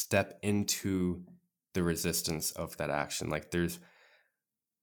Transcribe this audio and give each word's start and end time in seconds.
step 0.00 0.38
into 0.42 1.22
the 1.74 1.82
resistance 1.82 2.50
of 2.52 2.76
that 2.78 2.90
action. 2.90 3.28
Like 3.28 3.50
there's 3.50 3.78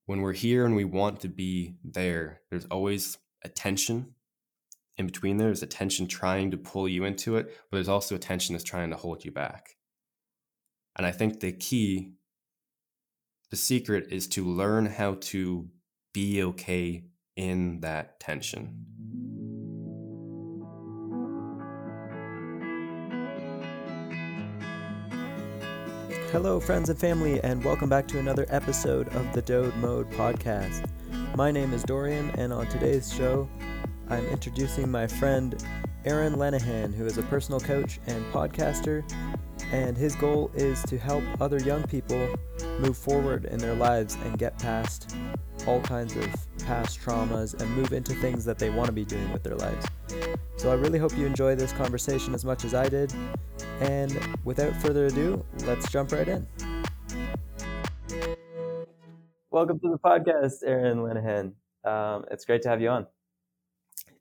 when 0.06 0.22
we're 0.22 0.32
here 0.32 0.64
and 0.64 0.74
we 0.74 0.84
want 0.84 1.20
to 1.20 1.28
be 1.28 1.74
there, 1.84 2.40
there's 2.50 2.64
always 2.66 3.18
a 3.44 3.48
tension 3.48 4.14
in 4.96 5.06
between 5.06 5.36
there. 5.36 5.48
There's 5.48 5.62
a 5.62 5.66
tension 5.66 6.06
trying 6.06 6.50
to 6.52 6.56
pull 6.56 6.88
you 6.88 7.04
into 7.04 7.36
it, 7.36 7.46
but 7.70 7.76
there's 7.76 7.88
also 7.88 8.14
a 8.14 8.18
tension 8.18 8.54
that's 8.54 8.64
trying 8.64 8.90
to 8.90 8.96
hold 8.96 9.24
you 9.24 9.30
back. 9.30 9.76
And 10.96 11.06
I 11.06 11.12
think 11.12 11.40
the 11.40 11.52
key, 11.52 12.12
the 13.50 13.56
secret 13.56 14.08
is 14.10 14.26
to 14.28 14.44
learn 14.44 14.86
how 14.86 15.18
to 15.20 15.68
be 16.14 16.42
okay 16.42 17.04
in 17.36 17.80
that 17.80 18.18
tension. 18.18 18.86
Hello, 26.30 26.60
friends 26.60 26.90
and 26.90 26.98
family, 26.98 27.40
and 27.42 27.64
welcome 27.64 27.88
back 27.88 28.06
to 28.06 28.18
another 28.18 28.44
episode 28.50 29.08
of 29.14 29.32
the 29.32 29.40
Dode 29.40 29.74
Mode 29.76 30.10
podcast. 30.10 30.86
My 31.34 31.50
name 31.50 31.72
is 31.72 31.82
Dorian, 31.82 32.28
and 32.32 32.52
on 32.52 32.66
today's 32.66 33.10
show, 33.10 33.48
I'm 34.10 34.26
introducing 34.26 34.90
my 34.90 35.06
friend 35.06 35.64
Aaron 36.04 36.34
Lenihan, 36.34 36.92
who 36.92 37.06
is 37.06 37.16
a 37.16 37.22
personal 37.22 37.60
coach 37.60 37.98
and 38.06 38.22
podcaster, 38.30 39.10
and 39.72 39.96
his 39.96 40.14
goal 40.16 40.50
is 40.54 40.82
to 40.82 40.98
help 40.98 41.24
other 41.40 41.60
young 41.60 41.82
people 41.84 42.28
move 42.78 42.98
forward 42.98 43.46
in 43.46 43.58
their 43.58 43.74
lives 43.74 44.18
and 44.24 44.38
get 44.38 44.58
past 44.58 45.16
all 45.66 45.80
kinds 45.80 46.14
of 46.14 46.26
past 46.58 47.00
traumas 47.00 47.58
and 47.58 47.70
move 47.74 47.94
into 47.94 48.12
things 48.16 48.44
that 48.44 48.58
they 48.58 48.68
want 48.68 48.86
to 48.86 48.92
be 48.92 49.06
doing 49.06 49.32
with 49.32 49.42
their 49.42 49.56
lives. 49.56 49.86
So 50.56 50.70
I 50.70 50.74
really 50.74 50.98
hope 50.98 51.16
you 51.16 51.24
enjoy 51.24 51.54
this 51.54 51.72
conversation 51.72 52.34
as 52.34 52.44
much 52.44 52.66
as 52.66 52.74
I 52.74 52.86
did. 52.86 53.14
And 53.80 54.18
without 54.44 54.74
further 54.74 55.06
ado, 55.06 55.44
let's 55.64 55.90
jump 55.90 56.12
right 56.12 56.26
in. 56.26 56.46
Welcome 59.50 59.80
to 59.80 59.90
the 59.90 59.98
podcast, 59.98 60.64
Aaron 60.64 60.98
Lenihan. 60.98 61.52
Um, 61.84 62.24
it's 62.30 62.44
great 62.44 62.62
to 62.62 62.68
have 62.68 62.80
you 62.80 62.88
on. 62.88 63.06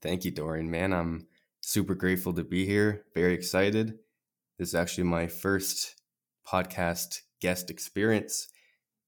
Thank 0.02 0.26
you, 0.26 0.32
Dorian. 0.32 0.70
Man, 0.70 0.94
I'm 0.94 1.28
super 1.62 1.96
grateful 1.96 2.34
to 2.34 2.44
be 2.44 2.66
here. 2.66 3.04
Very 3.14 3.34
excited. 3.34 3.98
This 4.60 4.70
is 4.70 4.76
actually 4.76 5.06
my 5.06 5.28
first 5.28 5.96
podcast 6.48 7.22
guest 7.42 7.70
experience, 7.70 8.48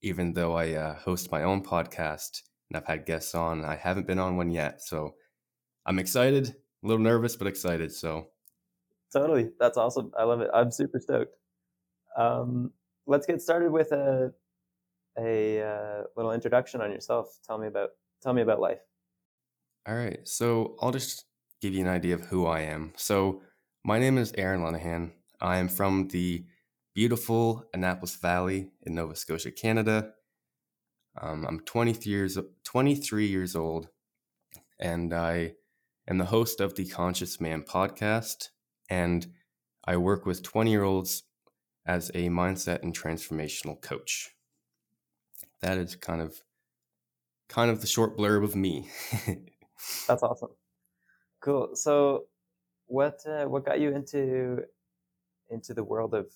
even 0.02 0.34
though 0.34 0.54
I 0.54 0.74
uh, 0.74 0.96
host 0.96 1.32
my 1.32 1.44
own 1.44 1.64
podcast 1.64 2.42
and 2.70 2.78
I've 2.78 2.86
had 2.86 3.06
guests 3.06 3.34
on. 3.36 3.66
I 3.66 3.76
haven't 3.76 4.08
been 4.08 4.20
on 4.20 4.38
one 4.38 4.50
yet. 4.50 4.82
So 4.82 5.16
I'm 5.86 6.00
excited, 6.00 6.50
a 6.50 6.88
little 6.88 7.04
nervous, 7.04 7.36
but 7.36 7.48
excited. 7.48 7.94
So 7.94 8.28
Totally. 9.12 9.50
That's 9.60 9.78
awesome. 9.78 10.12
I 10.18 10.24
love 10.24 10.42
it. 10.42 10.50
I'm 10.54 10.72
super 10.72 11.00
stoked. 11.00 11.36
Um, 12.18 12.72
let's 13.08 13.26
get 13.26 13.42
started 13.42 13.72
with 13.72 13.92
a 13.92 14.34
a 15.18 15.62
uh, 15.62 16.04
little 16.16 16.32
introduction 16.32 16.82
on 16.82 16.92
yourself. 16.92 17.40
Tell 17.46 17.58
me 17.58 17.68
about 17.68 17.90
tell 18.22 18.34
me 18.34 18.42
about 18.42 18.60
life. 18.60 18.80
All 19.88 19.96
right. 19.96 20.20
So 20.28 20.76
I'll 20.82 20.92
just 20.92 21.26
give 21.62 21.74
you 21.74 21.82
an 21.82 21.88
idea 21.88 22.16
of 22.16 22.26
who 22.26 22.46
I 22.46 22.62
am. 22.62 22.94
So 22.96 23.42
my 23.84 24.00
name 24.00 24.18
is 24.18 24.34
Aaron 24.38 24.62
Lenihan. 24.62 25.12
I 25.42 25.58
am 25.58 25.70
from 25.70 26.10
the 26.10 26.46
beautiful 26.94 27.66
Annapolis 27.74 28.16
Valley 28.16 28.72
in 28.84 28.96
Nova 28.96 29.16
Scotia, 29.16 29.52
Canada. 29.52 30.12
Um, 31.20 31.46
I'm 31.48 31.62
23 31.62 32.12
years 32.12 32.38
23 32.64 33.26
years 33.26 33.56
old, 33.56 33.90
and 34.80 35.14
I 35.14 35.54
am 36.08 36.18
the 36.18 36.26
host 36.26 36.62
of 36.62 36.76
the 36.76 36.86
Conscious 36.86 37.42
Man 37.42 37.64
podcast 37.64 38.50
and 38.90 39.28
I 39.86 39.98
work 39.98 40.26
with 40.26 40.44
20 40.44 40.72
year 40.72 40.84
olds 40.84 41.24
as 41.86 42.10
a 42.10 42.30
mindset 42.30 42.84
and 42.84 42.98
transformational 42.98 43.80
coach. 43.82 44.32
That 45.62 45.78
is 45.78 45.96
kind 45.96 46.22
of 46.22 46.42
kind 47.48 47.72
of 47.72 47.82
the 47.82 47.88
short 47.88 48.18
blurb 48.18 48.44
of 48.44 48.56
me. 48.56 48.90
That's 50.08 50.24
awesome. 50.24 50.52
Cool. 51.42 51.72
So, 51.74 52.26
what 52.86 53.20
uh, 53.26 53.46
what 53.46 53.66
got 53.66 53.80
you 53.80 53.94
into 53.94 54.60
into 55.50 55.74
the 55.74 55.84
world 55.84 56.14
of 56.14 56.28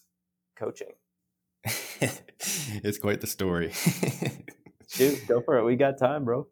coaching? 0.56 0.94
it's 1.64 2.98
quite 2.98 3.22
the 3.22 3.28
story. 3.28 3.72
Shoot, 4.90 5.28
go 5.28 5.42
for 5.42 5.58
it. 5.58 5.64
We 5.64 5.76
got 5.76 5.98
time, 5.98 6.26
bro. 6.26 6.48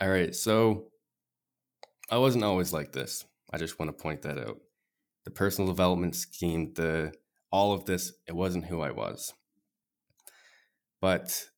All 0.00 0.08
right. 0.08 0.34
So, 0.34 0.86
I 2.10 2.18
wasn't 2.18 2.44
always 2.44 2.72
like 2.72 2.92
this. 2.92 3.24
I 3.52 3.58
just 3.58 3.78
want 3.78 3.96
to 3.96 4.02
point 4.02 4.22
that 4.22 4.38
out 4.38 4.58
the 5.24 5.30
personal 5.30 5.70
development 5.70 6.14
scheme, 6.14 6.72
the 6.74 7.12
all 7.52 7.72
of 7.72 7.84
this, 7.84 8.12
it 8.26 8.34
wasn't 8.34 8.66
who 8.66 8.80
I 8.80 8.90
was. 8.90 9.34
But 11.00 11.48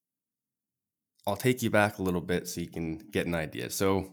I'll 1.26 1.36
take 1.36 1.62
you 1.62 1.70
back 1.70 1.98
a 1.98 2.02
little 2.02 2.20
bit 2.20 2.48
so 2.48 2.60
you 2.60 2.68
can 2.68 2.98
get 2.98 3.26
an 3.26 3.34
idea. 3.34 3.70
So, 3.70 4.10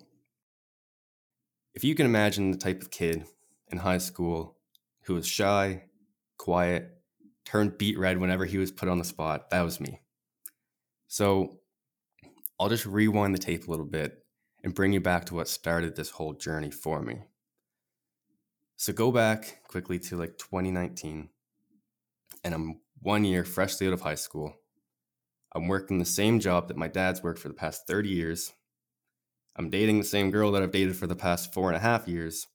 if 1.73 1.83
you 1.83 1.95
can 1.95 2.05
imagine 2.05 2.51
the 2.51 2.57
type 2.57 2.81
of 2.81 2.91
kid 2.91 3.25
in 3.71 3.77
high 3.79 3.99
school 3.99 4.57
who 5.03 5.13
was 5.13 5.27
shy, 5.27 5.83
quiet, 6.37 7.01
turned 7.45 7.77
beet 7.77 7.97
red 7.97 8.17
whenever 8.17 8.45
he 8.45 8.57
was 8.57 8.71
put 8.71 8.89
on 8.89 8.97
the 8.97 9.05
spot, 9.05 9.49
that 9.49 9.61
was 9.61 9.79
me. 9.79 10.01
So, 11.07 11.59
I'll 12.59 12.69
just 12.69 12.85
rewind 12.85 13.33
the 13.33 13.39
tape 13.39 13.67
a 13.67 13.71
little 13.71 13.85
bit 13.85 14.25
and 14.63 14.75
bring 14.75 14.91
you 14.91 14.99
back 14.99 15.25
to 15.25 15.35
what 15.35 15.47
started 15.47 15.95
this 15.95 16.09
whole 16.09 16.33
journey 16.33 16.71
for 16.71 17.01
me. 17.01 17.21
So 18.79 18.93
go 18.93 19.11
back 19.11 19.59
quickly 19.67 19.99
to 19.99 20.15
like 20.15 20.37
2019, 20.37 21.27
and 22.45 22.53
I'm 22.53 22.79
one 23.01 23.25
year 23.25 23.43
freshly 23.43 23.87
out 23.87 23.91
of 23.91 23.99
high 23.99 24.15
school. 24.15 24.55
I'm 25.53 25.67
working 25.67 25.99
the 25.99 26.05
same 26.05 26.39
job 26.39 26.69
that 26.69 26.77
my 26.77 26.87
dad's 26.87 27.21
worked 27.21 27.39
for 27.39 27.49
the 27.49 27.53
past 27.53 27.87
30 27.87 28.07
years. 28.07 28.53
I'm 29.57 29.69
dating 29.69 29.97
the 29.97 30.05
same 30.05 30.31
girl 30.31 30.53
that 30.53 30.63
I've 30.63 30.71
dated 30.71 30.95
for 30.95 31.07
the 31.07 31.15
past 31.17 31.53
four 31.53 31.67
and 31.67 31.75
a 31.75 31.81
half 31.81 32.07
years. 32.07 32.47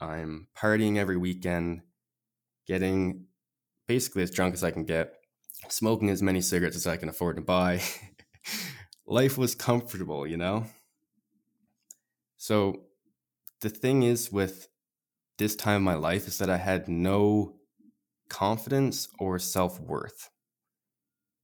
I'm 0.00 0.48
partying 0.58 0.96
every 0.96 1.16
weekend, 1.16 1.82
getting 2.66 3.26
basically 3.86 4.24
as 4.24 4.32
drunk 4.32 4.54
as 4.54 4.64
I 4.64 4.72
can 4.72 4.84
get, 4.84 5.14
smoking 5.68 6.10
as 6.10 6.20
many 6.20 6.40
cigarettes 6.40 6.74
as 6.74 6.88
I 6.88 6.96
can 6.96 7.08
afford 7.08 7.36
to 7.36 7.42
buy. 7.42 7.80
Life 9.06 9.38
was 9.38 9.54
comfortable, 9.54 10.26
you 10.26 10.36
know? 10.36 10.66
So 12.38 12.86
the 13.60 13.70
thing 13.70 14.02
is 14.02 14.32
with 14.32 14.66
this 15.42 15.56
time 15.56 15.76
of 15.76 15.82
my 15.82 15.94
life 15.94 16.28
is 16.28 16.38
that 16.38 16.48
I 16.48 16.56
had 16.56 16.88
no 16.88 17.56
confidence 18.28 19.08
or 19.18 19.38
self 19.40 19.80
worth. 19.80 20.30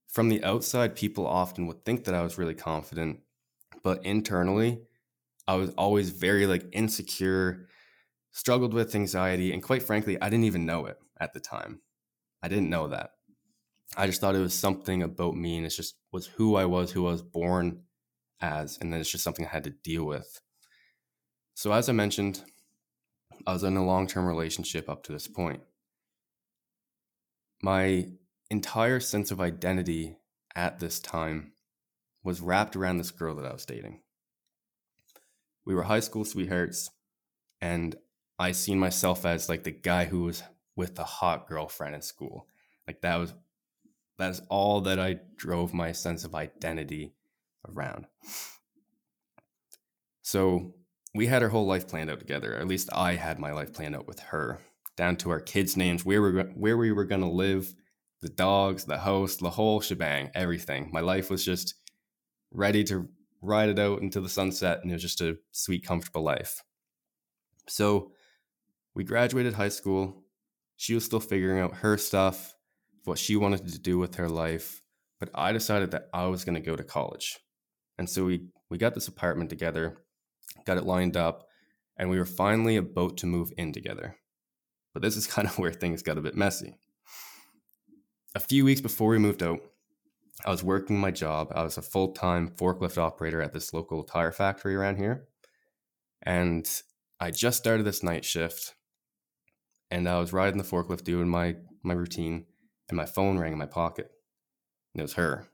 From 0.06 0.28
the 0.28 0.42
outside, 0.44 0.94
people 0.94 1.26
often 1.26 1.66
would 1.66 1.84
think 1.84 2.04
that 2.04 2.14
I 2.14 2.22
was 2.22 2.38
really 2.38 2.54
confident, 2.54 3.20
but 3.82 4.04
internally, 4.06 4.82
I 5.48 5.56
was 5.56 5.70
always 5.70 6.10
very 6.10 6.46
like 6.46 6.64
insecure, 6.72 7.68
struggled 8.30 8.72
with 8.72 8.94
anxiety, 8.94 9.52
and 9.52 9.62
quite 9.62 9.82
frankly, 9.82 10.20
I 10.22 10.30
didn't 10.30 10.44
even 10.44 10.64
know 10.64 10.86
it 10.86 10.98
at 11.18 11.34
the 11.34 11.40
time. 11.40 11.80
I 12.40 12.46
didn't 12.46 12.70
know 12.70 12.86
that. 12.88 13.10
I 13.96 14.06
just 14.06 14.20
thought 14.20 14.36
it 14.36 14.40
was 14.40 14.56
something 14.56 15.02
about 15.02 15.34
me 15.34 15.56
and 15.56 15.66
it 15.66 15.70
just 15.70 15.96
was 16.12 16.26
who 16.26 16.54
I 16.54 16.66
was, 16.66 16.92
who 16.92 17.08
I 17.08 17.12
was 17.12 17.22
born 17.22 17.82
as, 18.40 18.78
and 18.80 18.92
then 18.92 19.00
it's 19.00 19.10
just 19.10 19.24
something 19.24 19.44
I 19.44 19.48
had 19.48 19.64
to 19.64 19.70
deal 19.70 20.04
with. 20.04 20.40
So, 21.54 21.72
as 21.72 21.88
I 21.88 21.92
mentioned, 21.92 22.44
I 23.48 23.52
was 23.52 23.64
in 23.64 23.78
a 23.78 23.84
long 23.84 24.06
term 24.06 24.26
relationship 24.26 24.90
up 24.90 25.02
to 25.04 25.12
this 25.12 25.26
point. 25.26 25.62
My 27.62 28.08
entire 28.50 29.00
sense 29.00 29.30
of 29.30 29.40
identity 29.40 30.18
at 30.54 30.80
this 30.80 31.00
time 31.00 31.52
was 32.22 32.42
wrapped 32.42 32.76
around 32.76 32.98
this 32.98 33.10
girl 33.10 33.34
that 33.36 33.46
I 33.46 33.52
was 33.54 33.64
dating. 33.64 34.02
We 35.64 35.74
were 35.74 35.84
high 35.84 36.00
school 36.00 36.26
sweethearts, 36.26 36.90
and 37.58 37.96
I 38.38 38.52
seen 38.52 38.78
myself 38.78 39.24
as 39.24 39.48
like 39.48 39.64
the 39.64 39.70
guy 39.70 40.04
who 40.04 40.24
was 40.24 40.42
with 40.76 40.96
the 40.96 41.04
hot 41.04 41.48
girlfriend 41.48 41.94
in 41.94 42.02
school. 42.02 42.46
Like 42.86 43.00
that 43.00 43.16
was 43.16 43.32
that's 44.18 44.42
all 44.50 44.82
that 44.82 45.00
I 45.00 45.20
drove 45.36 45.72
my 45.72 45.92
sense 45.92 46.22
of 46.22 46.34
identity 46.34 47.14
around. 47.66 48.08
So 50.20 50.74
we 51.14 51.26
had 51.26 51.42
our 51.42 51.48
whole 51.48 51.66
life 51.66 51.88
planned 51.88 52.10
out 52.10 52.18
together. 52.18 52.54
At 52.54 52.68
least 52.68 52.90
I 52.92 53.14
had 53.14 53.38
my 53.38 53.52
life 53.52 53.72
planned 53.72 53.96
out 53.96 54.06
with 54.06 54.20
her, 54.20 54.60
down 54.96 55.16
to 55.16 55.30
our 55.30 55.40
kids' 55.40 55.76
names, 55.76 56.04
where 56.04 56.22
we 56.22 56.40
where 56.40 56.76
we 56.76 56.92
were 56.92 57.04
going 57.04 57.22
to 57.22 57.28
live, 57.28 57.74
the 58.22 58.28
dogs, 58.28 58.84
the 58.84 58.98
house, 58.98 59.36
the 59.36 59.50
whole 59.50 59.80
shebang, 59.80 60.30
everything. 60.34 60.90
My 60.92 61.00
life 61.00 61.30
was 61.30 61.44
just 61.44 61.74
ready 62.52 62.84
to 62.84 63.08
ride 63.40 63.68
it 63.68 63.78
out 63.78 64.02
into 64.02 64.20
the 64.20 64.28
sunset, 64.28 64.80
and 64.82 64.90
it 64.90 64.94
was 64.94 65.02
just 65.02 65.20
a 65.20 65.38
sweet, 65.52 65.84
comfortable 65.84 66.22
life. 66.22 66.62
So 67.68 68.12
we 68.94 69.04
graduated 69.04 69.54
high 69.54 69.68
school. 69.68 70.24
She 70.76 70.94
was 70.94 71.04
still 71.04 71.20
figuring 71.20 71.60
out 71.60 71.76
her 71.76 71.96
stuff, 71.96 72.54
what 73.04 73.18
she 73.18 73.36
wanted 73.36 73.66
to 73.68 73.78
do 73.78 73.98
with 73.98 74.16
her 74.16 74.28
life, 74.28 74.82
but 75.18 75.30
I 75.34 75.52
decided 75.52 75.90
that 75.92 76.08
I 76.12 76.26
was 76.26 76.44
going 76.44 76.54
to 76.54 76.60
go 76.60 76.76
to 76.76 76.84
college. 76.84 77.38
And 77.98 78.08
so 78.08 78.24
we 78.24 78.48
we 78.70 78.78
got 78.78 78.94
this 78.94 79.08
apartment 79.08 79.50
together 79.50 79.96
got 80.64 80.78
it 80.78 80.84
lined 80.84 81.16
up, 81.16 81.48
and 81.96 82.10
we 82.10 82.18
were 82.18 82.24
finally 82.24 82.76
about 82.76 83.16
to 83.18 83.26
move 83.26 83.52
in 83.56 83.72
together. 83.72 84.16
But 84.92 85.02
this 85.02 85.16
is 85.16 85.26
kind 85.34 85.48
of 85.48 85.58
where 85.58 85.72
things 85.72 86.02
got 86.02 86.18
a 86.18 86.22
bit 86.22 86.36
messy. 86.36 86.76
a 88.34 88.40
few 88.40 88.64
weeks 88.64 88.80
before 88.80 89.10
we 89.10 89.18
moved 89.18 89.42
out, 89.42 89.60
I 90.44 90.50
was 90.50 90.62
working 90.62 90.98
my 90.98 91.10
job. 91.10 91.48
I 91.54 91.62
was 91.64 91.78
a 91.78 91.82
full 91.82 92.12
time 92.12 92.48
forklift 92.48 92.98
operator 92.98 93.42
at 93.42 93.52
this 93.52 93.72
local 93.72 94.04
tire 94.04 94.32
factory 94.32 94.74
around 94.74 94.96
here. 94.96 95.26
And 96.22 96.68
I 97.20 97.30
just 97.30 97.58
started 97.58 97.84
this 97.84 98.02
night 98.02 98.24
shift 98.24 98.74
and 99.90 100.08
I 100.08 100.18
was 100.18 100.32
riding 100.32 100.58
the 100.58 100.64
forklift 100.64 101.04
doing 101.04 101.28
my, 101.28 101.56
my 101.82 101.94
routine 101.94 102.46
and 102.88 102.96
my 102.96 103.06
phone 103.06 103.38
rang 103.38 103.52
in 103.52 103.58
my 103.58 103.66
pocket. 103.66 104.10
And 104.94 105.00
it 105.00 105.02
was 105.02 105.14
her. 105.14 105.48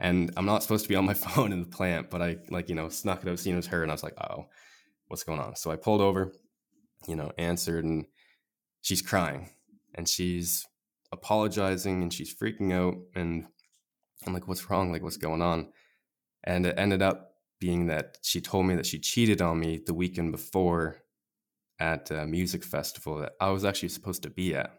And 0.00 0.30
I'm 0.36 0.46
not 0.46 0.62
supposed 0.62 0.84
to 0.84 0.88
be 0.88 0.96
on 0.96 1.04
my 1.04 1.14
phone 1.26 1.52
in 1.52 1.60
the 1.60 1.68
plant, 1.68 2.10
but 2.10 2.22
I 2.22 2.36
like, 2.50 2.68
you 2.68 2.74
know, 2.74 2.88
snuck 2.88 3.22
it 3.22 3.28
out, 3.28 3.38
seen 3.38 3.54
it 3.54 3.56
was 3.56 3.66
her, 3.68 3.82
and 3.82 3.90
I 3.90 3.94
was 3.94 4.02
like, 4.02 4.16
oh, 4.20 4.46
what's 5.08 5.24
going 5.24 5.40
on? 5.40 5.56
So 5.56 5.70
I 5.70 5.76
pulled 5.76 6.00
over, 6.00 6.32
you 7.06 7.16
know, 7.16 7.32
answered, 7.38 7.84
and 7.84 8.06
she's 8.82 9.02
crying 9.02 9.50
and 9.94 10.08
she's 10.08 10.66
apologizing 11.12 12.02
and 12.02 12.12
she's 12.12 12.34
freaking 12.34 12.72
out. 12.72 12.96
And 13.14 13.46
I'm 14.26 14.34
like, 14.34 14.46
what's 14.46 14.70
wrong? 14.70 14.92
Like, 14.92 15.02
what's 15.02 15.16
going 15.16 15.42
on? 15.42 15.68
And 16.44 16.66
it 16.66 16.78
ended 16.78 17.02
up 17.02 17.32
being 17.60 17.86
that 17.86 18.18
she 18.22 18.40
told 18.40 18.66
me 18.66 18.76
that 18.76 18.86
she 18.86 18.98
cheated 18.98 19.42
on 19.42 19.58
me 19.58 19.80
the 19.84 19.94
weekend 19.94 20.32
before 20.32 21.02
at 21.80 22.10
a 22.10 22.26
music 22.26 22.64
festival 22.64 23.18
that 23.18 23.32
I 23.40 23.50
was 23.50 23.64
actually 23.64 23.88
supposed 23.90 24.22
to 24.22 24.30
be 24.30 24.54
at. 24.54 24.72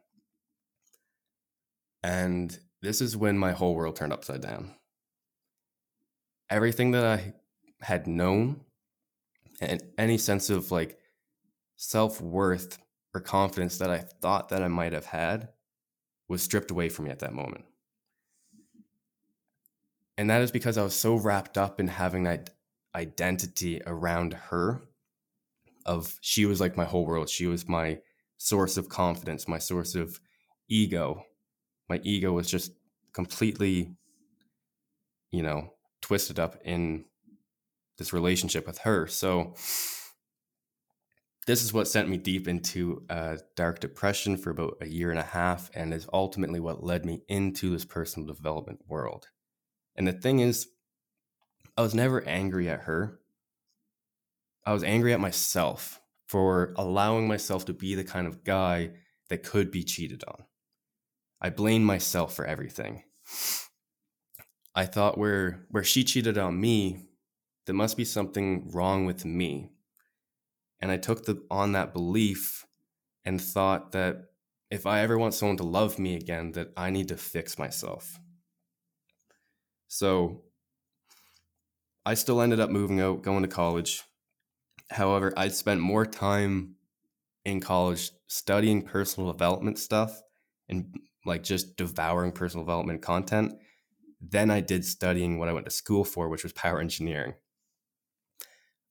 And 2.04 2.58
this 2.82 3.02
is 3.02 3.18
when 3.18 3.38
my 3.38 3.52
whole 3.52 3.76
world 3.76 3.96
turned 3.96 4.14
upside 4.14 4.42
down. 4.42 4.76
Everything 6.50 6.92
that 6.92 7.06
I 7.06 7.34
had 7.82 8.08
known 8.08 8.62
and 9.62 9.82
any 9.98 10.18
sense 10.18 10.50
of 10.50 10.72
like 10.72 10.98
self 11.76 12.22
worth 12.22 12.78
or 13.14 13.22
confidence 13.22 13.78
that 13.78 13.90
I 13.90 14.00
thought 14.00 14.50
that 14.50 14.64
I 14.64 14.68
might 14.68 14.94
have 14.94 15.06
had 15.06 15.50
was 16.28 16.42
stripped 16.42 16.72
away 16.72 16.90
from 16.90 17.06
me 17.06 17.12
at 17.12 17.20
that 17.20 17.34
moment. 17.34 17.66
And 20.18 20.30
that 20.30 20.42
is 20.42 20.52
because 20.52 20.78
I 20.78 20.84
was 20.84 20.96
so 20.96 21.16
wrapped 21.16 21.58
up 21.58 21.80
in 21.80 21.88
having 21.88 22.24
that 22.24 22.50
identity 22.94 23.82
around 23.86 24.34
her 24.34 24.82
of 25.86 26.18
she 26.22 26.46
was 26.46 26.60
like 26.60 26.76
my 26.76 26.86
whole 26.86 27.06
world. 27.06 27.30
She 27.30 27.46
was 27.46 27.68
my 27.68 28.00
source 28.38 28.78
of 28.78 28.90
confidence, 28.90 29.48
my 29.48 29.60
source 29.60 29.96
of 29.96 30.20
ego. 30.68 31.24
My 31.90 32.00
ego 32.04 32.34
was 32.34 32.50
just 32.50 32.74
completely, 33.14 33.96
you 35.32 35.42
know, 35.42 35.74
twisted 36.10 36.40
up 36.40 36.60
in 36.66 37.06
this 38.00 38.14
relationship 38.14 38.66
with 38.66 38.80
her. 38.80 39.06
So 39.06 39.54
this 41.46 41.64
is 41.64 41.72
what 41.72 41.88
sent 41.88 42.10
me 42.10 42.18
deep 42.18 42.48
into 42.48 43.04
a 43.10 43.38
dark 43.56 43.80
depression 43.80 44.36
for 44.36 44.50
about 44.50 44.78
a 44.82 44.88
year 44.88 45.12
and 45.12 45.20
a 45.20 45.24
half 45.24 45.70
and 45.76 45.94
is 45.94 46.10
ultimately 46.12 46.60
what 46.60 46.84
led 46.84 47.06
me 47.06 47.22
into 47.28 47.70
this 47.70 47.86
personal 47.86 48.26
development 48.26 48.80
world. 48.88 49.28
And 49.96 50.08
the 50.08 50.14
thing 50.14 50.40
is, 50.40 50.70
I 51.78 51.84
was 51.84 51.94
never 51.94 52.28
angry 52.28 52.68
at 52.68 52.82
her. 52.82 53.20
I 54.66 54.74
was 54.74 54.84
angry 54.84 55.14
at 55.14 55.20
myself 55.20 56.02
for 56.28 56.74
allowing 56.76 57.28
myself 57.28 57.66
to 57.66 57.74
be 57.74 57.94
the 57.94 58.04
kind 58.04 58.26
of 58.26 58.44
guy 58.44 58.94
that 59.30 59.44
could 59.44 59.70
be 59.70 59.84
cheated 59.84 60.24
on. 60.28 60.46
I 61.40 61.52
blame 61.52 61.84
myself 61.84 62.34
for 62.34 62.46
everything. 62.46 63.04
I 64.80 64.86
thought 64.86 65.18
where 65.18 65.66
where 65.72 65.84
she 65.84 66.06
cheated 66.06 66.38
on 66.38 66.62
me, 66.62 67.10
there 67.66 67.76
must 67.76 67.98
be 67.98 68.06
something 68.06 68.72
wrong 68.72 69.06
with 69.06 69.26
me. 69.26 69.74
And 70.80 70.90
I 70.90 70.96
took 70.96 71.26
the 71.26 71.44
on 71.52 71.74
that 71.74 71.92
belief 71.92 72.66
and 73.26 73.42
thought 73.42 73.92
that 73.92 74.30
if 74.72 74.86
I 74.86 75.02
ever 75.02 75.18
want 75.18 75.34
someone 75.34 75.58
to 75.58 75.66
love 75.66 76.00
me 76.00 76.16
again, 76.16 76.54
that 76.54 76.70
I 76.78 76.92
need 76.92 77.10
to 77.10 77.18
fix 77.18 77.60
myself. 77.60 78.22
So 79.90 80.44
I 82.06 82.14
still 82.14 82.40
ended 82.40 82.62
up 82.62 82.70
moving 82.70 83.02
out, 83.02 83.22
going 83.22 83.42
to 83.42 83.50
college. 83.50 84.04
However, 84.92 85.34
I 85.36 85.50
spent 85.50 85.82
more 85.82 86.06
time 86.06 86.76
in 87.44 87.60
college 87.60 88.12
studying 88.28 88.84
personal 88.84 89.30
development 89.30 89.78
stuff 89.78 90.22
and 90.70 90.96
like 91.26 91.44
just 91.44 91.76
devouring 91.76 92.32
personal 92.32 92.64
development 92.64 93.02
content 93.02 93.56
than 94.22 94.52
I 94.52 94.60
did 94.60 94.86
studying 94.86 95.40
what 95.40 95.48
I 95.48 95.54
went 95.54 95.66
to 95.66 95.72
school 95.72 96.04
for, 96.04 96.28
which 96.30 96.44
was 96.44 96.54
power 96.54 96.80
engineering. 96.80 97.36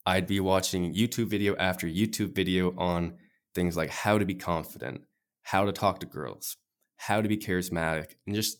I'd 0.05 0.27
be 0.27 0.39
watching 0.39 0.93
YouTube 0.93 1.27
video 1.27 1.55
after 1.57 1.87
YouTube 1.87 2.33
video 2.33 2.75
on 2.77 3.17
things 3.53 3.77
like 3.77 3.89
how 3.89 4.17
to 4.17 4.25
be 4.25 4.35
confident, 4.35 5.01
how 5.43 5.65
to 5.65 5.71
talk 5.71 5.99
to 5.99 6.05
girls, 6.05 6.57
how 6.97 7.21
to 7.21 7.29
be 7.29 7.37
charismatic, 7.37 8.15
and 8.25 8.35
just 8.35 8.59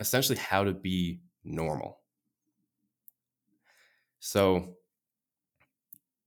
essentially 0.00 0.38
how 0.38 0.64
to 0.64 0.72
be 0.72 1.20
normal. 1.44 2.00
So 4.20 4.76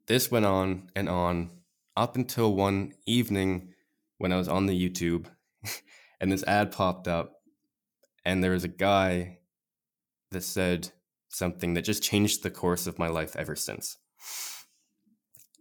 this 0.07 0.29
went 0.29 0.45
on 0.45 0.89
and 0.95 1.09
on 1.09 1.49
up 1.97 2.15
until 2.15 2.55
one 2.55 2.93
evening 3.05 3.73
when 4.17 4.31
I 4.31 4.37
was 4.37 4.47
on 4.47 4.67
the 4.67 4.89
YouTube 4.89 5.25
and 6.21 6.31
this 6.31 6.43
ad 6.43 6.71
popped 6.71 7.07
up 7.07 7.41
and 8.23 8.43
there 8.43 8.51
was 8.51 8.63
a 8.63 8.69
guy 8.69 9.38
that 10.31 10.43
said 10.43 10.89
something 11.29 11.73
that 11.73 11.83
just 11.83 12.03
changed 12.03 12.43
the 12.43 12.51
course 12.51 12.87
of 12.87 12.99
my 12.99 13.07
life 13.07 13.35
ever 13.35 13.55
since. 13.55 13.97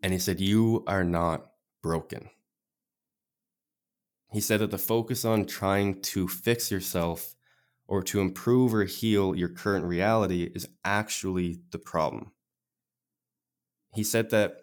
And 0.03 0.13
he 0.13 0.19
said, 0.19 0.41
You 0.41 0.85
are 0.87 1.05
not 1.05 1.51
broken. 1.83 2.31
He 4.31 4.41
said 4.41 4.61
that 4.61 4.71
the 4.71 4.79
focus 4.79 5.25
on 5.25 5.47
trying 5.47 6.03
to 6.03 6.29
fix 6.29 6.71
yourself 6.71 7.35
or 7.87 8.03
to 8.03 8.21
improve 8.21 8.75
or 8.75 8.85
heal 8.85 9.35
your 9.35 9.49
current 9.49 9.87
reality 9.87 10.51
is 10.55 10.69
actually 10.85 11.61
the 11.71 11.79
problem. 11.79 12.33
He 13.95 14.05
said 14.05 14.31
that 14.31 14.59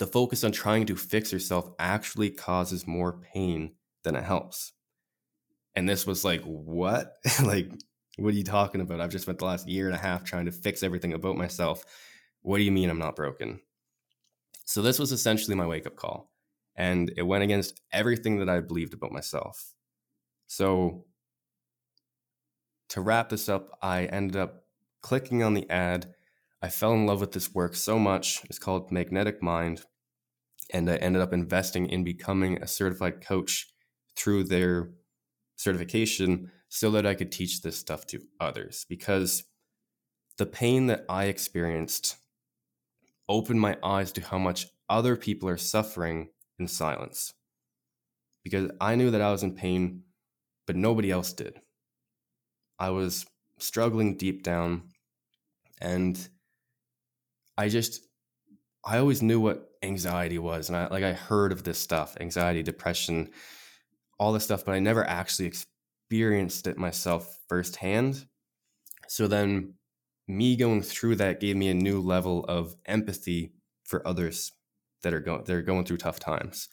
the 0.00 0.06
focus 0.06 0.42
on 0.42 0.50
trying 0.50 0.86
to 0.86 0.96
fix 0.96 1.32
yourself 1.32 1.70
actually 1.78 2.30
causes 2.30 2.86
more 2.86 3.12
pain 3.12 3.74
than 4.02 4.16
it 4.16 4.24
helps. 4.24 4.72
And 5.76 5.88
this 5.88 6.06
was 6.06 6.24
like, 6.24 6.42
what? 6.42 7.14
like, 7.44 7.70
what 8.20 8.34
are 8.34 8.36
you 8.36 8.44
talking 8.44 8.80
about? 8.80 9.00
I've 9.00 9.10
just 9.10 9.24
spent 9.24 9.38
the 9.38 9.46
last 9.46 9.68
year 9.68 9.86
and 9.86 9.94
a 9.94 9.98
half 9.98 10.24
trying 10.24 10.44
to 10.44 10.52
fix 10.52 10.82
everything 10.82 11.12
about 11.12 11.36
myself. 11.36 11.84
What 12.42 12.58
do 12.58 12.64
you 12.64 12.72
mean 12.72 12.90
I'm 12.90 12.98
not 12.98 13.16
broken? 13.16 13.60
So, 14.66 14.82
this 14.82 14.98
was 14.98 15.10
essentially 15.10 15.56
my 15.56 15.66
wake 15.66 15.86
up 15.86 15.96
call. 15.96 16.30
And 16.76 17.12
it 17.16 17.22
went 17.22 17.44
against 17.44 17.80
everything 17.92 18.38
that 18.38 18.48
I 18.48 18.60
believed 18.60 18.94
about 18.94 19.12
myself. 19.12 19.72
So, 20.46 21.06
to 22.90 23.00
wrap 23.00 23.30
this 23.30 23.48
up, 23.48 23.78
I 23.82 24.04
ended 24.04 24.36
up 24.36 24.64
clicking 25.02 25.42
on 25.42 25.54
the 25.54 25.68
ad. 25.70 26.14
I 26.62 26.68
fell 26.68 26.92
in 26.92 27.06
love 27.06 27.20
with 27.20 27.32
this 27.32 27.54
work 27.54 27.74
so 27.74 27.98
much. 27.98 28.42
It's 28.44 28.58
called 28.58 28.92
Magnetic 28.92 29.42
Mind. 29.42 29.82
And 30.72 30.90
I 30.90 30.96
ended 30.96 31.22
up 31.22 31.32
investing 31.32 31.88
in 31.88 32.04
becoming 32.04 32.62
a 32.62 32.66
certified 32.66 33.20
coach 33.20 33.72
through 34.16 34.44
their 34.44 34.90
certification 35.56 36.50
so 36.70 36.92
that 36.92 37.04
I 37.04 37.14
could 37.14 37.32
teach 37.32 37.60
this 37.60 37.76
stuff 37.76 38.06
to 38.06 38.22
others 38.38 38.86
because 38.88 39.44
the 40.38 40.46
pain 40.46 40.86
that 40.86 41.04
I 41.08 41.24
experienced 41.24 42.16
opened 43.28 43.60
my 43.60 43.76
eyes 43.82 44.12
to 44.12 44.22
how 44.22 44.38
much 44.38 44.68
other 44.88 45.16
people 45.16 45.48
are 45.48 45.56
suffering 45.56 46.30
in 46.58 46.68
silence. 46.68 47.34
Because 48.44 48.70
I 48.80 48.94
knew 48.94 49.10
that 49.10 49.20
I 49.20 49.32
was 49.32 49.42
in 49.42 49.54
pain, 49.54 50.04
but 50.66 50.76
nobody 50.76 51.10
else 51.10 51.32
did. 51.32 51.60
I 52.78 52.90
was 52.90 53.26
struggling 53.58 54.16
deep 54.16 54.42
down, 54.42 54.84
and 55.80 56.18
I 57.58 57.68
just, 57.68 58.00
I 58.84 58.98
always 58.98 59.22
knew 59.22 59.40
what 59.40 59.70
anxiety 59.82 60.38
was. 60.38 60.68
And 60.68 60.76
I, 60.76 60.86
like, 60.86 61.04
I 61.04 61.12
heard 61.12 61.52
of 61.52 61.64
this 61.64 61.78
stuff 61.78 62.16
anxiety, 62.20 62.62
depression, 62.62 63.30
all 64.18 64.32
this 64.32 64.44
stuff, 64.44 64.64
but 64.64 64.74
I 64.74 64.78
never 64.78 65.04
actually 65.04 65.46
experienced 66.10 66.66
it 66.66 66.76
myself 66.76 67.38
firsthand. 67.48 68.26
So 69.06 69.28
then 69.28 69.74
me 70.26 70.56
going 70.56 70.82
through 70.82 71.14
that 71.16 71.38
gave 71.38 71.54
me 71.54 71.68
a 71.68 71.74
new 71.74 72.00
level 72.00 72.44
of 72.46 72.74
empathy 72.84 73.52
for 73.84 74.06
others 74.06 74.50
that 75.02 75.14
are 75.14 75.20
going 75.20 75.44
they're 75.44 75.62
going 75.62 75.84
through 75.84 75.98
tough 75.98 76.18
times 76.18 76.68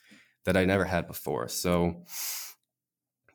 that 0.45 0.57
I 0.57 0.65
never 0.65 0.85
had 0.85 1.07
before. 1.07 1.47
So 1.49 2.03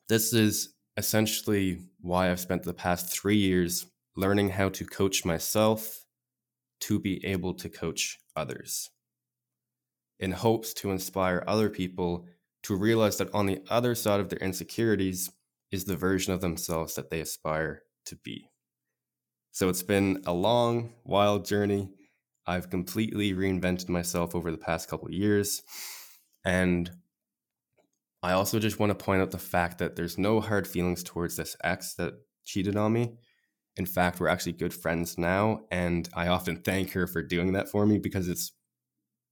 this 0.09 0.32
is 0.32 0.75
essentially 0.97 1.78
why 2.00 2.32
I've 2.32 2.40
spent 2.40 2.64
the 2.64 2.75
past 2.75 3.16
3 3.16 3.37
years 3.37 3.87
learning 4.16 4.50
how 4.50 4.71
to 4.71 4.85
coach 4.85 5.25
myself 5.25 6.04
to 6.80 6.99
be 6.99 7.25
able 7.25 7.54
to 7.54 7.68
coach 7.68 8.18
others 8.35 8.90
in 10.18 10.32
hopes 10.32 10.75
to 10.75 10.90
inspire 10.90 11.44
other 11.47 11.71
people 11.71 12.26
to 12.64 12.75
realize 12.75 13.18
that 13.18 13.32
on 13.32 13.47
the 13.47 13.61
other 13.71 13.94
side 13.94 14.18
of 14.18 14.30
their 14.30 14.40
insecurities 14.40 15.30
is 15.73 15.85
the 15.85 15.97
version 15.97 16.33
of 16.33 16.41
themselves 16.41 16.95
that 16.95 17.11
they 17.11 17.21
aspire 17.21 17.83
to 18.07 18.17
be. 18.17 18.50
So 19.50 19.69
it's 19.69 19.83
been 19.83 20.23
a 20.26 20.33
long, 20.33 20.93
wild 21.05 21.45
journey. 21.45 21.91
I've 22.47 22.71
completely 22.71 23.33
reinvented 23.33 23.88
myself 23.88 24.35
over 24.35 24.50
the 24.50 24.59
past 24.59 24.88
couple 24.88 25.11
years. 25.11 25.62
And 26.45 26.91
I 28.23 28.33
also 28.33 28.59
just 28.59 28.79
want 28.79 28.91
to 28.97 29.05
point 29.05 29.23
out 29.23 29.31
the 29.31 29.38
fact 29.38 29.79
that 29.79 29.97
there's 29.97 30.19
no 30.19 30.41
hard 30.41 30.67
feelings 30.67 31.02
towards 31.02 31.37
this 31.37 31.57
ex 31.64 31.95
that 31.95 32.14
cheated 32.45 32.76
on 32.76 32.93
me. 32.93 33.14
In 33.76 33.87
fact, 33.87 34.21
we're 34.21 34.29
actually 34.29 34.52
good 34.52 34.75
friends 34.75 35.17
now, 35.17 35.62
and 35.71 36.09
I 36.14 36.29
often 36.29 36.57
thank 36.57 36.93
her 36.93 37.07
for 37.07 37.23
doing 37.23 37.52
that 37.52 37.71
for 37.71 37.87
me 37.87 37.99
because 37.99 38.29
it's 38.29 38.52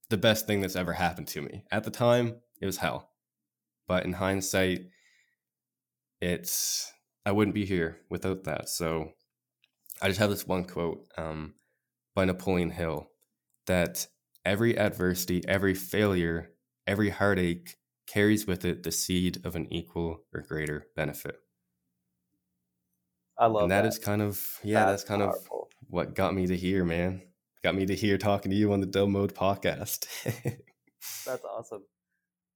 the 0.09 0.17
best 0.17 0.47
thing 0.47 0.61
that's 0.61 0.75
ever 0.75 0.93
happened 0.93 1.27
to 1.27 1.41
me. 1.41 1.63
At 1.71 1.83
the 1.83 1.91
time, 1.91 2.37
it 2.59 2.65
was 2.65 2.77
hell. 2.77 3.11
But 3.87 4.03
in 4.03 4.13
hindsight, 4.13 4.87
it's 6.21 6.91
I 7.25 7.31
wouldn't 7.31 7.55
be 7.55 7.65
here 7.65 7.97
without 8.09 8.43
that. 8.45 8.69
So 8.69 9.11
I 10.01 10.07
just 10.07 10.19
have 10.19 10.29
this 10.29 10.47
one 10.47 10.65
quote 10.65 11.05
um, 11.17 11.55
by 12.15 12.25
Napoleon 12.25 12.71
Hill 12.71 13.09
that 13.67 14.07
every 14.45 14.77
adversity, 14.77 15.43
every 15.47 15.73
failure, 15.73 16.51
every 16.87 17.09
heartache 17.09 17.77
carries 18.07 18.45
with 18.45 18.65
it 18.65 18.83
the 18.83 18.91
seed 18.91 19.39
of 19.45 19.55
an 19.55 19.71
equal 19.71 20.21
or 20.33 20.41
greater 20.41 20.87
benefit. 20.95 21.35
I 23.37 23.45
love 23.47 23.63
and 23.63 23.71
that. 23.71 23.83
that 23.83 23.87
is 23.87 23.97
kind 23.97 24.21
of 24.21 24.59
yeah, 24.63 24.85
that's, 24.85 25.03
That's 25.03 25.09
kind 25.09 25.21
powerful. 25.21 25.69
of 25.71 25.87
what 25.87 26.15
got 26.15 26.33
me 26.33 26.47
to 26.47 26.57
here, 26.57 26.83
man. 26.83 27.21
Got 27.63 27.75
me 27.75 27.85
to 27.85 27.95
here 27.95 28.17
talking 28.17 28.51
to 28.51 28.57
you 28.57 28.73
on 28.73 28.79
the 28.79 28.87
Dode 28.87 29.09
Mode 29.09 29.33
podcast. 29.33 30.05
That's 31.25 31.43
awesome. 31.45 31.83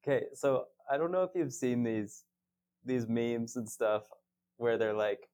Okay, 0.06 0.26
so 0.34 0.66
I 0.92 0.98
don't 0.98 1.12
know 1.12 1.24
if 1.24 1.32
you've 1.36 1.54
seen 1.54 1.84
these 1.84 2.25
these 2.86 3.08
memes 3.08 3.56
and 3.56 3.70
stuff 3.70 4.04
where 4.58 4.78
they're 4.78 4.94
like 4.94 5.30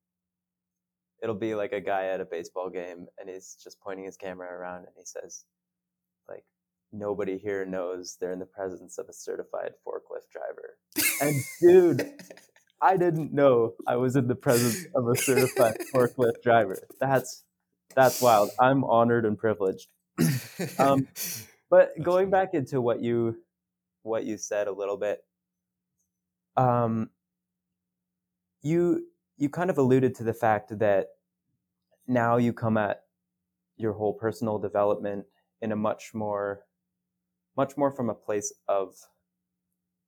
it'll 1.23 1.35
be 1.35 1.55
like 1.55 1.73
a 1.73 1.81
guy 1.81 2.07
at 2.07 2.21
a 2.21 2.25
baseball 2.25 2.69
game 2.69 3.07
and 3.19 3.29
he's 3.29 3.57
just 3.63 3.79
pointing 3.81 4.05
his 4.05 4.17
camera 4.17 4.49
around 4.51 4.79
and 4.79 4.95
he 4.97 5.03
says 5.05 5.45
like 6.29 6.43
nobody 6.91 7.37
here 7.37 7.65
knows 7.65 8.17
they're 8.19 8.33
in 8.33 8.39
the 8.39 8.45
presence 8.45 8.97
of 8.97 9.07
a 9.09 9.13
certified 9.13 9.73
forklift 9.87 10.29
driver. 10.31 10.77
And 11.21 11.35
dude, 11.61 12.13
I 12.81 12.97
didn't 12.97 13.33
know 13.33 13.73
I 13.87 13.97
was 13.97 14.15
in 14.15 14.27
the 14.27 14.35
presence 14.35 14.87
of 14.95 15.07
a 15.07 15.15
certified 15.15 15.77
forklift 15.93 16.41
driver. 16.43 16.79
That's 16.99 17.43
that's 17.95 18.21
wild. 18.21 18.51
I'm 18.59 18.83
honored 18.85 19.25
and 19.25 19.37
privileged. 19.37 19.89
Um, 20.79 21.07
But 21.69 21.93
going 22.01 22.29
back 22.29 22.53
into 22.53 22.81
what 22.81 23.01
you 23.01 23.37
what 24.03 24.25
you 24.25 24.37
said 24.37 24.67
a 24.67 24.73
little 24.73 24.97
bit, 24.97 25.19
um, 26.57 27.09
you 28.61 29.07
you 29.37 29.49
kind 29.49 29.69
of 29.69 29.77
alluded 29.77 30.15
to 30.15 30.23
the 30.23 30.33
fact 30.33 30.77
that 30.79 31.07
now 32.07 32.37
you 32.37 32.53
come 32.53 32.77
at 32.77 33.03
your 33.77 33.93
whole 33.93 34.13
personal 34.13 34.59
development 34.59 35.25
in 35.61 35.71
a 35.71 35.75
much 35.75 36.13
more 36.13 36.61
much 37.57 37.75
more 37.77 37.91
from 37.91 38.09
a 38.09 38.15
place 38.15 38.53
of 38.67 38.95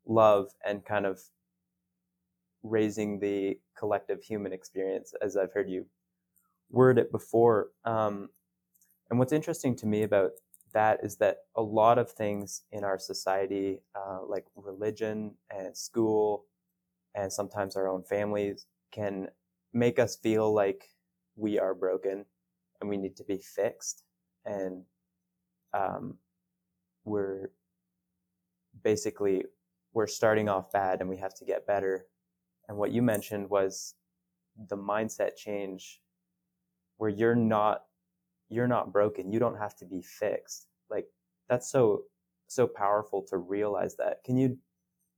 love 0.05 0.49
and 0.65 0.85
kind 0.85 1.05
of 1.05 1.19
raising 2.61 3.19
the 3.19 3.59
collective 3.77 4.23
human 4.23 4.53
experience 4.53 5.13
as 5.21 5.35
i've 5.35 5.51
heard 5.51 5.69
you 5.69 5.85
word 6.73 6.97
it 6.97 7.11
before. 7.11 7.69
Um, 7.85 8.29
and 9.09 9.19
what's 9.19 9.31
interesting 9.31 9.75
to 9.77 9.85
me 9.85 10.03
about 10.03 10.31
that 10.73 10.99
is 11.03 11.17
that 11.17 11.37
a 11.55 11.61
lot 11.61 11.99
of 11.99 12.11
things 12.11 12.63
in 12.71 12.83
our 12.83 12.97
society, 12.97 13.79
uh, 13.95 14.25
like 14.27 14.45
religion 14.55 15.35
and 15.51 15.77
school, 15.77 16.45
and 17.15 17.31
sometimes 17.31 17.75
our 17.75 17.87
own 17.87 18.03
families, 18.03 18.65
can 18.91 19.27
make 19.73 19.97
us 19.97 20.15
feel 20.15 20.53
like 20.53 20.89
we 21.35 21.57
are 21.59 21.73
broken 21.73 22.25
and 22.79 22.89
we 22.89 22.97
need 22.97 23.15
to 23.17 23.23
be 23.23 23.37
fixed. 23.37 24.03
And 24.45 24.83
um, 25.73 26.17
we're 27.05 27.49
basically 28.83 29.45
we're 29.93 30.07
starting 30.07 30.49
off 30.49 30.71
bad 30.71 31.01
and 31.01 31.09
we 31.09 31.17
have 31.17 31.33
to 31.35 31.45
get 31.45 31.67
better. 31.67 32.05
And 32.67 32.77
what 32.77 32.91
you 32.91 33.01
mentioned 33.01 33.49
was 33.49 33.95
the 34.69 34.77
mindset 34.77 35.35
change 35.35 36.01
where 36.97 37.09
you're 37.09 37.35
not 37.35 37.83
you're 38.49 38.67
not 38.67 38.93
broken 38.93 39.31
you 39.31 39.39
don't 39.39 39.57
have 39.57 39.75
to 39.75 39.85
be 39.85 40.01
fixed 40.01 40.67
like 40.89 41.07
that's 41.49 41.71
so 41.71 42.03
so 42.47 42.67
powerful 42.67 43.25
to 43.27 43.37
realize 43.37 43.95
that 43.95 44.23
can 44.23 44.37
you 44.37 44.57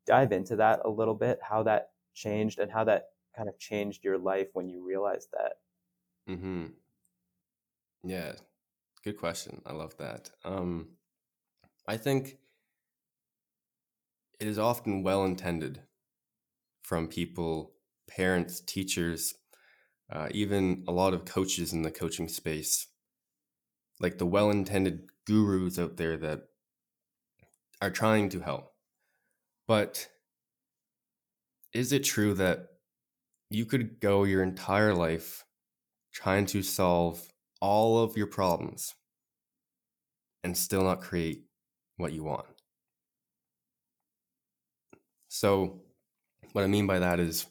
dive 0.06 0.32
into 0.32 0.56
that 0.56 0.82
a 0.86 0.90
little 0.90 1.16
bit 1.16 1.40
how 1.42 1.64
that 1.64 1.90
changed 2.14 2.60
and 2.60 2.72
how 2.72 2.84
that 2.84 3.06
kind 3.36 3.50
of 3.50 3.58
changed 3.60 4.04
your 4.04 4.18
life 4.18 4.48
when 4.54 4.70
you 4.70 4.86
realized 4.86 5.28
that 5.34 5.54
mm-hmm. 6.30 6.66
Yeah, 8.06 8.34
good 9.04 9.18
question. 9.18 9.64
I 9.66 9.74
love 9.74 9.98
that. 9.98 10.30
Um, 10.44 10.90
I 11.88 11.98
think 11.98 12.38
it 14.40 14.48
is 14.48 14.60
often 14.60 15.02
well 15.02 15.26
intended 15.26 15.82
from 16.84 17.08
people, 17.08 17.74
parents, 18.08 18.60
teachers, 18.60 19.34
uh, 20.12 20.28
even 20.30 20.84
a 20.88 20.92
lot 20.92 21.16
of 21.16 21.26
coaches 21.26 21.74
in 21.74 21.82
the 21.82 21.90
coaching 21.90 22.28
space, 22.28 22.86
like 24.00 24.20
the 24.20 24.26
well 24.28 24.52
intended 24.52 25.08
gurus 25.26 25.80
out 25.80 25.98
there 25.98 26.16
that 26.18 26.44
are 27.82 27.90
trying 27.90 28.30
to 28.30 28.42
help. 28.42 28.75
But 29.68 30.08
is 31.74 31.92
it 31.92 32.04
true 32.04 32.34
that 32.36 32.68
you 33.50 33.66
could 33.66 34.00
go 34.00 34.24
your 34.24 34.44
entire 34.44 34.94
life 34.94 35.44
trying 36.14 36.46
to 36.48 36.62
solve 36.62 37.22
all 37.62 38.00
of 38.04 38.16
your 38.16 38.28
problems 38.28 38.96
and 40.44 40.58
still 40.58 40.84
not 40.84 41.02
create 41.02 41.46
what 41.98 42.14
you 42.14 42.24
want? 42.24 42.46
So, 45.28 45.82
what 46.54 46.64
I 46.64 46.68
mean 46.68 46.88
by 46.88 47.00
that 47.00 47.20
is 47.20 47.48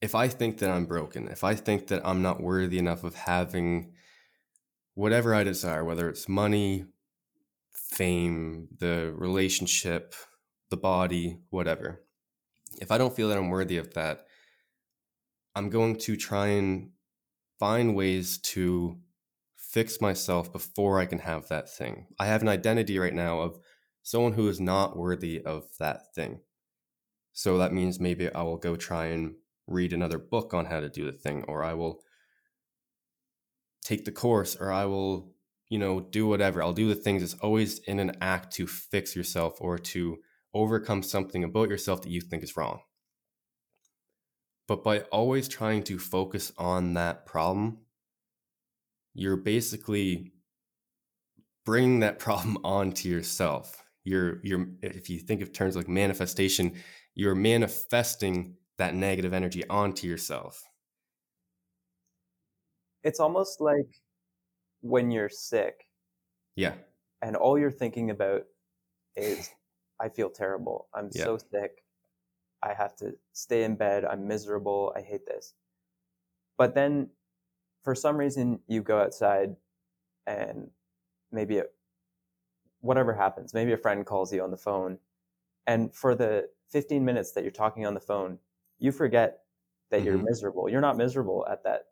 if 0.00 0.14
I 0.14 0.28
think 0.28 0.58
that 0.58 0.70
I'm 0.70 0.86
broken, 0.86 1.28
if 1.28 1.44
I 1.44 1.54
think 1.54 1.88
that 1.88 2.02
I'm 2.04 2.22
not 2.22 2.40
worthy 2.40 2.78
enough 2.78 3.04
of 3.04 3.14
having 3.14 3.92
whatever 4.94 5.34
I 5.34 5.44
desire, 5.44 5.84
whether 5.84 6.08
it's 6.08 6.28
money, 6.28 6.86
fame, 7.72 8.68
the 8.78 9.12
relationship, 9.16 10.14
the 10.70 10.76
body, 10.76 11.38
whatever, 11.50 12.02
if 12.80 12.90
I 12.90 12.98
don't 12.98 13.14
feel 13.14 13.28
that 13.28 13.38
I'm 13.38 13.50
worthy 13.50 13.78
of 13.78 13.94
that, 13.94 14.26
I'm 15.54 15.70
going 15.70 15.96
to 15.96 16.16
try 16.16 16.48
and 16.48 16.90
find 17.58 17.96
ways 17.96 18.38
to 18.38 18.98
fix 19.56 20.00
myself 20.00 20.52
before 20.52 20.98
I 20.98 21.06
can 21.06 21.18
have 21.20 21.48
that 21.48 21.68
thing. 21.68 22.06
I 22.18 22.26
have 22.26 22.42
an 22.42 22.48
identity 22.48 22.98
right 22.98 23.14
now 23.14 23.40
of 23.40 23.58
someone 24.02 24.32
who 24.32 24.48
is 24.48 24.60
not 24.60 24.96
worthy 24.96 25.42
of 25.42 25.66
that 25.78 26.14
thing. 26.14 26.40
So 27.32 27.58
that 27.58 27.72
means 27.72 28.00
maybe 28.00 28.32
I 28.32 28.42
will 28.42 28.56
go 28.56 28.76
try 28.76 29.06
and 29.06 29.34
read 29.66 29.92
another 29.92 30.18
book 30.18 30.54
on 30.54 30.66
how 30.66 30.80
to 30.80 30.88
do 30.88 31.04
the 31.04 31.12
thing, 31.12 31.44
or 31.46 31.62
I 31.62 31.74
will 31.74 32.02
take 33.82 34.04
the 34.04 34.12
course, 34.12 34.56
or 34.56 34.72
I 34.72 34.86
will, 34.86 35.32
you 35.68 35.78
know, 35.78 36.00
do 36.00 36.26
whatever. 36.26 36.62
I'll 36.62 36.72
do 36.72 36.88
the 36.88 36.94
things. 36.94 37.22
It's 37.22 37.34
always 37.34 37.78
in 37.80 37.98
an 37.98 38.12
act 38.20 38.52
to 38.54 38.66
fix 38.66 39.14
yourself 39.14 39.60
or 39.60 39.78
to 39.78 40.18
overcome 40.54 41.02
something 41.02 41.44
about 41.44 41.68
yourself 41.68 42.02
that 42.02 42.10
you 42.10 42.20
think 42.20 42.42
is 42.42 42.56
wrong. 42.56 42.80
But 44.66 44.84
by 44.84 45.00
always 45.12 45.48
trying 45.48 45.82
to 45.84 45.98
focus 45.98 46.52
on 46.58 46.94
that 46.94 47.24
problem, 47.26 47.78
you're 49.14 49.36
basically 49.36 50.32
bringing 51.64 52.00
that 52.00 52.18
problem 52.26 52.58
onto 52.64 53.08
yourself. 53.08 53.82
You're, 54.04 54.40
you're, 54.42 54.66
if 54.82 55.10
you 55.10 55.18
think 55.18 55.42
of 55.42 55.52
terms 55.52 55.76
like 55.76 55.88
manifestation, 55.88 56.74
you're 57.14 57.34
manifesting 57.34 58.56
that 58.78 58.94
negative 58.94 59.32
energy 59.34 59.66
onto 59.68 60.06
yourself. 60.06 60.62
it's 63.04 63.20
almost 63.20 63.60
like 63.60 63.88
when 64.80 65.10
you're 65.10 65.28
sick 65.28 65.84
Yeah. 66.56 66.74
and 67.22 67.36
all 67.36 67.58
you're 67.58 67.70
thinking 67.70 68.10
about 68.10 68.42
is 69.16 69.50
i 70.00 70.08
feel 70.08 70.30
terrible. 70.30 70.88
I'm 70.94 71.12
Yeah. 71.14 71.28
so 71.28 71.38
sick. 71.38 71.84
I 72.62 72.74
have 72.74 72.96
to 72.98 73.18
stay 73.32 73.64
in 73.64 73.76
bed. 73.76 74.04
I'm 74.06 74.28
miserable. 74.28 74.92
I 74.96 75.02
hate 75.02 75.26
this. 75.26 75.54
But 76.58 76.74
then 76.74 77.10
for 77.84 77.94
some 77.94 78.16
reason 78.18 78.60
you 78.68 78.82
go 78.82 79.00
outside 79.00 79.56
and 80.26 80.70
maybe 81.32 81.58
it, 81.58 81.74
whatever 82.80 83.14
happens 83.14 83.54
maybe 83.54 83.72
a 83.72 83.76
friend 83.78 84.06
calls 84.06 84.32
you 84.32 84.42
on 84.42 84.50
the 84.50 84.56
phone 84.56 84.98
and 85.66 85.94
for 85.94 86.14
the 86.14 86.50
15 86.70 87.04
minutes 87.04 87.32
that 87.32 87.42
you're 87.44 87.50
talking 87.52 87.86
on 87.86 87.94
the 87.94 88.00
phone 88.00 88.38
you 88.78 88.92
forget 88.92 89.44
that 89.90 90.02
you're 90.04 90.18
Mhm. 90.18 90.28
miserable. 90.28 90.68
You're 90.68 90.80
not 90.82 90.96
miserable 90.98 91.46
at 91.48 91.64
that 91.64 91.86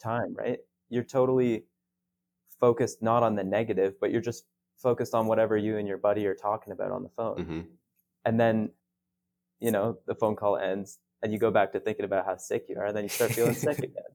time 0.00 0.34
right? 0.34 0.60
You're 0.90 1.04
totally 1.04 1.66
focused 2.60 3.02
not 3.02 3.22
on 3.24 3.36
the 3.36 3.44
negative 3.44 4.00
but 4.00 4.12
you're 4.12 4.22
just 4.22 4.46
focused 4.82 5.14
on 5.14 5.26
whatever 5.26 5.56
you 5.56 5.78
and 5.78 5.88
your 5.88 5.98
buddy 5.98 6.26
are 6.26 6.34
talking 6.34 6.72
about 6.72 6.90
on 6.90 7.02
the 7.02 7.10
phone 7.10 7.44
hmm 7.44 7.60
and 8.24 8.38
then 8.38 8.70
you 9.60 9.70
know 9.70 9.98
the 10.06 10.14
phone 10.14 10.36
call 10.36 10.56
ends 10.56 10.98
and 11.22 11.32
you 11.32 11.38
go 11.38 11.50
back 11.50 11.72
to 11.72 11.80
thinking 11.80 12.04
about 12.04 12.24
how 12.26 12.36
sick 12.36 12.66
you 12.68 12.76
are 12.78 12.86
and 12.86 12.96
then 12.96 13.04
you 13.04 13.08
start 13.10 13.34
feeling 13.34 13.54
sick 13.54 13.78
again 13.82 14.12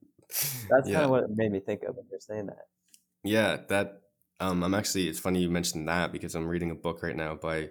that's 0.70 0.88
yeah. 0.88 0.96
kind 0.96 1.06
of 1.06 1.12
what 1.12 1.24
it 1.24 1.30
made 1.36 1.52
me 1.52 1.60
think 1.60 1.84
of 1.84 1.96
when 1.96 2.06
you're 2.10 2.20
saying 2.20 2.48
that 2.48 2.68
Yeah, 3.24 3.58
that 3.70 4.02
um 4.40 4.64
I'm 4.64 4.74
actually 4.74 5.08
it's 5.08 5.20
funny 5.20 5.42
you 5.42 5.50
mentioned 5.50 5.88
that 5.88 6.12
because 6.12 6.36
I'm 6.36 6.48
reading 6.48 6.72
a 6.72 6.76
book 6.76 7.02
right 7.04 7.16
now 7.16 7.36
by 7.36 7.70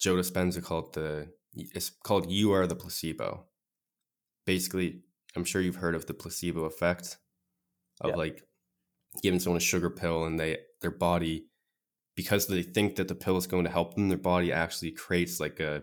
Joe 0.00 0.16
Dispenza 0.16 0.62
called 0.62 0.94
The 0.94 1.28
it's 1.54 1.90
called 1.90 2.30
You 2.30 2.52
Are 2.52 2.66
the 2.66 2.76
Placebo. 2.76 3.46
Basically, 4.46 5.02
I'm 5.36 5.44
sure 5.44 5.60
you've 5.62 5.76
heard 5.76 5.94
of 5.94 6.06
the 6.06 6.14
placebo 6.14 6.64
effect 6.64 7.18
of 8.00 8.10
Yeah. 8.10 8.16
like 8.16 8.42
giving 9.22 9.40
someone 9.40 9.58
a 9.58 9.60
sugar 9.60 9.90
pill 9.90 10.24
and 10.24 10.38
they 10.38 10.58
their 10.80 10.90
body 10.90 11.46
because 12.14 12.46
they 12.46 12.62
think 12.62 12.96
that 12.96 13.08
the 13.08 13.14
pill 13.14 13.36
is 13.36 13.46
going 13.46 13.64
to 13.64 13.70
help 13.70 13.94
them, 13.94 14.08
their 14.08 14.18
body 14.18 14.52
actually 14.52 14.90
creates 14.90 15.40
like 15.40 15.60
a 15.60 15.82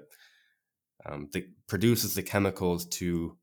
um, 1.05 1.29
the 1.31 1.47
produces 1.67 2.13
the 2.13 2.23
chemicals 2.23 2.85
to 2.85 3.37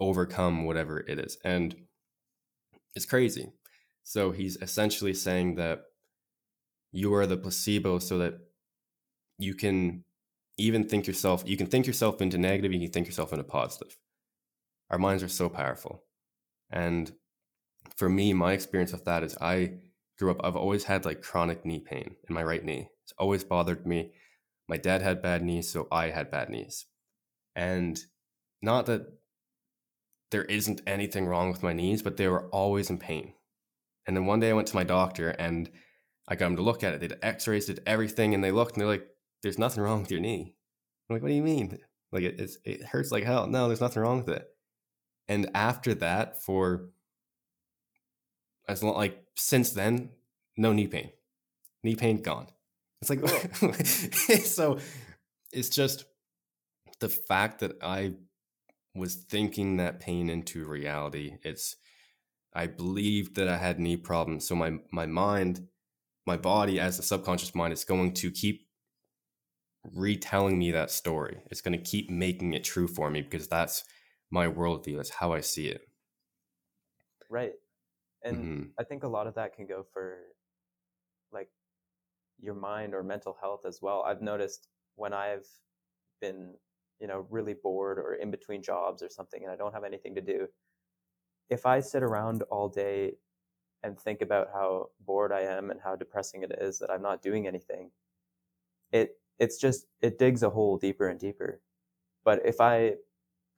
overcome 0.00 0.64
whatever 0.64 1.00
it 1.00 1.18
is, 1.18 1.38
and 1.44 1.74
it's 2.94 3.06
crazy. 3.06 3.52
So 4.02 4.32
he's 4.32 4.56
essentially 4.56 5.14
saying 5.14 5.56
that 5.56 5.82
you 6.90 7.14
are 7.14 7.26
the 7.26 7.36
placebo, 7.36 7.98
so 7.98 8.18
that 8.18 8.34
you 9.38 9.54
can 9.54 10.04
even 10.58 10.88
think 10.88 11.06
yourself 11.06 11.42
you 11.46 11.56
can 11.56 11.66
think 11.66 11.86
yourself 11.86 12.20
into 12.20 12.38
negative, 12.38 12.72
you 12.72 12.80
can 12.80 12.90
think 12.90 13.06
yourself 13.06 13.32
into 13.32 13.44
positive. 13.44 13.96
Our 14.90 14.98
minds 14.98 15.22
are 15.22 15.28
so 15.28 15.48
powerful, 15.48 16.04
and 16.70 17.12
for 17.96 18.08
me, 18.08 18.32
my 18.32 18.52
experience 18.52 18.92
with 18.92 19.04
that 19.04 19.22
is 19.22 19.36
I 19.40 19.74
grew 20.22 20.30
up, 20.30 20.40
I've 20.44 20.56
always 20.56 20.84
had 20.84 21.04
like 21.04 21.20
chronic 21.20 21.64
knee 21.64 21.80
pain 21.80 22.14
in 22.28 22.34
my 22.34 22.44
right 22.44 22.64
knee. 22.64 22.88
It's 23.02 23.12
always 23.18 23.42
bothered 23.42 23.86
me. 23.86 24.12
My 24.68 24.76
dad 24.76 25.02
had 25.02 25.20
bad 25.20 25.42
knees, 25.42 25.68
so 25.68 25.88
I 25.90 26.10
had 26.10 26.30
bad 26.30 26.48
knees. 26.48 26.86
And 27.56 27.98
not 28.62 28.86
that 28.86 29.02
there 30.30 30.44
isn't 30.44 30.80
anything 30.86 31.26
wrong 31.26 31.50
with 31.50 31.64
my 31.64 31.72
knees, 31.72 32.02
but 32.02 32.16
they 32.16 32.28
were 32.28 32.48
always 32.50 32.88
in 32.88 32.98
pain. 32.98 33.34
And 34.06 34.16
then 34.16 34.26
one 34.26 34.38
day 34.38 34.50
I 34.50 34.54
went 34.54 34.68
to 34.68 34.76
my 34.76 34.84
doctor 34.84 35.30
and 35.30 35.68
I 36.28 36.36
got 36.36 36.46
him 36.46 36.56
to 36.56 36.62
look 36.62 36.84
at 36.84 36.94
it. 36.94 37.00
They 37.00 37.08
did 37.08 37.18
x 37.22 37.48
rays, 37.48 37.66
did 37.66 37.82
everything, 37.84 38.32
and 38.32 38.42
they 38.42 38.52
looked 38.52 38.74
and 38.74 38.80
they're 38.80 38.88
like, 38.88 39.06
there's 39.42 39.58
nothing 39.58 39.82
wrong 39.82 40.02
with 40.02 40.10
your 40.10 40.20
knee. 40.20 40.54
I'm 41.10 41.16
like, 41.16 41.22
what 41.22 41.28
do 41.28 41.34
you 41.34 41.42
mean? 41.42 41.78
Like, 42.12 42.22
it, 42.22 42.40
it 42.64 42.84
hurts 42.84 43.10
like 43.10 43.24
hell. 43.24 43.48
No, 43.48 43.66
there's 43.66 43.80
nothing 43.80 44.02
wrong 44.02 44.18
with 44.18 44.28
it. 44.28 44.46
And 45.28 45.50
after 45.54 45.94
that, 45.96 46.42
for 46.42 46.90
as 48.68 48.82
long 48.82 48.94
like 48.94 49.21
since 49.36 49.70
then, 49.70 50.10
no 50.56 50.72
knee 50.72 50.88
pain. 50.88 51.10
Knee 51.82 51.96
pain 51.96 52.22
gone. 52.22 52.46
It's 53.00 53.10
like 53.10 53.26
so 54.44 54.78
it's 55.52 55.68
just 55.68 56.04
the 57.00 57.08
fact 57.08 57.60
that 57.60 57.82
I 57.82 58.14
was 58.94 59.14
thinking 59.14 59.78
that 59.78 60.00
pain 60.00 60.30
into 60.30 60.66
reality. 60.66 61.38
It's 61.42 61.76
I 62.54 62.66
believed 62.66 63.36
that 63.36 63.48
I 63.48 63.56
had 63.56 63.80
knee 63.80 63.96
problems. 63.96 64.46
So 64.46 64.54
my 64.54 64.78
my 64.92 65.06
mind, 65.06 65.66
my 66.26 66.36
body 66.36 66.78
as 66.78 66.98
a 66.98 67.02
subconscious 67.02 67.54
mind 67.54 67.72
is 67.72 67.84
going 67.84 68.12
to 68.14 68.30
keep 68.30 68.66
retelling 69.94 70.58
me 70.58 70.70
that 70.72 70.90
story. 70.90 71.38
It's 71.50 71.60
going 71.60 71.76
to 71.76 71.84
keep 71.84 72.10
making 72.10 72.54
it 72.54 72.64
true 72.64 72.86
for 72.86 73.10
me 73.10 73.22
because 73.22 73.48
that's 73.48 73.84
my 74.30 74.46
worldview. 74.46 74.96
That's 74.96 75.10
how 75.10 75.32
I 75.32 75.40
see 75.40 75.66
it. 75.66 75.82
Right. 77.28 77.52
And 78.24 78.48
Mhm. 78.48 78.74
I 78.78 78.84
think 78.84 79.02
a 79.04 79.08
lot 79.08 79.26
of 79.26 79.34
that 79.34 79.54
can 79.54 79.66
go 79.66 79.82
for 79.82 80.34
like 81.30 81.50
your 82.40 82.54
mind 82.54 82.94
or 82.94 83.02
mental 83.02 83.34
health 83.34 83.66
as 83.66 83.82
well. 83.82 84.02
I've 84.02 84.22
noticed 84.22 84.68
when 84.96 85.12
I've 85.12 85.46
been, 86.20 86.56
you 87.00 87.08
know, 87.08 87.20
really 87.30 87.54
bored 87.54 87.98
or 87.98 88.14
in 88.14 88.30
between 88.30 88.62
jobs 88.62 89.02
or 89.02 89.10
something 89.10 89.42
and 89.44 89.52
I 89.52 89.56
don't 89.56 89.74
have 89.74 89.84
anything 89.84 90.14
to 90.16 90.20
do, 90.22 90.48
if 91.48 91.66
I 91.66 91.80
sit 91.80 92.02
around 92.02 92.42
all 92.44 92.68
day 92.68 93.18
and 93.82 93.98
think 94.00 94.22
about 94.22 94.48
how 94.52 94.90
bored 95.00 95.32
I 95.32 95.42
am 95.42 95.70
and 95.70 95.80
how 95.80 95.96
depressing 95.96 96.42
it 96.44 96.52
is 96.52 96.78
that 96.80 96.90
I'm 96.90 97.02
not 97.02 97.22
doing 97.22 97.46
anything, 97.46 97.92
it 98.92 99.20
it's 99.38 99.58
just 99.58 99.86
it 100.00 100.18
digs 100.18 100.42
a 100.42 100.50
hole 100.50 100.78
deeper 100.78 101.08
and 101.08 101.18
deeper. 101.18 101.62
But 102.24 102.46
if 102.46 102.60
I 102.60 102.96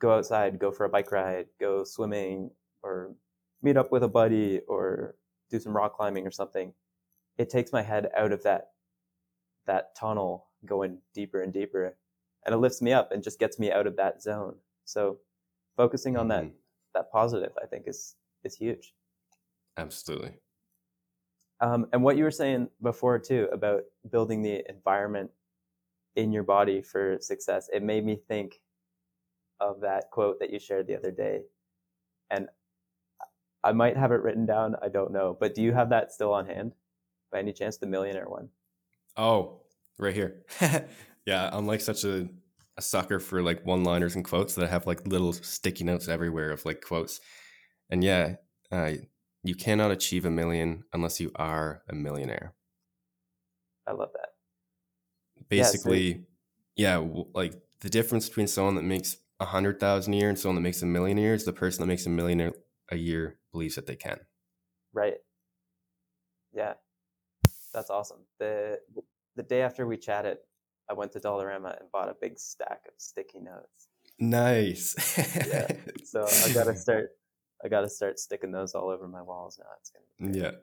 go 0.00 0.14
outside, 0.16 0.58
go 0.58 0.72
for 0.72 0.84
a 0.86 0.90
bike 0.90 1.12
ride, 1.12 1.48
go 1.60 1.84
swimming 1.84 2.52
or 2.82 3.16
meet 3.64 3.76
up 3.76 3.90
with 3.90 4.02
a 4.02 4.08
buddy 4.08 4.60
or 4.68 5.16
do 5.50 5.58
some 5.58 5.76
rock 5.76 5.96
climbing 5.96 6.26
or 6.26 6.30
something, 6.30 6.74
it 7.38 7.50
takes 7.50 7.72
my 7.72 7.82
head 7.82 8.10
out 8.16 8.32
of 8.32 8.42
that 8.44 8.72
that 9.66 9.94
tunnel 9.96 10.48
going 10.66 10.98
deeper 11.14 11.40
and 11.42 11.52
deeper 11.52 11.96
and 12.44 12.54
it 12.54 12.58
lifts 12.58 12.82
me 12.82 12.92
up 12.92 13.12
and 13.12 13.22
just 13.22 13.38
gets 13.38 13.58
me 13.58 13.72
out 13.72 13.86
of 13.86 13.96
that 13.96 14.22
zone. 14.22 14.56
So 14.84 15.20
focusing 15.76 16.16
on 16.16 16.28
that 16.28 16.44
Mhm. 16.44 16.54
that 16.94 17.10
positive 17.10 17.52
I 17.62 17.66
think 17.66 17.88
is 17.88 18.16
is 18.44 18.56
huge. 18.56 18.94
Absolutely. 19.76 20.40
Um, 21.60 21.88
and 21.92 22.02
what 22.02 22.16
you 22.16 22.24
were 22.24 22.30
saying 22.30 22.70
before 22.82 23.18
too 23.18 23.48
about 23.52 23.84
building 24.10 24.42
the 24.42 24.68
environment 24.68 25.30
in 26.16 26.32
your 26.32 26.42
body 26.42 26.82
for 26.82 27.18
success, 27.20 27.68
it 27.72 27.82
made 27.82 28.04
me 28.04 28.16
think 28.16 28.60
of 29.60 29.80
that 29.80 30.10
quote 30.10 30.38
that 30.40 30.50
you 30.50 30.58
shared 30.58 30.86
the 30.86 30.96
other 30.96 31.10
day. 31.10 31.44
And 32.30 32.48
I 33.64 33.72
might 33.72 33.96
have 33.96 34.12
it 34.12 34.22
written 34.22 34.44
down, 34.44 34.76
I 34.82 34.88
don't 34.88 35.10
know, 35.10 35.36
but 35.40 35.54
do 35.54 35.62
you 35.62 35.72
have 35.72 35.88
that 35.88 36.12
still 36.12 36.34
on 36.34 36.46
hand 36.46 36.74
by 37.32 37.38
any 37.38 37.52
chance, 37.52 37.78
the 37.78 37.86
millionaire 37.86 38.28
one? 38.28 38.50
Oh, 39.16 39.62
right 39.98 40.14
here. 40.14 40.44
yeah, 41.26 41.48
I'm 41.50 41.66
like 41.66 41.80
such 41.80 42.04
a, 42.04 42.28
a 42.76 42.82
sucker 42.82 43.18
for 43.18 43.42
like 43.42 43.64
one 43.64 43.82
liners 43.82 44.16
and 44.16 44.24
quotes 44.24 44.54
that 44.54 44.64
I 44.66 44.68
have 44.68 44.86
like 44.86 45.06
little 45.06 45.32
sticky 45.32 45.84
notes 45.84 46.08
everywhere 46.08 46.50
of 46.50 46.64
like 46.66 46.82
quotes. 46.82 47.20
And 47.88 48.04
yeah, 48.04 48.34
uh, 48.70 48.92
you 49.42 49.54
cannot 49.54 49.90
achieve 49.90 50.26
a 50.26 50.30
million 50.30 50.84
unless 50.92 51.18
you 51.18 51.32
are 51.36 51.82
a 51.88 51.94
millionaire. 51.94 52.54
I 53.86 53.92
love 53.92 54.10
that. 54.12 54.28
Basically, 55.48 56.26
yeah, 56.76 56.96
w- 56.96 57.26
like 57.34 57.54
the 57.80 57.88
difference 57.88 58.28
between 58.28 58.46
someone 58.46 58.74
that 58.74 58.82
makes 58.82 59.16
a 59.40 59.44
hundred 59.46 59.80
thousand 59.80 60.14
a 60.14 60.16
year 60.16 60.28
and 60.28 60.38
someone 60.38 60.56
that 60.56 60.62
makes 60.62 60.82
a 60.82 60.86
million 60.86 61.18
a 61.18 61.20
year 61.20 61.34
is 61.34 61.44
the 61.44 61.52
person 61.52 61.82
that 61.82 61.86
makes 61.86 62.06
a 62.06 62.10
million 62.10 62.52
a 62.90 62.96
year 62.96 63.38
believes 63.52 63.74
that 63.76 63.86
they 63.86 63.96
can. 63.96 64.18
Right. 64.92 65.14
Yeah. 66.52 66.74
That's 67.72 67.90
awesome. 67.90 68.20
The 68.38 68.78
the 69.36 69.42
day 69.42 69.62
after 69.62 69.86
we 69.86 69.96
chatted, 69.96 70.38
I 70.88 70.94
went 70.94 71.12
to 71.12 71.20
Dollarama 71.20 71.80
and 71.80 71.90
bought 71.90 72.08
a 72.08 72.14
big 72.20 72.38
stack 72.38 72.82
of 72.86 72.94
sticky 72.98 73.40
notes. 73.40 73.88
Nice. 74.18 74.94
Yeah. 75.18 75.68
So 76.04 76.24
I 76.24 76.52
gotta 76.52 76.76
start 76.84 77.10
I 77.64 77.68
gotta 77.68 77.88
start 77.88 78.18
sticking 78.18 78.52
those 78.52 78.74
all 78.74 78.90
over 78.90 79.08
my 79.08 79.22
walls 79.22 79.58
now. 79.58 79.70
It's 79.80 79.90
gonna 79.90 80.32
be 80.32 80.38
great. 80.38 80.44
Yeah. 80.44 80.58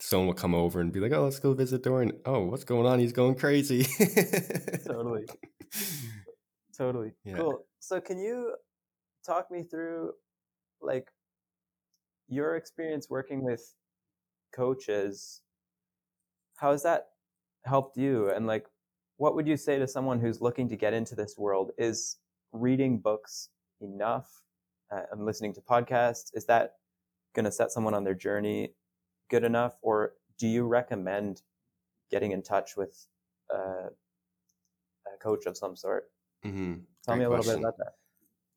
Someone 0.00 0.28
will 0.28 0.34
come 0.34 0.54
over 0.54 0.80
and 0.80 0.92
be 0.92 1.00
like, 1.00 1.12
"Oh, 1.12 1.24
let's 1.24 1.38
go 1.40 1.54
visit 1.54 1.82
Dorian." 1.82 2.12
Oh, 2.26 2.44
what's 2.44 2.64
going 2.64 2.86
on? 2.86 2.98
He's 2.98 3.12
going 3.12 3.34
crazy. 3.36 3.84
Totally. 4.86 5.26
Totally. 6.76 7.12
Yeah. 7.24 7.36
Cool. 7.36 7.66
So 7.80 8.00
can 8.00 8.18
you 8.18 8.54
talk 9.26 9.50
me 9.50 9.62
through 9.62 10.12
like 10.80 11.08
your 12.28 12.56
experience 12.56 13.08
working 13.08 13.42
with 13.42 13.74
coaches? 14.54 15.42
How 16.56 16.72
has 16.72 16.82
that 16.82 17.08
helped 17.64 17.96
you? 17.96 18.30
And 18.30 18.46
like 18.46 18.66
what 19.18 19.34
would 19.34 19.46
you 19.46 19.56
say 19.56 19.78
to 19.78 19.86
someone 19.86 20.20
who's 20.20 20.40
looking 20.40 20.68
to 20.68 20.76
get 20.76 20.94
into 20.94 21.14
this 21.14 21.36
world? 21.36 21.72
Is 21.76 22.16
reading 22.52 22.98
books 22.98 23.50
enough? 23.80 24.42
Uh, 24.90 25.02
and 25.12 25.26
listening 25.26 25.52
to 25.52 25.60
podcasts, 25.60 26.30
is 26.32 26.46
that 26.46 26.76
going 27.34 27.44
to 27.44 27.52
set 27.52 27.70
someone 27.70 27.92
on 27.92 28.04
their 28.04 28.14
journey 28.14 28.72
good 29.28 29.44
enough? 29.44 29.76
Or 29.82 30.14
do 30.38 30.46
you 30.48 30.66
recommend 30.66 31.42
getting 32.10 32.32
in 32.32 32.42
touch 32.42 32.74
with 32.74 33.06
uh, 33.54 33.90
a 35.14 35.18
coach 35.20 35.44
of 35.44 35.58
some 35.58 35.76
sort? 35.76 36.04
Mm-hmm. 36.44 36.74
Tell 37.04 37.16
Great 37.16 37.18
me 37.18 37.24
a 37.24 37.28
little 37.28 37.44
bit 37.44 37.58
about 37.58 37.76
that. 37.76 37.92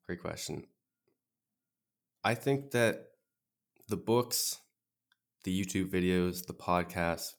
Great 0.06 0.22
question. 0.22 0.64
I 2.24 2.34
think 2.34 2.70
that 2.70 3.08
the 3.92 3.96
books, 3.98 4.58
the 5.44 5.52
YouTube 5.52 5.90
videos, 5.90 6.46
the 6.46 6.54
podcasts, 6.54 7.34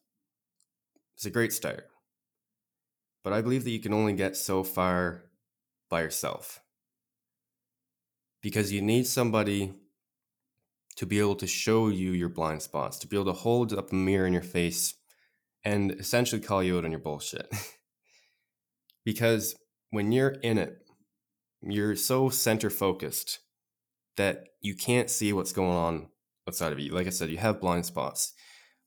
is 1.17 1.25
a 1.25 1.31
great 1.31 1.51
start. 1.51 1.87
But 3.23 3.33
I 3.33 3.41
believe 3.41 3.63
that 3.63 3.71
you 3.71 3.79
can 3.79 3.91
only 3.91 4.13
get 4.13 4.37
so 4.37 4.63
far 4.63 5.23
by 5.89 6.03
yourself. 6.03 6.61
Because 8.43 8.71
you 8.71 8.83
need 8.83 9.07
somebody 9.07 9.73
to 10.97 11.07
be 11.07 11.17
able 11.17 11.37
to 11.37 11.47
show 11.47 11.87
you 11.87 12.11
your 12.11 12.29
blind 12.29 12.61
spots, 12.61 12.99
to 12.99 13.07
be 13.07 13.17
able 13.17 13.33
to 13.33 13.39
hold 13.39 13.73
up 13.73 13.91
a 13.91 13.95
mirror 13.95 14.27
in 14.27 14.33
your 14.33 14.43
face 14.43 14.93
and 15.63 15.91
essentially 15.93 16.39
call 16.39 16.61
you 16.61 16.77
out 16.77 16.85
on 16.85 16.91
your 16.91 16.99
bullshit. 16.99 17.51
because 19.03 19.55
when 19.89 20.11
you're 20.11 20.35
in 20.43 20.59
it, 20.59 20.85
you're 21.63 21.95
so 21.95 22.29
center 22.29 22.69
focused 22.69 23.39
that 24.17 24.43
you 24.61 24.75
can't 24.75 25.09
see 25.09 25.33
what's 25.33 25.51
going 25.51 25.71
on 25.71 26.09
outside 26.47 26.71
of 26.71 26.79
you. 26.79 26.91
Like 26.93 27.07
I 27.07 27.11
said, 27.11 27.29
you 27.29 27.37
have 27.37 27.61
blind 27.61 27.85
spots. 27.85 28.33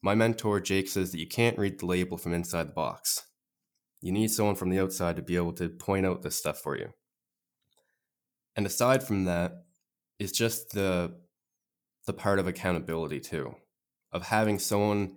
My 0.02 0.14
mentor, 0.14 0.60
Jake, 0.60 0.88
says 0.88 1.12
that 1.12 1.18
you 1.18 1.26
can't 1.26 1.58
read 1.58 1.80
the 1.80 1.86
label 1.86 2.16
from 2.16 2.34
inside 2.34 2.68
the 2.68 2.72
box. 2.72 3.22
You 4.00 4.12
need 4.12 4.30
someone 4.30 4.54
from 4.54 4.70
the 4.70 4.80
outside 4.80 5.16
to 5.16 5.22
be 5.22 5.36
able 5.36 5.54
to 5.54 5.68
point 5.68 6.06
out 6.06 6.22
this 6.22 6.36
stuff 6.36 6.58
for 6.58 6.76
you. 6.76 6.90
And 8.54 8.66
aside 8.66 9.02
from 9.02 9.24
that, 9.24 9.52
is 10.18 10.32
just 10.32 10.70
the 10.70 11.14
the 12.06 12.12
part 12.12 12.38
of 12.38 12.46
accountability 12.46 13.20
too, 13.20 13.56
of 14.12 14.28
having 14.28 14.58
someone 14.58 15.16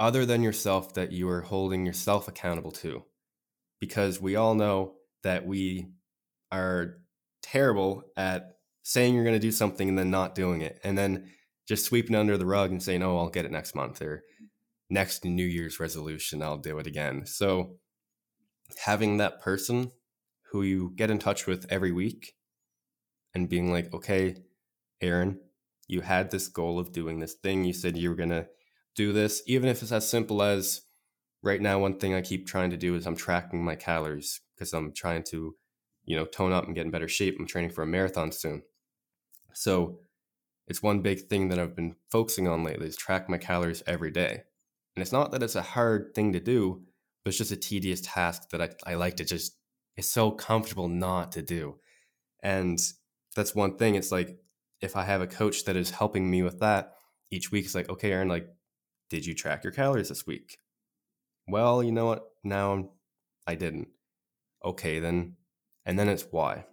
other 0.00 0.26
than 0.26 0.42
yourself 0.42 0.94
that 0.94 1.12
you 1.12 1.28
are 1.28 1.42
holding 1.42 1.86
yourself 1.86 2.26
accountable 2.26 2.72
to. 2.72 3.04
Because 3.80 4.20
we 4.20 4.34
all 4.34 4.54
know 4.54 4.94
that 5.22 5.46
we 5.46 5.86
are 6.50 6.98
terrible 7.42 8.02
at 8.16 8.56
saying 8.82 9.14
you're 9.14 9.24
going 9.24 9.36
to 9.36 9.38
do 9.38 9.52
something 9.52 9.88
and 9.88 9.98
then 9.98 10.10
not 10.10 10.34
doing 10.34 10.62
it 10.62 10.80
and 10.82 10.98
then 10.98 11.30
just 11.70 11.84
sweeping 11.84 12.16
under 12.16 12.36
the 12.36 12.44
rug 12.44 12.72
and 12.72 12.82
saying 12.82 13.00
oh 13.00 13.16
i'll 13.16 13.30
get 13.30 13.44
it 13.44 13.52
next 13.52 13.76
month 13.76 14.02
or 14.02 14.24
next 14.90 15.24
new 15.24 15.46
year's 15.46 15.78
resolution 15.78 16.42
i'll 16.42 16.58
do 16.58 16.80
it 16.80 16.86
again. 16.88 17.24
So 17.24 17.76
having 18.84 19.18
that 19.18 19.40
person 19.40 19.92
who 20.50 20.62
you 20.62 20.92
get 20.96 21.12
in 21.12 21.20
touch 21.20 21.46
with 21.46 21.66
every 21.70 21.92
week 21.92 22.34
and 23.34 23.48
being 23.48 23.70
like 23.70 23.94
okay 23.94 24.34
aaron 25.00 25.38
you 25.86 26.00
had 26.00 26.32
this 26.32 26.48
goal 26.48 26.80
of 26.80 26.90
doing 26.90 27.20
this 27.20 27.34
thing. 27.34 27.62
You 27.62 27.72
said 27.72 27.96
you 27.96 28.10
were 28.10 28.16
going 28.16 28.30
to 28.30 28.46
do 28.96 29.12
this. 29.12 29.42
Even 29.46 29.68
if 29.68 29.80
it's 29.80 29.92
as 29.92 30.08
simple 30.08 30.42
as 30.42 30.82
right 31.40 31.60
now 31.60 31.78
one 31.78 31.98
thing 31.98 32.14
i 32.14 32.20
keep 32.20 32.46
trying 32.46 32.70
to 32.70 32.76
do 32.76 32.96
is 32.96 33.06
i'm 33.06 33.16
tracking 33.16 33.64
my 33.64 33.74
calories 33.74 34.40
because 34.54 34.74
i'm 34.74 34.92
trying 34.92 35.22
to 35.22 35.56
you 36.04 36.14
know 36.14 36.26
tone 36.26 36.52
up 36.52 36.66
and 36.66 36.74
get 36.74 36.84
in 36.84 36.90
better 36.90 37.06
shape. 37.06 37.36
I'm 37.38 37.46
training 37.46 37.70
for 37.70 37.82
a 37.82 37.86
marathon 37.86 38.32
soon. 38.32 38.62
So 39.54 40.00
it's 40.70 40.82
one 40.82 41.00
big 41.00 41.28
thing 41.28 41.48
that 41.48 41.58
i've 41.58 41.76
been 41.76 41.96
focusing 42.10 42.48
on 42.48 42.64
lately 42.64 42.86
is 42.86 42.96
track 42.96 43.28
my 43.28 43.38
calories 43.38 43.82
every 43.86 44.10
day 44.10 44.42
and 44.96 45.02
it's 45.02 45.12
not 45.12 45.32
that 45.32 45.42
it's 45.42 45.56
a 45.56 45.62
hard 45.62 46.14
thing 46.14 46.32
to 46.32 46.40
do 46.40 46.82
but 47.24 47.30
it's 47.30 47.38
just 47.38 47.52
a 47.52 47.56
tedious 47.56 48.00
task 48.00 48.50
that 48.50 48.62
i, 48.62 48.92
I 48.92 48.94
like 48.94 49.16
to 49.16 49.24
just 49.24 49.56
it's 49.96 50.08
so 50.08 50.30
comfortable 50.30 50.88
not 50.88 51.32
to 51.32 51.42
do 51.42 51.78
and 52.42 52.78
that's 53.36 53.54
one 53.54 53.76
thing 53.76 53.94
it's 53.94 54.12
like 54.12 54.38
if 54.80 54.96
i 54.96 55.04
have 55.04 55.20
a 55.20 55.26
coach 55.26 55.64
that 55.64 55.76
is 55.76 55.90
helping 55.90 56.30
me 56.30 56.42
with 56.42 56.60
that 56.60 56.94
each 57.30 57.52
week 57.52 57.64
it's 57.64 57.74
like 57.74 57.90
okay 57.90 58.12
aaron 58.12 58.28
like 58.28 58.48
did 59.10 59.26
you 59.26 59.34
track 59.34 59.64
your 59.64 59.72
calories 59.72 60.08
this 60.08 60.26
week 60.26 60.56
well, 61.50 61.82
you 61.82 61.90
know 61.90 62.06
what? 62.06 62.22
Now 62.44 62.90
I 63.44 63.56
didn't. 63.56 63.88
Okay, 64.64 65.00
then. 65.00 65.34
And 65.84 65.98
then 65.98 66.08
it's 66.08 66.26
why. 66.30 66.66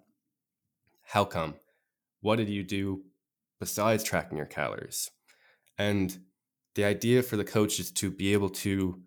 How 1.04 1.26
come? 1.26 1.56
What 2.22 2.36
did 2.36 2.50
you 2.50 2.64
do 2.64 3.02
besides 3.60 4.04
tracking 4.04 4.38
your 4.38 4.48
calories? 4.48 5.10
And 5.78 6.18
the 6.76 6.86
idea 6.86 7.24
for 7.24 7.38
the 7.38 7.44
coach 7.44 7.80
is 7.80 7.92
to 7.94 8.12
be 8.12 8.34
able 8.34 8.50
to, 8.50 9.02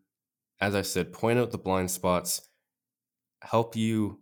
as 0.61 0.75
I 0.75 0.83
said, 0.83 1.13
point 1.13 1.39
out 1.39 1.51
the 1.51 1.59
blind 1.59 1.91
spots, 1.91 2.43
help 3.43 3.77
you 3.77 4.21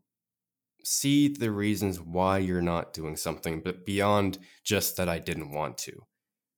see 0.85 1.29
the 1.29 1.51
reasons 1.51 2.01
why 2.01 2.39
you're 2.39 2.63
not 2.63 2.93
doing 2.93 3.17
something, 3.17 3.61
but 3.65 3.85
beyond 3.85 4.39
just 4.65 4.97
that 4.97 5.09
I 5.09 5.19
didn't 5.19 5.53
want 5.53 5.79
to. 5.79 6.05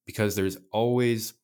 Because 0.06 0.36
there's 0.36 0.58
always 0.72 1.34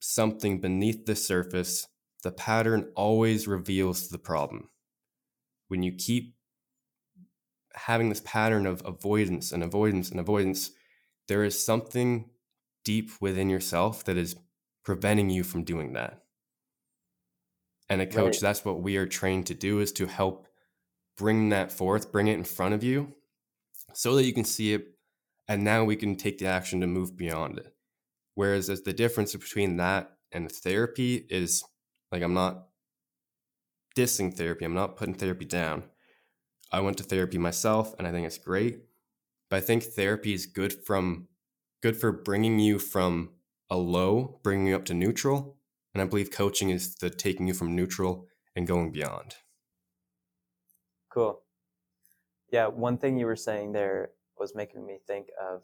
something 0.00 0.60
beneath 0.60 1.06
the 1.06 1.16
surface 1.16 1.86
the 2.24 2.32
pattern 2.32 2.90
always 2.96 3.46
reveals 3.46 4.08
the 4.08 4.18
problem. 4.18 4.70
When 5.68 5.82
you 5.82 5.92
keep 5.92 6.34
having 7.74 8.08
this 8.08 8.22
pattern 8.24 8.66
of 8.66 8.82
avoidance 8.84 9.52
and 9.52 9.62
avoidance 9.62 10.10
and 10.10 10.18
avoidance, 10.18 10.70
there 11.28 11.44
is 11.44 11.64
something 11.64 12.30
deep 12.84 13.10
within 13.20 13.48
yourself 13.48 14.04
that 14.04 14.16
is 14.16 14.36
preventing 14.84 15.30
you 15.30 15.42
from 15.42 15.64
doing 15.64 15.94
that. 15.94 16.22
And 17.88 18.00
a 18.00 18.06
coach, 18.06 18.34
right. 18.34 18.40
that's 18.40 18.64
what 18.64 18.82
we 18.82 18.96
are 18.96 19.06
trained 19.06 19.46
to 19.46 19.54
do 19.54 19.80
is 19.80 19.92
to 19.92 20.06
help 20.06 20.46
bring 21.16 21.50
that 21.50 21.70
forth, 21.70 22.12
bring 22.12 22.28
it 22.28 22.34
in 22.34 22.44
front 22.44 22.74
of 22.74 22.82
you 22.82 23.14
so 23.92 24.14
that 24.16 24.24
you 24.24 24.32
can 24.32 24.44
see 24.44 24.74
it. 24.74 24.88
And 25.46 25.62
now 25.62 25.84
we 25.84 25.96
can 25.96 26.16
take 26.16 26.38
the 26.38 26.46
action 26.46 26.80
to 26.80 26.86
move 26.86 27.16
beyond 27.16 27.58
it. 27.58 27.74
Whereas 28.34 28.70
as 28.70 28.82
the 28.82 28.92
difference 28.92 29.34
between 29.34 29.76
that 29.76 30.16
and 30.32 30.50
therapy 30.50 31.26
is 31.28 31.62
like 32.10 32.22
I'm 32.22 32.34
not 32.34 32.68
dissing 33.96 34.34
therapy. 34.34 34.64
I'm 34.64 34.74
not 34.74 34.96
putting 34.96 35.14
therapy 35.14 35.44
down. 35.44 35.84
I 36.72 36.80
went 36.80 36.96
to 36.98 37.04
therapy 37.04 37.38
myself 37.38 37.94
and 37.98 38.08
I 38.08 38.10
think 38.10 38.26
it's 38.26 38.38
great. 38.38 38.80
But 39.54 39.62
I 39.62 39.66
think 39.66 39.84
therapy 39.84 40.34
is 40.34 40.46
good 40.46 40.84
from 40.84 41.28
good 41.80 41.96
for 41.96 42.10
bringing 42.10 42.58
you 42.58 42.80
from 42.80 43.34
a 43.70 43.76
low, 43.76 44.40
bringing 44.42 44.66
you 44.66 44.74
up 44.74 44.84
to 44.86 44.94
neutral. 44.94 45.58
And 45.94 46.02
I 46.02 46.06
believe 46.06 46.32
coaching 46.32 46.70
is 46.70 46.96
the 46.96 47.08
taking 47.08 47.46
you 47.46 47.54
from 47.54 47.76
neutral 47.76 48.26
and 48.56 48.66
going 48.66 48.90
beyond. 48.90 49.36
Cool. 51.08 51.40
Yeah, 52.50 52.66
one 52.66 52.98
thing 52.98 53.16
you 53.16 53.26
were 53.26 53.36
saying 53.36 53.70
there 53.70 54.10
was 54.36 54.56
making 54.56 54.84
me 54.84 54.98
think 55.06 55.28
of 55.40 55.62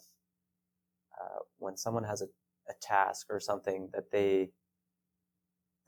uh, 1.21 1.41
when 1.59 1.77
someone 1.77 2.05
has 2.05 2.23
a, 2.23 2.27
a 2.69 2.75
task 2.81 3.27
or 3.29 3.41
something 3.41 3.89
that 3.93 4.13
they 4.13 4.51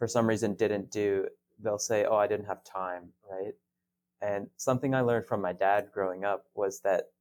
for 0.00 0.08
some 0.08 0.26
reason 0.26 0.54
didn't 0.54 0.90
do, 0.90 1.28
they'll 1.62 1.78
say, 1.78 2.04
"Oh, 2.04 2.16
I 2.16 2.26
didn't 2.26 2.46
have 2.46 2.64
time," 2.64 3.10
right? 3.30 3.54
And 4.20 4.48
something 4.56 4.92
I 4.92 5.02
learned 5.02 5.26
from 5.26 5.40
my 5.40 5.52
dad 5.52 5.90
growing 5.94 6.24
up 6.24 6.46
was 6.56 6.80
that 6.80 7.11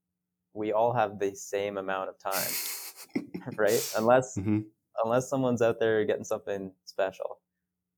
we 0.54 0.72
all 0.72 0.94
have 0.94 1.20
the 1.20 1.36
same 1.36 1.78
amount 1.78 2.10
of 2.10 2.20
time, 2.20 3.34
right? 3.56 3.92
Unless 3.98 4.38
mm-hmm. 4.38 4.60
unless 5.04 5.30
someone's 5.30 5.62
out 5.62 5.80
there 5.80 6.04
getting 6.06 6.24
something 6.24 6.72
special, 6.86 7.40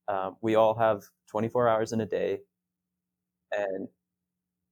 um, 0.08 0.38
we 0.42 0.56
all 0.56 0.76
have 0.76 1.04
24 1.30 1.68
hours 1.68 1.94
in 1.94 2.02
a 2.02 2.06
day, 2.06 2.40
and 3.52 3.88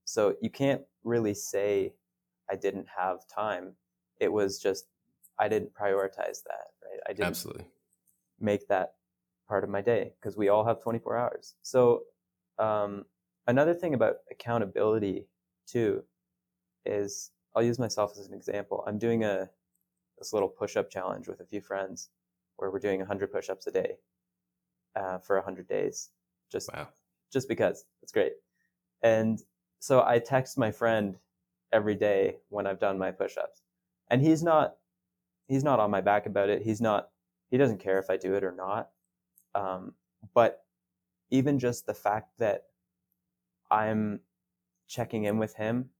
so 0.04 0.36
you 0.40 0.50
can't 0.50 0.82
really 1.04 1.34
say 1.34 1.94
I 2.50 2.56
didn't 2.56 2.86
have 2.96 3.26
time. 3.26 3.74
It 4.20 4.32
was 4.32 4.58
just 4.58 4.86
I 5.38 5.48
didn't 5.48 5.74
prioritize 5.74 6.42
that, 6.44 6.68
right? 6.82 7.00
I 7.08 7.12
didn't 7.12 7.28
absolutely 7.28 7.66
make 8.40 8.68
that 8.68 8.94
part 9.48 9.64
of 9.64 9.70
my 9.70 9.80
day 9.80 10.12
because 10.20 10.36
we 10.36 10.48
all 10.48 10.64
have 10.64 10.80
24 10.80 11.16
hours. 11.16 11.54
So, 11.62 12.02
um, 12.58 13.04
another 13.46 13.74
thing 13.74 13.94
about 13.94 14.16
accountability 14.30 15.26
too 15.66 16.04
is 16.84 17.30
I'll 17.54 17.62
use 17.62 17.78
myself 17.78 18.12
as 18.18 18.26
an 18.26 18.34
example. 18.34 18.84
I'm 18.86 18.98
doing 18.98 19.24
a 19.24 19.48
this 20.18 20.32
little 20.32 20.48
push-up 20.48 20.90
challenge 20.90 21.26
with 21.28 21.40
a 21.40 21.44
few 21.44 21.60
friends 21.60 22.10
where 22.56 22.70
we're 22.70 22.78
doing 22.78 23.00
100 23.00 23.32
push-ups 23.32 23.66
a 23.66 23.70
day 23.72 23.96
uh, 24.94 25.18
for 25.18 25.36
100 25.36 25.66
days. 25.66 26.10
Just 26.50 26.70
wow. 26.72 26.88
just 27.32 27.48
because 27.48 27.84
it's 28.02 28.12
great. 28.12 28.32
And 29.02 29.40
so 29.80 30.04
I 30.04 30.18
text 30.18 30.58
my 30.58 30.70
friend 30.70 31.16
every 31.72 31.94
day 31.94 32.36
when 32.50 32.66
I've 32.66 32.78
done 32.78 32.98
my 32.98 33.10
push-ups, 33.10 33.62
and 34.10 34.22
he's 34.22 34.42
not 34.42 34.76
he's 35.48 35.64
not 35.64 35.80
on 35.80 35.90
my 35.90 36.00
back 36.00 36.26
about 36.26 36.50
it. 36.50 36.62
He's 36.62 36.80
not 36.80 37.08
he 37.50 37.58
doesn't 37.58 37.78
care 37.78 37.98
if 37.98 38.10
I 38.10 38.16
do 38.16 38.34
it 38.34 38.44
or 38.44 38.52
not. 38.52 38.90
Um, 39.54 39.94
but 40.34 40.64
even 41.30 41.58
just 41.58 41.86
the 41.86 41.94
fact 41.94 42.38
that 42.38 42.64
I'm 43.70 44.20
checking 44.86 45.24
in 45.24 45.38
with 45.38 45.54
him, 45.54 45.90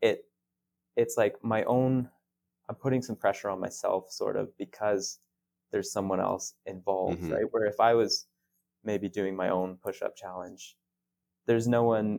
it 0.00 0.25
it's 0.96 1.16
like 1.16 1.36
my 1.42 1.64
own. 1.64 2.08
I'm 2.68 2.74
putting 2.74 3.02
some 3.02 3.16
pressure 3.16 3.48
on 3.48 3.60
myself, 3.60 4.10
sort 4.10 4.36
of, 4.36 4.56
because 4.58 5.20
there's 5.70 5.92
someone 5.92 6.20
else 6.20 6.54
involved, 6.66 7.22
mm-hmm. 7.22 7.32
right? 7.32 7.44
Where 7.50 7.66
if 7.66 7.78
I 7.78 7.94
was 7.94 8.26
maybe 8.82 9.08
doing 9.08 9.36
my 9.36 9.50
own 9.50 9.78
push-up 9.82 10.16
challenge, 10.16 10.76
there's 11.46 11.68
no 11.68 11.84
one 11.84 12.18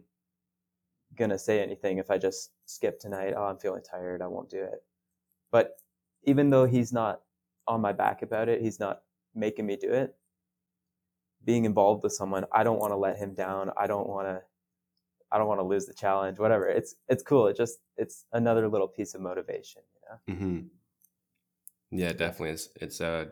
gonna 1.16 1.40
say 1.40 1.62
anything 1.62 1.98
if 1.98 2.10
I 2.10 2.18
just 2.18 2.52
skip 2.66 3.00
tonight. 3.00 3.34
Oh, 3.36 3.44
I'm 3.44 3.58
feeling 3.58 3.84
tired. 3.84 4.22
I 4.22 4.28
won't 4.28 4.50
do 4.50 4.64
it. 4.64 4.84
But 5.52 5.78
even 6.24 6.50
though 6.50 6.66
he's 6.66 6.94
not 6.94 7.22
on 7.68 7.82
my 7.82 7.92
back 7.92 8.22
about 8.22 8.48
it, 8.48 8.62
he's 8.62 8.80
not 8.80 9.02
making 9.36 9.66
me 9.66 9.76
do 9.76 9.92
it 9.92 10.16
being 11.48 11.64
involved 11.64 12.04
with 12.04 12.12
someone, 12.12 12.46
I 12.52 12.64
don't 12.64 12.78
want 12.78 12.92
to 12.92 12.98
let 12.98 13.18
him 13.18 13.34
down. 13.34 13.72
I 13.78 13.88
don't 13.88 14.08
want 14.08 14.28
to 14.28 14.42
I 15.38 15.40
don't 15.40 15.48
want 15.50 15.60
to 15.60 15.66
lose 15.66 15.86
the 15.86 15.94
challenge, 15.94 16.40
whatever. 16.40 16.68
It's 16.68 16.96
it's 17.08 17.22
cool. 17.22 17.46
It 17.46 17.56
just 17.56 17.78
it's 17.96 18.26
another 18.34 18.68
little 18.68 18.88
piece 18.88 19.14
of 19.14 19.22
motivation, 19.22 19.84
you 19.94 20.02
know. 20.10 20.36
Mm-hmm. 20.36 20.68
Yeah, 21.92 22.14
definitely. 22.14 22.50
It's 22.50 22.70
it's 22.76 23.00
uh 23.00 23.26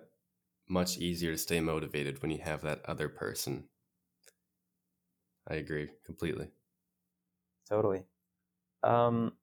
much 0.69 0.99
easier 0.99 1.31
to 1.31 1.37
stay 1.39 1.59
motivated 1.59 2.21
when 2.21 2.29
you 2.29 2.37
have 2.43 2.61
that 2.61 2.81
other 2.85 3.09
person. 3.09 3.63
I 5.49 5.55
agree 5.55 5.89
completely. 6.05 6.49
Totally. 7.67 8.03
Um, 8.83 9.33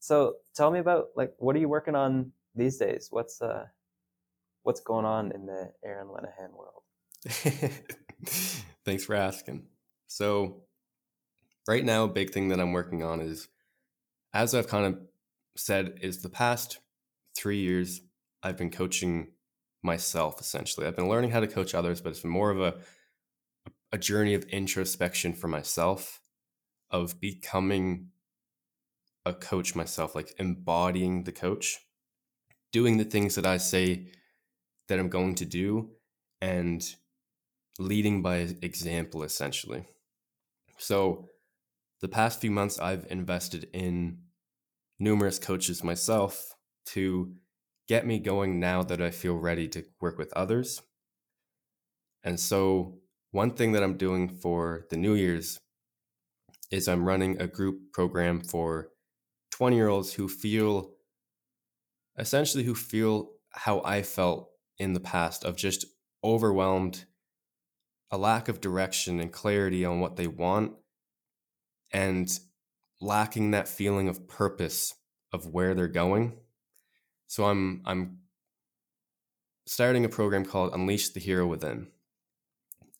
so 0.00 0.36
tell 0.54 0.70
me 0.70 0.78
about 0.78 1.08
like 1.16 1.34
what 1.36 1.54
are 1.54 1.58
you 1.58 1.68
working 1.68 1.94
on 1.94 2.32
these 2.54 2.78
days? 2.78 3.08
What's 3.10 3.42
uh 3.42 3.66
what's 4.62 4.80
going 4.80 5.04
on 5.04 5.32
in 5.32 5.44
the 5.44 5.70
Aaron 5.84 6.08
Lenihan 6.08 6.50
world? 6.56 6.82
Thanks 8.86 9.04
for 9.04 9.14
asking. 9.14 9.66
So, 10.06 10.62
right 11.66 11.84
now, 11.84 12.04
a 12.04 12.08
big 12.08 12.30
thing 12.30 12.48
that 12.48 12.60
I'm 12.60 12.72
working 12.72 13.02
on 13.02 13.20
is, 13.20 13.48
as 14.32 14.54
I've 14.54 14.68
kind 14.68 14.86
of 14.86 14.98
said, 15.56 15.98
is 16.02 16.22
the 16.22 16.28
past 16.28 16.78
three 17.36 17.60
years 17.60 18.00
I've 18.42 18.56
been 18.56 18.70
coaching 18.70 19.28
myself 19.82 20.40
essentially. 20.40 20.86
I've 20.86 20.96
been 20.96 21.08
learning 21.08 21.30
how 21.30 21.40
to 21.40 21.46
coach 21.46 21.74
others, 21.74 22.00
but 22.00 22.10
it's 22.10 22.20
been 22.20 22.30
more 22.30 22.50
of 22.50 22.60
a 22.60 22.76
a 23.92 23.98
journey 23.98 24.34
of 24.34 24.42
introspection 24.44 25.32
for 25.34 25.46
myself, 25.46 26.20
of 26.90 27.20
becoming 27.20 28.08
a 29.24 29.32
coach 29.32 29.76
myself, 29.76 30.16
like 30.16 30.34
embodying 30.38 31.22
the 31.24 31.32
coach, 31.32 31.78
doing 32.72 32.96
the 32.96 33.04
things 33.04 33.36
that 33.36 33.46
I 33.46 33.58
say 33.58 34.08
that 34.88 34.98
I'm 34.98 35.08
going 35.08 35.36
to 35.36 35.44
do, 35.44 35.90
and 36.40 36.82
leading 37.78 38.20
by 38.22 38.36
example 38.62 39.22
essentially 39.22 39.84
so 40.78 41.28
the 42.04 42.08
past 42.08 42.38
few 42.38 42.50
months, 42.50 42.78
I've 42.78 43.06
invested 43.08 43.66
in 43.72 44.18
numerous 44.98 45.38
coaches 45.38 45.82
myself 45.82 46.52
to 46.88 47.32
get 47.88 48.06
me 48.06 48.18
going 48.18 48.60
now 48.60 48.82
that 48.82 49.00
I 49.00 49.10
feel 49.10 49.36
ready 49.36 49.68
to 49.68 49.86
work 50.02 50.18
with 50.18 50.30
others. 50.34 50.82
And 52.22 52.38
so, 52.38 52.98
one 53.30 53.52
thing 53.52 53.72
that 53.72 53.82
I'm 53.82 53.96
doing 53.96 54.28
for 54.28 54.84
the 54.90 54.98
New 54.98 55.14
Year's 55.14 55.58
is 56.70 56.88
I'm 56.88 57.06
running 57.06 57.40
a 57.40 57.46
group 57.46 57.94
program 57.94 58.42
for 58.42 58.90
20 59.52 59.74
year 59.74 59.88
olds 59.88 60.12
who 60.12 60.28
feel 60.28 60.90
essentially 62.18 62.64
who 62.64 62.74
feel 62.74 63.30
how 63.48 63.80
I 63.82 64.02
felt 64.02 64.50
in 64.76 64.92
the 64.92 65.00
past 65.00 65.42
of 65.42 65.56
just 65.56 65.86
overwhelmed, 66.22 67.06
a 68.10 68.18
lack 68.18 68.50
of 68.50 68.60
direction 68.60 69.20
and 69.20 69.32
clarity 69.32 69.86
on 69.86 70.00
what 70.00 70.16
they 70.16 70.26
want, 70.26 70.74
and 71.94 72.28
lacking 73.00 73.52
that 73.52 73.68
feeling 73.68 74.08
of 74.08 74.28
purpose 74.28 74.92
of 75.32 75.46
where 75.46 75.74
they're 75.74 75.88
going. 75.88 76.36
So 77.28 77.44
I'm 77.44 77.80
I'm 77.86 78.18
starting 79.66 80.04
a 80.04 80.08
program 80.08 80.44
called 80.44 80.74
Unleash 80.74 81.10
the 81.10 81.20
Hero 81.20 81.46
Within. 81.46 81.86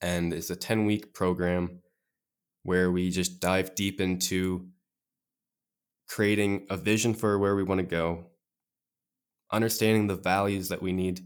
And 0.01 0.33
it's 0.33 0.51
a 0.51 0.57
10 0.57 0.87
week 0.87 1.13
program 1.13 1.81
where 2.63 2.91
we 2.91 3.11
just 3.11 3.41
dive 3.41 3.75
deep 3.75 4.01
into 4.01 4.69
creating 6.09 6.67
a 6.71 6.77
vision 6.77 7.15
for 7.15 7.39
where 7.39 7.57
we 7.57 7.63
want 7.63 7.81
to 7.81 7.87
go, 7.87 8.27
understanding 9.51 10.07
the 10.07 10.17
values 10.17 10.69
that 10.69 10.83
we 10.83 10.93
need 10.93 11.21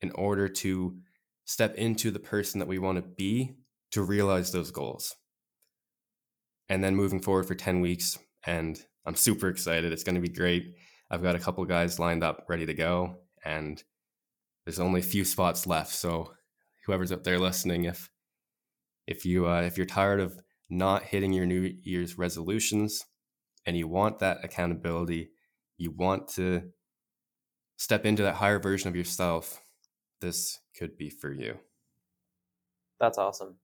in 0.00 0.10
order 0.12 0.48
to 0.48 0.96
step 1.44 1.74
into 1.76 2.10
the 2.10 2.18
person 2.18 2.58
that 2.58 2.68
we 2.68 2.78
want 2.78 2.96
to 2.96 3.02
be 3.02 3.56
to 3.90 4.02
realize 4.02 4.52
those 4.52 4.70
goals. 4.70 5.14
And 6.68 6.82
then 6.82 6.96
moving 6.96 7.20
forward 7.20 7.46
for 7.46 7.54
10 7.54 7.80
weeks. 7.80 8.18
And 8.46 8.80
I'm 9.04 9.14
super 9.14 9.48
excited. 9.48 9.92
It's 9.92 10.04
going 10.04 10.14
to 10.14 10.20
be 10.20 10.28
great. 10.28 10.74
I've 11.10 11.22
got 11.22 11.36
a 11.36 11.40
couple 11.40 11.64
guys 11.64 11.98
lined 11.98 12.24
up 12.24 12.46
ready 12.48 12.66
to 12.66 12.74
go. 12.74 13.16
And 13.44 13.82
there's 14.64 14.80
only 14.80 15.00
a 15.00 15.04
few 15.04 15.24
spots 15.24 15.66
left. 15.66 15.92
So 15.92 16.32
whoever's 16.86 17.12
up 17.12 17.24
there 17.24 17.38
listening, 17.38 17.84
if 17.84 18.10
if 19.06 19.26
you 19.26 19.46
uh, 19.46 19.62
if 19.62 19.76
you're 19.76 19.86
tired 19.86 20.20
of 20.20 20.40
not 20.70 21.02
hitting 21.02 21.32
your 21.32 21.44
New 21.44 21.74
Year's 21.82 22.16
resolutions, 22.16 23.04
and 23.66 23.76
you 23.76 23.88
want 23.88 24.18
that 24.18 24.44
accountability, 24.44 25.30
you 25.78 25.90
want 25.90 26.28
to 26.28 26.70
step 27.76 28.04
into 28.06 28.22
that 28.22 28.34
higher 28.34 28.58
version 28.58 28.88
of 28.88 28.96
yourself, 28.96 29.60
this 30.20 30.58
could 30.78 30.96
be 30.96 31.10
for 31.10 31.32
you. 31.32 31.58
That's 33.00 33.18
awesome. 33.18 33.56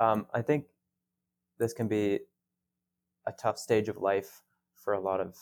Um, 0.00 0.26
I 0.32 0.42
think 0.42 0.64
this 1.58 1.72
can 1.72 1.88
be 1.88 2.20
a 3.26 3.32
tough 3.32 3.58
stage 3.58 3.88
of 3.88 3.98
life 3.98 4.42
for 4.74 4.94
a 4.94 5.00
lot 5.00 5.20
of 5.20 5.36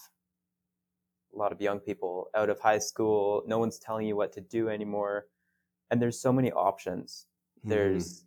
a 1.34 1.38
lot 1.38 1.52
of 1.52 1.60
young 1.60 1.78
people 1.78 2.28
out 2.34 2.48
of 2.48 2.58
high 2.58 2.78
school. 2.78 3.42
No 3.46 3.58
one's 3.58 3.78
telling 3.78 4.06
you 4.06 4.16
what 4.16 4.32
to 4.32 4.40
do 4.40 4.68
anymore, 4.68 5.26
and 5.90 6.00
there's 6.00 6.18
so 6.18 6.32
many 6.32 6.50
options. 6.52 7.26
Mm-hmm. 7.60 7.70
There's 7.70 8.24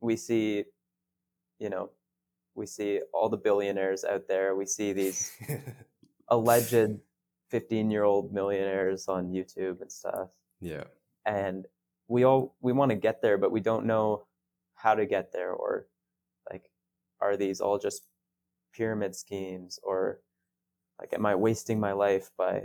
we 0.00 0.16
see, 0.16 0.64
you 1.58 1.70
know, 1.70 1.90
we 2.54 2.66
see 2.66 3.00
all 3.12 3.28
the 3.28 3.36
billionaires 3.36 4.04
out 4.04 4.28
there. 4.28 4.54
We 4.54 4.66
see 4.66 4.92
these 4.92 5.32
alleged 6.28 6.98
15 7.48 7.90
year 7.90 8.04
old 8.04 8.32
millionaires 8.32 9.08
on 9.08 9.30
YouTube 9.30 9.80
and 9.80 9.90
stuff. 9.90 10.28
Yeah. 10.60 10.84
And 11.26 11.66
we 12.08 12.24
all 12.24 12.54
we 12.60 12.72
want 12.72 12.90
to 12.90 12.96
get 12.96 13.22
there, 13.22 13.38
but 13.38 13.52
we 13.52 13.60
don't 13.60 13.86
know 13.86 14.26
how 14.74 14.94
to 14.94 15.06
get 15.06 15.32
there 15.32 15.52
or 15.52 15.86
are 17.20 17.36
these 17.36 17.60
all 17.60 17.78
just 17.78 18.06
pyramid 18.74 19.14
schemes 19.14 19.78
or 19.82 20.20
like 21.00 21.12
am 21.12 21.26
I 21.26 21.34
wasting 21.34 21.80
my 21.80 21.92
life 21.92 22.30
by 22.36 22.62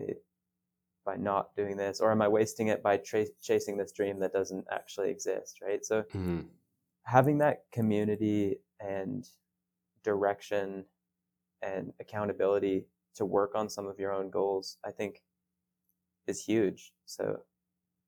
by 1.06 1.15
not 1.15 1.56
doing 1.56 1.78
this 1.78 2.02
or 2.02 2.12
am 2.12 2.22
I 2.22 2.28
wasting 2.28 2.68
it 2.68 2.82
by 2.82 2.98
tra- 2.98 3.28
chasing 3.41 3.78
this 3.78 3.91
dream 3.91 4.20
that 4.20 4.34
doesn't 4.34 4.65
actually 4.72 5.12
exist, 5.12 5.60
right? 5.62 5.86
So 5.86 6.02
mm-hmm. 6.02 6.41
having 7.04 7.38
that 7.39 7.63
community 7.72 8.58
and 8.80 9.28
direction 10.04 10.86
and 11.62 11.94
accountability 12.00 12.88
to 13.15 13.26
work 13.26 13.54
on 13.56 13.70
some 13.70 13.88
of 13.88 14.00
your 14.00 14.12
own 14.12 14.30
goals, 14.30 14.78
I 14.84 14.91
think 14.91 15.22
is 16.28 16.44
huge. 16.44 16.91
So 17.06 17.39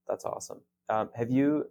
that's 0.07 0.25
awesome. 0.25 0.61
Um, 0.89 1.09
have 1.13 1.29
you 1.29 1.65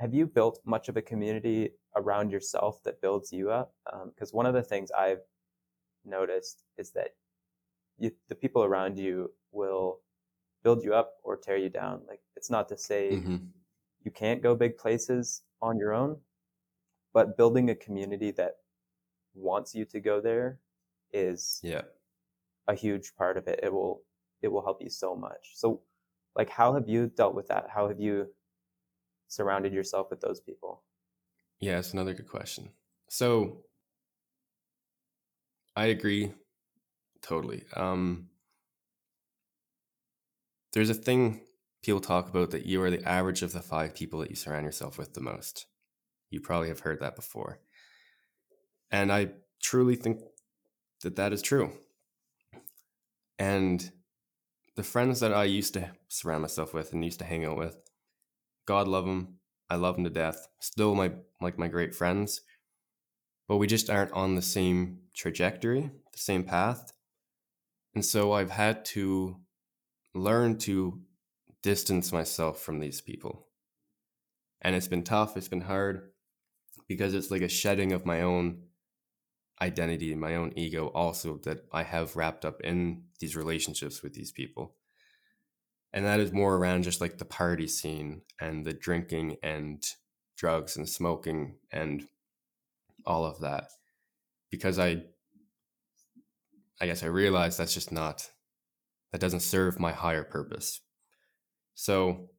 have 0.00 0.14
you 0.14 0.26
built 0.26 0.60
much 0.64 0.88
of 0.88 0.96
a 0.96 1.02
community 1.02 1.70
around 1.94 2.30
yourself 2.30 2.82
that 2.84 3.02
builds 3.02 3.32
you 3.32 3.50
up? 3.50 3.74
Because 3.84 4.32
um, 4.32 4.36
one 4.36 4.46
of 4.46 4.54
the 4.54 4.62
things 4.62 4.90
I've 4.90 5.20
noticed 6.06 6.64
is 6.78 6.90
that 6.92 7.10
you, 7.98 8.10
the 8.30 8.34
people 8.34 8.64
around 8.64 8.98
you 8.98 9.30
will 9.52 10.00
build 10.64 10.82
you 10.82 10.94
up 10.94 11.16
or 11.22 11.36
tear 11.36 11.58
you 11.58 11.68
down. 11.68 12.00
Like 12.08 12.20
it's 12.34 12.50
not 12.50 12.66
to 12.70 12.78
say 12.78 13.10
mm-hmm. 13.12 13.36
you 14.02 14.10
can't 14.10 14.42
go 14.42 14.54
big 14.54 14.78
places 14.78 15.42
on 15.60 15.76
your 15.76 15.92
own, 15.92 16.16
but 17.12 17.36
building 17.36 17.68
a 17.68 17.74
community 17.74 18.30
that 18.32 18.56
wants 19.34 19.74
you 19.74 19.84
to 19.84 20.00
go 20.00 20.20
there 20.20 20.58
is 21.12 21.60
yeah 21.62 21.82
a 22.68 22.74
huge 22.74 23.12
part 23.18 23.36
of 23.36 23.46
it. 23.48 23.60
It 23.62 23.70
will 23.70 24.02
it 24.40 24.48
will 24.48 24.62
help 24.62 24.80
you 24.80 24.88
so 24.88 25.14
much. 25.14 25.50
So 25.54 25.82
like 26.34 26.48
how 26.48 26.72
have 26.72 26.88
you 26.88 27.08
dealt 27.08 27.34
with 27.34 27.48
that? 27.48 27.66
How 27.68 27.86
have 27.86 28.00
you 28.00 28.28
surrounded 29.30 29.72
yourself 29.72 30.10
with 30.10 30.20
those 30.20 30.40
people? 30.40 30.82
Yeah, 31.60 31.78
it's 31.78 31.92
another 31.92 32.12
good 32.12 32.28
question. 32.28 32.70
So 33.08 33.64
I 35.76 35.86
agree 35.86 36.32
totally. 37.22 37.64
Um 37.74 38.28
there's 40.72 40.90
a 40.90 40.94
thing 40.94 41.40
people 41.82 42.00
talk 42.00 42.28
about 42.28 42.50
that 42.50 42.66
you 42.66 42.82
are 42.82 42.90
the 42.90 43.08
average 43.08 43.42
of 43.42 43.52
the 43.52 43.60
five 43.60 43.94
people 43.94 44.20
that 44.20 44.30
you 44.30 44.36
surround 44.36 44.64
yourself 44.64 44.98
with 44.98 45.14
the 45.14 45.20
most. 45.20 45.66
You 46.30 46.40
probably 46.40 46.68
have 46.68 46.80
heard 46.80 47.00
that 47.00 47.16
before. 47.16 47.60
And 48.90 49.10
I 49.12 49.30
truly 49.60 49.96
think 49.96 50.20
that 51.02 51.16
that 51.16 51.32
is 51.32 51.42
true. 51.42 51.72
And 53.38 53.90
the 54.76 54.82
friends 54.82 55.20
that 55.20 55.32
I 55.32 55.44
used 55.44 55.74
to 55.74 55.90
surround 56.08 56.42
myself 56.42 56.74
with 56.74 56.92
and 56.92 57.04
used 57.04 57.18
to 57.20 57.24
hang 57.24 57.44
out 57.44 57.56
with, 57.56 57.89
God 58.70 58.86
love 58.86 59.04
them. 59.04 59.40
I 59.68 59.74
love 59.74 59.96
them 59.96 60.04
to 60.04 60.10
death. 60.10 60.46
Still 60.60 60.94
my 60.94 61.10
like 61.40 61.58
my 61.58 61.66
great 61.66 61.92
friends, 61.92 62.42
but 63.48 63.56
we 63.56 63.66
just 63.66 63.90
aren't 63.90 64.12
on 64.12 64.36
the 64.36 64.42
same 64.42 65.00
trajectory, 65.12 65.90
the 66.12 66.18
same 66.18 66.44
path. 66.44 66.92
And 67.96 68.04
so 68.04 68.30
I've 68.30 68.52
had 68.52 68.84
to 68.96 69.40
learn 70.14 70.56
to 70.58 71.00
distance 71.64 72.12
myself 72.12 72.60
from 72.60 72.78
these 72.78 73.00
people. 73.00 73.48
And 74.62 74.76
it's 74.76 74.86
been 74.86 75.02
tough, 75.02 75.36
it's 75.36 75.48
been 75.48 75.62
hard 75.62 76.12
because 76.86 77.12
it's 77.12 77.32
like 77.32 77.42
a 77.42 77.48
shedding 77.48 77.90
of 77.90 78.06
my 78.06 78.22
own 78.22 78.62
identity 79.60 80.14
my 80.14 80.36
own 80.36 80.52
ego 80.54 80.86
also 80.94 81.38
that 81.38 81.64
I 81.72 81.82
have 81.82 82.14
wrapped 82.14 82.44
up 82.44 82.60
in 82.60 83.02
these 83.18 83.34
relationships 83.34 84.00
with 84.00 84.14
these 84.14 84.30
people. 84.30 84.76
And 85.92 86.04
that 86.04 86.20
is 86.20 86.32
more 86.32 86.56
around 86.56 86.84
just 86.84 87.00
like 87.00 87.18
the 87.18 87.24
party 87.24 87.66
scene 87.66 88.22
and 88.40 88.64
the 88.64 88.72
drinking 88.72 89.36
and 89.42 89.84
drugs 90.36 90.76
and 90.76 90.88
smoking 90.88 91.56
and 91.72 92.06
all 93.04 93.24
of 93.24 93.40
that. 93.40 93.68
Because 94.50 94.78
I 94.78 95.02
I 96.80 96.86
guess 96.86 97.02
I 97.02 97.06
realized 97.06 97.58
that's 97.58 97.74
just 97.74 97.92
not 97.92 98.30
that 99.12 99.20
doesn't 99.20 99.40
serve 99.40 99.80
my 99.80 99.92
higher 99.92 100.24
purpose. 100.24 100.80
So 101.74 102.30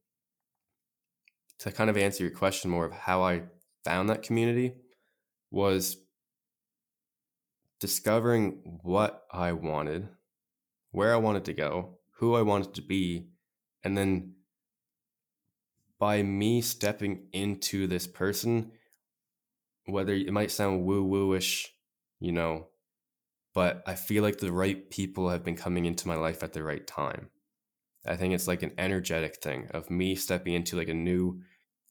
to 1.58 1.70
kind 1.70 1.90
of 1.90 1.96
answer 1.96 2.24
your 2.24 2.32
question 2.32 2.70
more 2.70 2.86
of 2.86 2.92
how 2.92 3.22
I 3.22 3.42
found 3.84 4.08
that 4.08 4.22
community 4.22 4.74
was 5.50 5.96
discovering 7.78 8.78
what 8.82 9.24
I 9.30 9.52
wanted, 9.52 10.08
where 10.90 11.12
I 11.12 11.18
wanted 11.18 11.44
to 11.46 11.52
go, 11.52 11.98
who 12.16 12.34
I 12.34 12.42
wanted 12.42 12.74
to 12.74 12.82
be, 12.82 13.28
and 13.84 13.96
then 13.96 14.34
by 15.98 16.22
me 16.22 16.60
stepping 16.60 17.26
into 17.32 17.86
this 17.86 18.06
person, 18.06 18.72
whether 19.86 20.12
it 20.12 20.32
might 20.32 20.50
sound 20.50 20.84
woo 20.84 21.04
woo-ish, 21.04 21.72
you 22.20 22.32
know, 22.32 22.68
but 23.54 23.82
I 23.86 23.94
feel 23.94 24.22
like 24.22 24.38
the 24.38 24.52
right 24.52 24.90
people 24.90 25.28
have 25.28 25.44
been 25.44 25.56
coming 25.56 25.84
into 25.84 26.08
my 26.08 26.16
life 26.16 26.42
at 26.42 26.52
the 26.52 26.62
right 26.62 26.86
time. 26.86 27.30
I 28.06 28.16
think 28.16 28.34
it's 28.34 28.48
like 28.48 28.62
an 28.62 28.72
energetic 28.78 29.36
thing 29.36 29.68
of 29.72 29.90
me 29.90 30.14
stepping 30.16 30.54
into 30.54 30.76
like 30.76 30.88
a 30.88 30.94
new 30.94 31.40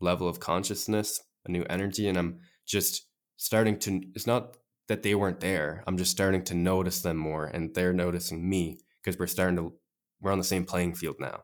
level 0.01 0.27
of 0.27 0.39
consciousness, 0.39 1.21
a 1.45 1.51
new 1.51 1.63
energy, 1.69 2.08
and 2.08 2.17
I'm 2.17 2.39
just 2.65 3.08
starting 3.38 3.77
to. 3.80 4.01
It's 4.13 4.27
not 4.27 4.58
that 4.88 5.04
they 5.04 5.15
weren't 5.15 5.39
there. 5.39 5.84
I'm 5.88 5.97
just 5.97 6.12
starting 6.12 6.43
to 6.43 6.54
notice 6.54 7.01
them 7.01 7.15
more 7.15 7.45
and 7.45 7.73
they're 7.73 7.93
noticing 7.93 8.49
me 8.49 8.80
because 9.01 9.17
we're 9.17 9.27
starting 9.27 9.56
to 9.56 9.73
we're 10.21 10.31
on 10.31 10.38
the 10.38 10.43
same 10.43 10.65
playing 10.65 10.95
field 10.95 11.15
now. 11.19 11.41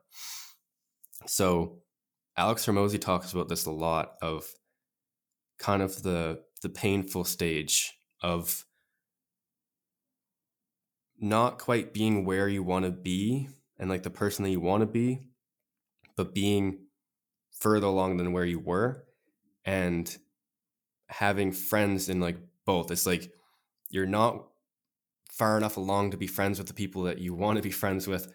So 1.25 1.79
Alex 2.37 2.65
Hormozi 2.65 2.99
talks 2.99 3.33
about 3.33 3.49
this 3.49 3.65
a 3.65 3.71
lot 3.71 4.13
of 4.21 4.45
kind 5.57 5.81
of 5.81 6.03
the 6.03 6.41
the 6.61 6.69
painful 6.69 7.23
stage 7.23 7.93
of 8.21 8.65
not 11.19 11.59
quite 11.59 11.93
being 11.93 12.25
where 12.25 12.47
you 12.47 12.63
want 12.63 12.85
to 12.85 12.91
be 12.91 13.49
and 13.79 13.89
like 13.89 14.03
the 14.03 14.09
person 14.09 14.43
that 14.43 14.51
you 14.51 14.59
want 14.59 14.81
to 14.81 14.87
be, 14.87 15.21
but 16.15 16.33
being 16.33 16.79
further 17.51 17.87
along 17.87 18.17
than 18.17 18.31
where 18.31 18.45
you 18.45 18.59
were 18.59 19.03
and 19.65 20.17
having 21.09 21.51
friends 21.51 22.09
in 22.09 22.19
like 22.19 22.37
both. 22.65 22.91
It's 22.91 23.05
like 23.05 23.31
you're 23.89 24.05
not 24.05 24.47
far 25.31 25.57
enough 25.57 25.77
along 25.77 26.11
to 26.11 26.17
be 26.17 26.27
friends 26.27 26.57
with 26.57 26.67
the 26.67 26.73
people 26.73 27.03
that 27.03 27.19
you 27.19 27.33
want 27.33 27.57
to 27.57 27.63
be 27.63 27.71
friends 27.71 28.07
with, 28.07 28.31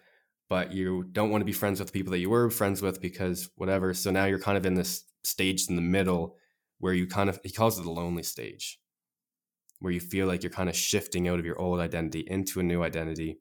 but 0.53 0.71
you 0.71 1.05
don't 1.13 1.31
want 1.31 1.41
to 1.41 1.47
be 1.47 1.53
friends 1.53 1.81
with 1.81 1.89
the 1.89 1.99
people 1.99 2.11
that 2.11 2.19
you 2.19 2.29
were 2.29 2.51
friends 2.51 2.83
with 2.83 3.01
because 3.01 3.49
whatever. 3.55 3.95
So 3.95 4.11
now 4.11 4.27
you're 4.27 4.39
kind 4.39 4.59
of 4.59 4.67
in 4.67 4.75
this 4.75 5.05
stage 5.25 5.67
in 5.67 5.77
the 5.77 5.81
middle 5.81 6.37
where 6.79 6.93
you 6.93 7.07
kind 7.07 7.31
of, 7.31 7.41
he 7.43 7.51
calls 7.51 7.79
it 7.79 7.85
the 7.85 7.91
lonely 7.91 8.23
stage, 8.23 8.79
where 9.79 9.95
you 9.95 9.99
feel 9.99 10.27
like 10.27 10.43
you're 10.43 10.53
kind 10.53 10.69
of 10.69 10.77
shifting 10.77 11.27
out 11.27 11.39
of 11.39 11.47
your 11.47 11.59
old 11.59 11.81
identity 11.81 12.21
into 12.27 12.61
a 12.61 12.63
new 12.63 12.83
identity 12.83 13.41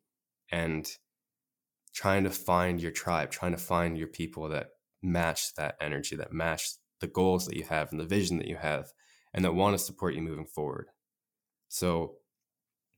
and 0.53 0.89
trying 1.93 2.23
to 2.23 2.29
find 2.29 2.81
your 2.81 2.93
tribe, 2.93 3.29
trying 3.29 3.51
to 3.51 3.57
find 3.57 3.97
your 3.97 4.07
people 4.07 4.47
that 4.47 4.67
match 5.03 5.53
that 5.55 5.75
energy, 5.81 6.15
that 6.15 6.31
match 6.31 6.75
the 7.01 7.07
goals 7.07 7.45
that 7.45 7.57
you 7.57 7.65
have 7.65 7.91
and 7.91 7.99
the 7.99 8.05
vision 8.05 8.37
that 8.37 8.47
you 8.47 8.55
have, 8.55 8.93
and 9.33 9.43
that 9.43 9.53
want 9.53 9.77
to 9.77 9.83
support 9.83 10.15
you 10.15 10.21
moving 10.21 10.45
forward. 10.45 10.87
So 11.67 12.19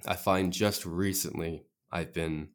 I 0.06 0.16
find 0.16 0.54
just 0.54 0.86
recently 0.86 1.66
I've 1.92 2.14
been 2.14 2.50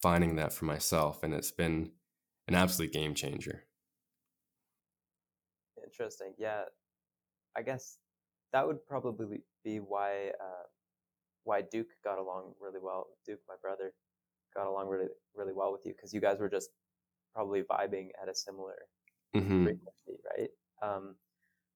finding 0.00 0.36
that 0.36 0.52
for 0.52 0.64
myself, 0.64 1.22
and 1.22 1.34
it's 1.34 1.52
been 1.52 1.92
an 2.48 2.54
absolute 2.54 2.92
game 2.92 3.14
changer. 3.14 3.64
Interesting. 5.82 6.34
Yeah. 6.38 6.62
I 7.56 7.62
guess 7.62 7.98
that 8.52 8.66
would 8.66 8.84
probably 8.86 9.40
be 9.64 9.78
why 9.78 10.28
uh, 10.40 10.64
why 11.44 11.62
Duke 11.62 11.88
got 12.04 12.18
along 12.18 12.54
really 12.60 12.78
well. 12.82 13.08
Duke, 13.26 13.40
my 13.48 13.54
brother, 13.60 13.92
got 14.54 14.66
along 14.66 14.88
really 14.88 15.08
really 15.34 15.52
well 15.52 15.72
with 15.72 15.82
you 15.84 15.92
because 15.94 16.12
you 16.12 16.20
guys 16.20 16.38
were 16.38 16.48
just 16.48 16.70
probably 17.34 17.62
vibing 17.62 18.08
at 18.22 18.28
a 18.28 18.34
similar 18.34 18.76
mm-hmm. 19.34 19.64
frequency, 19.64 20.22
right? 20.36 20.50
Um, 20.82 21.16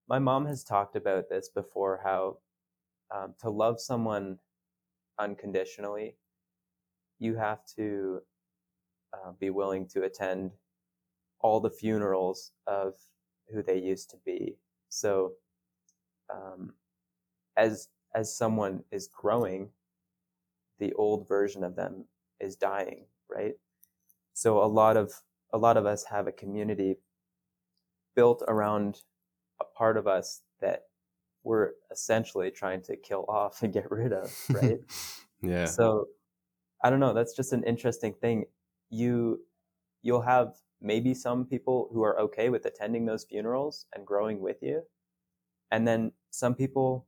my 0.09 0.19
mom 0.19 0.47
has 0.47 0.65
talked 0.65 0.97
about 0.97 1.29
this 1.29 1.49
before. 1.49 2.01
How 2.05 2.39
um, 3.15 3.35
to 3.41 3.51
love 3.51 3.81
someone 3.81 4.39
unconditionally, 5.19 6.17
you 7.18 7.37
have 7.37 7.61
to 7.77 8.20
uh, 9.12 9.33
be 9.38 9.50
willing 9.50 9.87
to 9.88 10.03
attend 10.03 10.53
all 11.40 11.61
the 11.61 11.70
funerals 11.70 12.53
of 12.66 12.94
who 13.53 13.62
they 13.62 13.79
used 13.79 14.11
to 14.11 14.16
be. 14.24 14.57
So, 14.88 15.33
um, 16.33 16.72
as 17.57 17.88
as 18.14 18.37
someone 18.37 18.85
is 18.90 19.09
growing, 19.09 19.70
the 20.79 20.92
old 20.94 21.29
version 21.29 21.64
of 21.64 21.77
them 21.77 22.05
is 22.40 22.57
dying, 22.57 23.07
right? 23.29 23.55
So 24.33 24.62
a 24.62 24.66
lot 24.66 24.96
of 24.96 25.12
a 25.53 25.59
lot 25.59 25.77
of 25.77 25.87
us 25.87 26.05
have 26.05 26.27
a 26.27 26.33
community 26.33 26.96
built 28.16 28.42
around 28.48 29.00
a 29.61 29.64
part 29.64 29.96
of 29.96 30.07
us 30.07 30.42
that 30.61 30.85
we're 31.44 31.72
essentially 31.90 32.50
trying 32.50 32.83
to 32.83 32.96
kill 32.96 33.24
off 33.29 33.62
and 33.62 33.72
get 33.72 33.90
rid 33.90 34.12
of, 34.12 34.35
right? 34.50 34.79
yeah. 35.42 35.66
So 35.66 36.09
I 36.85 36.90
don't 36.90 37.01
know, 37.01 37.14
that's 37.14 37.35
just 37.35 37.53
an 37.53 37.64
interesting 37.64 38.14
thing. 38.14 38.44
You 38.90 39.40
you'll 40.03 40.23
have 40.23 40.55
maybe 40.81 41.14
some 41.14 41.47
people 41.47 41.88
who 41.92 42.03
are 42.03 42.20
okay 42.20 42.51
with 42.51 42.66
attending 42.66 43.07
those 43.07 43.25
funerals 43.25 43.87
and 43.94 44.07
growing 44.07 44.40
with 44.40 44.59
you. 44.62 44.83
And 45.70 45.88
then 45.88 46.12
some 46.31 46.55
people 46.55 47.07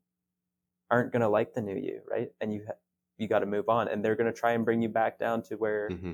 aren't 0.91 1.13
going 1.13 1.21
to 1.21 1.29
like 1.29 1.53
the 1.53 1.61
new 1.61 1.77
you, 1.77 2.01
right? 2.11 2.31
And 2.41 2.55
you 2.55 2.67
you 3.19 3.29
got 3.29 3.41
to 3.41 3.47
move 3.47 3.69
on 3.69 3.89
and 3.89 4.05
they're 4.05 4.17
going 4.17 4.33
to 4.33 4.39
try 4.39 4.53
and 4.53 4.65
bring 4.65 4.83
you 4.83 4.89
back 4.89 5.19
down 5.19 5.43
to 5.43 5.57
where 5.57 5.89
mm-hmm. 5.91 6.13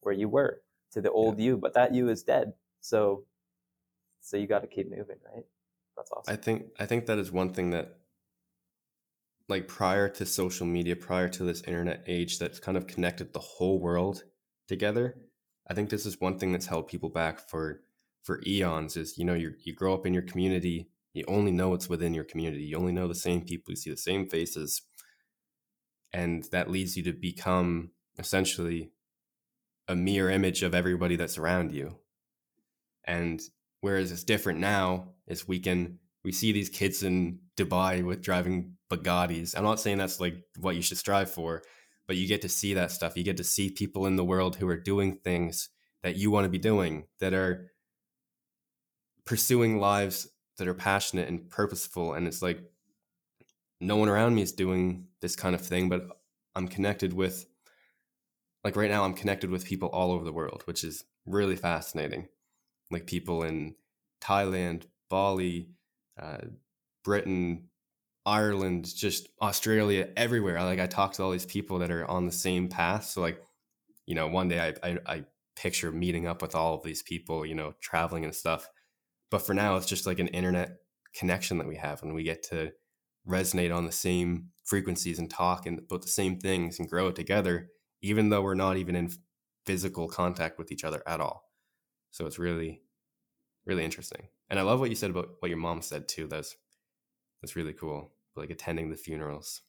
where 0.00 0.14
you 0.14 0.28
were 0.28 0.62
to 0.92 1.00
the 1.00 1.10
old 1.10 1.38
yeah. 1.38 1.46
you 1.46 1.56
but 1.56 1.74
that 1.74 1.94
you 1.94 2.08
is 2.08 2.22
dead 2.22 2.52
so 2.80 3.24
so 4.20 4.36
you 4.36 4.46
got 4.46 4.60
to 4.60 4.66
keep 4.66 4.90
moving 4.90 5.16
right 5.34 5.44
that's 5.96 6.10
awesome 6.12 6.32
i 6.32 6.36
think 6.36 6.66
i 6.78 6.86
think 6.86 7.06
that 7.06 7.18
is 7.18 7.32
one 7.32 7.52
thing 7.52 7.70
that 7.70 7.96
like 9.48 9.68
prior 9.68 10.08
to 10.08 10.26
social 10.26 10.66
media 10.66 10.96
prior 10.96 11.28
to 11.28 11.44
this 11.44 11.62
internet 11.62 12.04
age 12.06 12.38
that's 12.38 12.60
kind 12.60 12.76
of 12.76 12.86
connected 12.86 13.32
the 13.32 13.38
whole 13.38 13.80
world 13.80 14.24
together 14.66 15.16
i 15.68 15.74
think 15.74 15.90
this 15.90 16.06
is 16.06 16.20
one 16.20 16.38
thing 16.38 16.52
that's 16.52 16.66
held 16.66 16.86
people 16.88 17.08
back 17.08 17.48
for 17.48 17.80
for 18.22 18.40
eons 18.46 18.96
is 18.96 19.16
you 19.18 19.24
know 19.24 19.34
you 19.34 19.52
you 19.64 19.74
grow 19.74 19.94
up 19.94 20.06
in 20.06 20.12
your 20.12 20.22
community 20.22 20.88
you 21.14 21.24
only 21.26 21.50
know 21.50 21.70
what's 21.70 21.88
within 21.88 22.14
your 22.14 22.24
community 22.24 22.62
you 22.64 22.76
only 22.76 22.92
know 22.92 23.08
the 23.08 23.14
same 23.14 23.40
people 23.40 23.72
you 23.72 23.76
see 23.76 23.90
the 23.90 23.96
same 23.96 24.28
faces 24.28 24.82
and 26.12 26.44
that 26.52 26.70
leads 26.70 26.96
you 26.96 27.02
to 27.02 27.12
become 27.12 27.90
essentially 28.18 28.90
a 29.86 29.96
mirror 29.96 30.30
image 30.30 30.62
of 30.62 30.74
everybody 30.74 31.16
that's 31.16 31.38
around 31.38 31.72
you. 31.72 31.98
And 33.04 33.40
whereas 33.80 34.12
it's 34.12 34.24
different 34.24 34.60
now 34.60 35.10
is 35.26 35.48
we 35.48 35.58
can 35.58 35.98
we 36.24 36.32
see 36.32 36.52
these 36.52 36.68
kids 36.68 37.02
in 37.02 37.40
dubai 37.58 38.04
with 38.04 38.22
driving 38.22 38.72
bugattis 38.90 39.56
i'm 39.56 39.64
not 39.64 39.80
saying 39.80 39.98
that's 39.98 40.20
like 40.20 40.36
what 40.58 40.76
you 40.76 40.82
should 40.82 40.98
strive 40.98 41.30
for 41.30 41.62
but 42.06 42.16
you 42.16 42.26
get 42.26 42.42
to 42.42 42.48
see 42.48 42.72
that 42.74 42.90
stuff 42.90 43.16
you 43.16 43.24
get 43.24 43.36
to 43.36 43.44
see 43.44 43.68
people 43.70 44.06
in 44.06 44.16
the 44.16 44.24
world 44.24 44.56
who 44.56 44.68
are 44.68 44.76
doing 44.92 45.16
things 45.16 45.68
that 46.02 46.16
you 46.16 46.30
want 46.30 46.44
to 46.44 46.48
be 46.48 46.58
doing 46.58 47.04
that 47.20 47.34
are 47.34 47.70
pursuing 49.26 49.78
lives 49.78 50.28
that 50.56 50.68
are 50.68 50.74
passionate 50.74 51.28
and 51.28 51.50
purposeful 51.50 52.14
and 52.14 52.26
it's 52.26 52.40
like 52.40 52.60
no 53.80 53.96
one 53.96 54.08
around 54.08 54.34
me 54.34 54.42
is 54.42 54.52
doing 54.52 55.06
this 55.20 55.36
kind 55.36 55.54
of 55.54 55.60
thing, 55.60 55.88
but 55.88 56.06
I'm 56.54 56.68
connected 56.68 57.12
with, 57.12 57.46
like 58.64 58.76
right 58.76 58.90
now, 58.90 59.04
I'm 59.04 59.14
connected 59.14 59.50
with 59.50 59.64
people 59.64 59.88
all 59.88 60.10
over 60.10 60.24
the 60.24 60.32
world, 60.32 60.62
which 60.64 60.82
is 60.82 61.04
really 61.26 61.56
fascinating. 61.56 62.28
Like 62.90 63.06
people 63.06 63.42
in 63.42 63.76
Thailand, 64.20 64.84
Bali, 65.08 65.68
uh, 66.20 66.38
Britain, 67.08 67.70
Ireland, 68.26 68.86
just 68.94 69.30
Australia, 69.40 70.10
everywhere. 70.14 70.62
Like 70.62 70.78
I 70.78 70.86
talk 70.86 71.14
to 71.14 71.22
all 71.22 71.30
these 71.30 71.46
people 71.46 71.78
that 71.78 71.90
are 71.90 72.04
on 72.04 72.26
the 72.26 72.32
same 72.32 72.68
path. 72.68 73.06
So 73.06 73.22
like, 73.22 73.40
you 74.04 74.14
know, 74.14 74.28
one 74.28 74.48
day 74.48 74.60
I, 74.60 74.88
I, 74.90 74.98
I 75.06 75.24
picture 75.56 75.90
meeting 75.90 76.26
up 76.26 76.42
with 76.42 76.54
all 76.54 76.74
of 76.74 76.82
these 76.82 77.02
people, 77.02 77.46
you 77.46 77.54
know, 77.54 77.72
traveling 77.80 78.24
and 78.24 78.34
stuff. 78.34 78.68
But 79.30 79.40
for 79.40 79.54
now, 79.54 79.76
it's 79.76 79.86
just 79.86 80.06
like 80.06 80.18
an 80.18 80.28
internet 80.28 80.80
connection 81.14 81.56
that 81.56 81.66
we 81.66 81.76
have, 81.76 82.02
and 82.02 82.14
we 82.14 82.24
get 82.24 82.42
to 82.50 82.72
resonate 83.26 83.74
on 83.74 83.86
the 83.86 83.92
same 83.92 84.50
frequencies 84.66 85.18
and 85.18 85.30
talk 85.30 85.64
and 85.64 85.78
about 85.78 86.02
the 86.02 86.08
same 86.08 86.38
things 86.38 86.78
and 86.78 86.90
grow 86.90 87.08
it 87.08 87.16
together, 87.16 87.68
even 88.02 88.28
though 88.28 88.42
we're 88.42 88.54
not 88.54 88.76
even 88.76 88.94
in 88.94 89.10
physical 89.64 90.08
contact 90.08 90.58
with 90.58 90.70
each 90.70 90.84
other 90.84 91.02
at 91.06 91.22
all. 91.22 91.44
So 92.10 92.26
it's 92.26 92.38
really, 92.38 92.82
really 93.64 93.84
interesting. 93.84 94.28
And 94.50 94.58
I 94.58 94.62
love 94.62 94.78
what 94.78 94.90
you 94.90 94.96
said 94.96 95.08
about 95.08 95.28
what 95.40 95.48
your 95.48 95.56
mom 95.56 95.80
said 95.80 96.06
too. 96.06 96.26
That's 96.26 96.54
that's 97.40 97.56
really 97.56 97.72
cool. 97.72 98.12
Like 98.36 98.50
attending 98.50 98.90
the 98.90 98.96
funerals. 98.96 99.62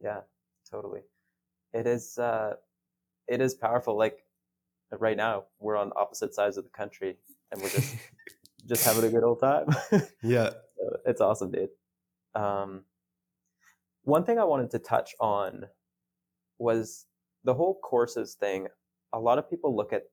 Yeah, 0.00 0.20
totally. 0.70 1.00
It 1.72 1.86
is 1.86 2.18
uh 2.18 2.54
it 3.28 3.40
is 3.40 3.54
powerful. 3.54 3.96
Like 3.96 4.24
right 4.98 5.16
now 5.16 5.44
we're 5.58 5.76
on 5.76 5.92
opposite 5.96 6.34
sides 6.34 6.56
of 6.56 6.64
the 6.64 6.70
country 6.70 7.16
and 7.52 7.60
we're 7.60 7.68
just 7.68 7.94
just 8.66 8.84
having 8.84 9.04
a 9.04 9.12
good 9.12 9.24
old 9.24 9.40
time. 9.40 9.66
yeah. 10.22 10.50
So 10.76 10.96
it's 11.06 11.20
awesome, 11.20 11.50
dude. 11.50 11.70
Um, 12.34 12.84
one 14.04 14.24
thing 14.24 14.38
I 14.38 14.44
wanted 14.44 14.70
to 14.72 14.78
touch 14.78 15.14
on 15.20 15.66
was 16.58 17.06
the 17.44 17.54
whole 17.54 17.78
courses 17.82 18.34
thing. 18.34 18.68
A 19.12 19.18
lot 19.18 19.38
of 19.38 19.48
people 19.50 19.74
look 19.74 19.92
at 19.92 20.04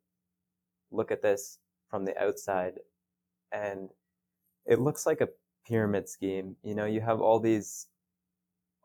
look 0.92 1.12
at 1.12 1.22
this 1.22 1.60
from 1.90 2.06
the 2.06 2.18
outside, 2.22 2.80
and 3.52 3.90
it 4.66 4.80
looks 4.80 5.06
like 5.06 5.22
a 5.22 5.30
pyramid 5.68 6.08
scheme. 6.10 6.56
You 6.64 6.76
know, 6.76 6.86
you 6.86 7.02
have 7.02 7.22
all 7.22 7.40
these 7.40 7.88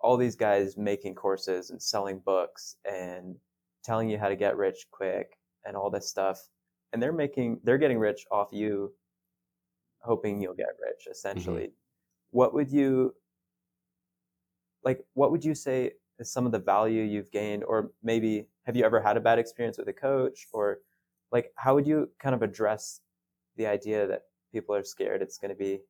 all 0.01 0.17
these 0.17 0.37
guys 0.37 0.77
making 0.77 1.15
courses 1.15 1.71
and 1.71 1.81
selling 1.81 2.19
books 2.25 2.77
and 2.85 3.37
telling 3.85 4.09
you 4.09 4.19
how 4.19 4.29
to 4.29 4.37
get 4.37 4.57
rich 4.57 4.87
quick 4.91 5.39
and 5.65 5.77
all 5.77 5.91
this 5.91 6.09
stuff 6.09 6.49
and 6.93 7.03
they're 7.03 7.13
making 7.13 7.61
they're 7.65 7.79
getting 7.79 7.99
rich 7.99 8.25
off 8.31 8.49
you 8.53 8.93
hoping 10.01 10.41
you'll 10.41 10.55
get 10.55 10.75
rich 10.85 11.07
essentially 11.11 11.65
mm-hmm. 11.65 11.73
what 12.33 12.55
would 12.55 12.71
you 12.71 13.15
like 14.85 15.01
what 15.15 15.31
would 15.31 15.45
you 15.45 15.55
say 15.55 15.93
is 16.19 16.33
some 16.33 16.47
of 16.47 16.53
the 16.53 16.59
value 16.59 17.03
you've 17.03 17.31
gained 17.31 17.65
or 17.65 17.93
maybe 18.03 18.49
have 18.67 18.77
you 18.77 18.85
ever 18.85 19.01
had 19.01 19.17
a 19.17 19.21
bad 19.21 19.39
experience 19.39 19.79
with 19.79 19.89
a 19.89 19.93
coach 19.93 20.47
or 20.53 20.79
like 21.31 21.53
how 21.57 21.75
would 21.75 21.87
you 21.87 22.11
kind 22.19 22.35
of 22.35 22.43
address 22.43 23.01
the 23.57 23.67
idea 23.67 24.07
that 24.07 24.23
people 24.53 24.75
are 24.75 24.85
scared 24.85 25.23
it's 25.23 25.39
going 25.39 25.51
to 25.51 25.57
be 25.57 25.81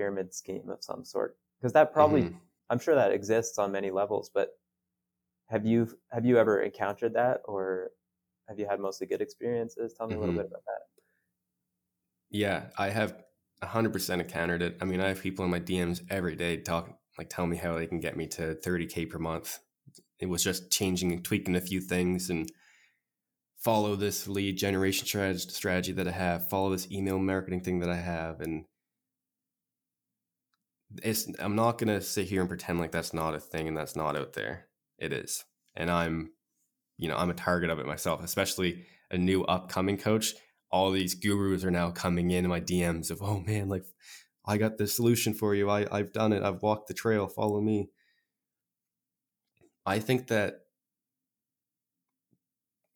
pyramid 0.00 0.32
scheme 0.34 0.70
of 0.70 0.82
some 0.82 1.04
sort 1.04 1.36
because 1.60 1.74
that 1.74 1.92
probably 1.92 2.22
mm-hmm. 2.22 2.38
i'm 2.70 2.78
sure 2.78 2.94
that 2.94 3.12
exists 3.12 3.58
on 3.58 3.70
many 3.70 3.90
levels 3.90 4.30
but 4.32 4.52
have 5.50 5.66
you 5.66 5.86
have 6.10 6.24
you 6.24 6.38
ever 6.38 6.62
encountered 6.62 7.12
that 7.12 7.42
or 7.44 7.90
have 8.48 8.58
you 8.58 8.66
had 8.66 8.80
mostly 8.80 9.06
good 9.06 9.20
experiences 9.20 9.92
tell 9.92 10.06
me 10.06 10.14
mm-hmm. 10.14 10.22
a 10.22 10.26
little 10.26 10.34
mm-hmm. 10.34 10.42
bit 10.42 10.50
about 10.50 10.62
that 10.64 10.80
yeah 12.30 12.62
i 12.78 12.88
have 12.88 13.14
100% 13.62 14.20
encountered 14.20 14.62
it 14.62 14.78
i 14.80 14.86
mean 14.86 15.02
i 15.02 15.08
have 15.08 15.20
people 15.20 15.44
in 15.44 15.50
my 15.50 15.60
dms 15.60 16.00
every 16.08 16.34
day 16.34 16.56
talking 16.56 16.94
like 17.18 17.28
tell 17.28 17.46
me 17.46 17.58
how 17.58 17.76
they 17.76 17.86
can 17.86 18.00
get 18.00 18.16
me 18.16 18.26
to 18.26 18.54
30k 18.54 19.10
per 19.10 19.18
month 19.18 19.58
it 20.18 20.30
was 20.30 20.42
just 20.42 20.70
changing 20.72 21.12
and 21.12 21.22
tweaking 21.22 21.56
a 21.56 21.60
few 21.60 21.82
things 21.82 22.30
and 22.30 22.50
follow 23.60 23.94
this 23.94 24.26
lead 24.26 24.56
generation 24.56 25.06
strategy 25.36 25.92
that 25.92 26.08
I 26.08 26.12
have, 26.12 26.48
follow 26.48 26.70
this 26.70 26.90
email 26.90 27.18
marketing 27.18 27.60
thing 27.60 27.80
that 27.80 27.90
I 27.90 27.96
have, 27.96 28.40
and 28.40 28.64
it's 31.02 31.28
I'm 31.38 31.56
not 31.56 31.78
gonna 31.78 32.00
sit 32.00 32.26
here 32.26 32.40
and 32.40 32.48
pretend 32.48 32.80
like 32.80 32.92
that's 32.92 33.14
not 33.14 33.34
a 33.34 33.40
thing 33.40 33.68
and 33.68 33.76
that's 33.76 33.96
not 33.96 34.16
out 34.16 34.32
there. 34.32 34.66
It 34.98 35.12
is, 35.12 35.44
and 35.74 35.90
I'm, 35.90 36.32
you 36.98 37.08
know, 37.08 37.16
I'm 37.16 37.30
a 37.30 37.34
target 37.34 37.70
of 37.70 37.78
it 37.78 37.86
myself, 37.86 38.22
especially 38.22 38.84
a 39.10 39.18
new 39.18 39.44
upcoming 39.44 39.96
coach. 39.96 40.34
All 40.70 40.90
these 40.90 41.14
gurus 41.14 41.64
are 41.64 41.70
now 41.70 41.90
coming 41.90 42.30
in 42.30 42.46
my 42.48 42.60
DMs 42.60 43.10
of, 43.10 43.22
oh 43.22 43.40
man, 43.40 43.68
like 43.68 43.84
I 44.44 44.58
got 44.58 44.78
the 44.78 44.86
solution 44.86 45.34
for 45.34 45.54
you. 45.54 45.70
I 45.70 45.86
I've 45.90 46.12
done 46.12 46.32
it. 46.32 46.42
I've 46.42 46.62
walked 46.62 46.88
the 46.88 46.94
trail. 46.94 47.26
Follow 47.28 47.60
me. 47.60 47.90
I 49.86 49.98
think 49.98 50.28
that 50.28 50.60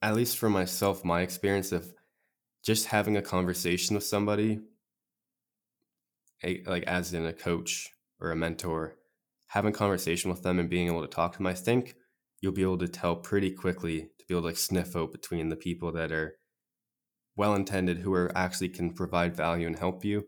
at 0.02 0.14
least 0.14 0.36
for 0.36 0.50
myself, 0.50 1.04
my 1.04 1.22
experience 1.22 1.72
of 1.72 1.92
just 2.62 2.86
having 2.86 3.16
a 3.16 3.22
conversation 3.22 3.94
with 3.94 4.04
somebody, 4.04 4.60
a, 6.44 6.62
like 6.66 6.84
as 6.84 7.12
in 7.14 7.26
a 7.26 7.32
coach 7.32 7.90
or 8.20 8.30
a 8.30 8.36
mentor, 8.36 8.96
having 9.48 9.72
conversation 9.72 10.30
with 10.30 10.42
them 10.42 10.58
and 10.58 10.70
being 10.70 10.86
able 10.86 11.02
to 11.02 11.08
talk 11.08 11.32
to 11.32 11.38
them, 11.38 11.46
I 11.46 11.54
think 11.54 11.94
you'll 12.40 12.52
be 12.52 12.62
able 12.62 12.78
to 12.78 12.88
tell 12.88 13.16
pretty 13.16 13.50
quickly 13.50 14.10
to 14.18 14.24
be 14.28 14.34
able 14.34 14.42
to 14.42 14.48
like 14.48 14.56
sniff 14.56 14.94
out 14.96 15.12
between 15.12 15.48
the 15.48 15.56
people 15.56 15.92
that 15.92 16.12
are 16.12 16.36
well 17.36 17.54
intended, 17.54 17.98
who 17.98 18.12
are 18.14 18.30
actually 18.36 18.68
can 18.68 18.92
provide 18.92 19.36
value 19.36 19.66
and 19.66 19.78
help 19.78 20.04
you, 20.04 20.24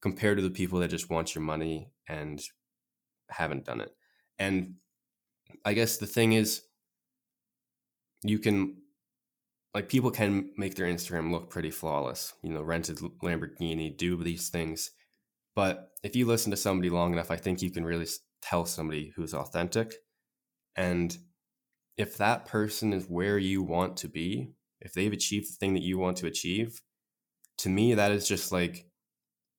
compared 0.00 0.38
to 0.38 0.42
the 0.42 0.50
people 0.50 0.78
that 0.78 0.88
just 0.88 1.10
want 1.10 1.34
your 1.34 1.42
money 1.42 1.90
and 2.08 2.40
haven't 3.30 3.64
done 3.64 3.80
it. 3.80 3.90
And 4.38 4.74
I 5.64 5.74
guess 5.74 5.96
the 5.96 6.06
thing 6.06 6.32
is, 6.32 6.62
you 8.22 8.38
can 8.38 8.76
like 9.74 9.88
people 9.88 10.10
can 10.10 10.50
make 10.56 10.74
their 10.74 10.86
Instagram 10.86 11.30
look 11.30 11.50
pretty 11.50 11.70
flawless, 11.70 12.32
you 12.42 12.50
know, 12.50 12.62
rented 12.62 12.98
Lamborghini, 13.22 13.96
do 13.96 14.16
these 14.22 14.48
things. 14.48 14.90
But 15.58 15.90
if 16.04 16.14
you 16.14 16.24
listen 16.24 16.52
to 16.52 16.56
somebody 16.56 16.88
long 16.88 17.12
enough, 17.12 17.32
I 17.32 17.36
think 17.36 17.62
you 17.62 17.72
can 17.72 17.84
really 17.84 18.06
tell 18.40 18.64
somebody 18.64 19.12
who's 19.16 19.34
authentic. 19.34 19.92
And 20.76 21.18
if 21.96 22.16
that 22.18 22.46
person 22.46 22.92
is 22.92 23.06
where 23.06 23.38
you 23.38 23.64
want 23.64 23.96
to 23.96 24.08
be, 24.08 24.52
if 24.80 24.92
they've 24.92 25.12
achieved 25.12 25.48
the 25.48 25.56
thing 25.56 25.74
that 25.74 25.82
you 25.82 25.98
want 25.98 26.16
to 26.18 26.28
achieve, 26.28 26.80
to 27.56 27.68
me, 27.68 27.94
that 27.94 28.12
is 28.12 28.28
just 28.28 28.52
like 28.52 28.86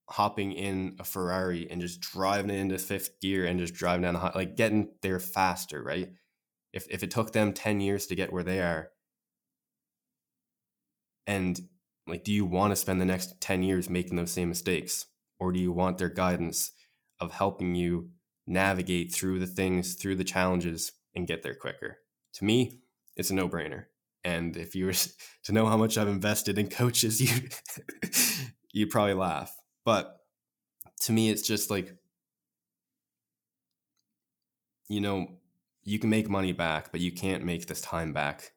hopping 0.10 0.54
in 0.54 0.96
a 1.02 1.04
Ferrari 1.04 1.70
and 1.70 1.82
just 1.82 2.00
driving 2.00 2.50
it 2.50 2.60
into 2.60 2.78
fifth 2.78 3.20
gear 3.20 3.46
and 3.46 3.60
just 3.60 3.74
driving 3.74 4.04
down 4.04 4.14
the 4.14 4.22
high, 4.22 4.32
like 4.34 4.56
getting 4.56 4.92
there 5.02 5.20
faster, 5.20 5.84
right? 5.84 6.14
If 6.72 6.88
if 6.90 7.04
it 7.04 7.12
took 7.12 7.34
them 7.34 7.52
10 7.52 7.82
years 7.82 8.08
to 8.08 8.16
get 8.16 8.32
where 8.32 8.44
they 8.44 8.62
are, 8.62 8.92
and 11.28 11.60
like, 12.08 12.24
do 12.24 12.32
you 12.32 12.46
want 12.46 12.72
to 12.72 12.78
spend 12.78 13.02
the 13.02 13.06
next 13.06 13.42
10 13.42 13.64
years 13.64 13.90
making 13.90 14.16
those 14.16 14.32
same 14.32 14.48
mistakes? 14.48 15.06
Or 15.40 15.52
do 15.52 15.60
you 15.60 15.72
want 15.72 15.98
their 15.98 16.10
guidance 16.10 16.72
of 17.20 17.32
helping 17.32 17.76
you 17.76 18.10
navigate 18.46 19.14
through 19.14 19.40
the 19.40 19.48
things, 19.48 19.96
through 19.96 20.16
the 20.16 20.24
challenges, 20.24 20.92
and 21.16 21.28
get 21.28 21.44
there 21.44 21.56
quicker? 21.56 22.00
To 22.34 22.46
me, 22.46 22.82
it's 23.16 23.30
a 23.30 23.36
no 23.36 23.50
brainer. 23.50 23.86
And 24.24 24.58
if 24.58 24.76
you 24.76 24.86
were 24.86 24.94
to 25.44 25.52
know 25.52 25.66
how 25.66 25.78
much 25.78 25.98
I've 25.98 26.08
invested 26.08 26.58
in 26.58 26.68
coaches, 26.68 27.22
you 27.22 27.50
you'd 28.72 28.90
probably 28.90 29.14
laugh. 29.14 29.56
But 29.86 30.20
to 31.02 31.12
me, 31.12 31.30
it's 31.30 31.42
just 31.42 31.70
like, 31.70 31.96
you 34.88 35.02
know, 35.02 35.28
you 35.84 36.00
can 36.00 36.10
make 36.10 36.30
money 36.30 36.52
back, 36.52 36.92
but 36.92 37.02
you 37.02 37.12
can't 37.12 37.44
make 37.44 37.68
this 37.68 37.82
time 37.82 38.14
back. 38.14 38.52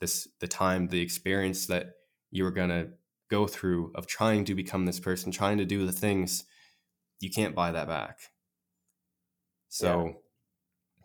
This 0.00 0.28
the 0.40 0.48
time, 0.48 0.88
the 0.88 1.00
experience 1.00 1.66
that 1.66 1.94
you 2.30 2.44
were 2.44 2.50
to 2.68 2.88
go 3.30 3.46
through 3.46 3.92
of 3.94 4.06
trying 4.06 4.44
to 4.44 4.54
become 4.54 4.86
this 4.86 5.00
person, 5.00 5.32
trying 5.32 5.58
to 5.58 5.64
do 5.64 5.86
the 5.86 5.92
things, 5.92 6.44
you 7.20 7.30
can't 7.30 7.54
buy 7.54 7.72
that 7.72 7.88
back. 7.88 8.18
So 9.68 10.06
yeah. 10.06 10.12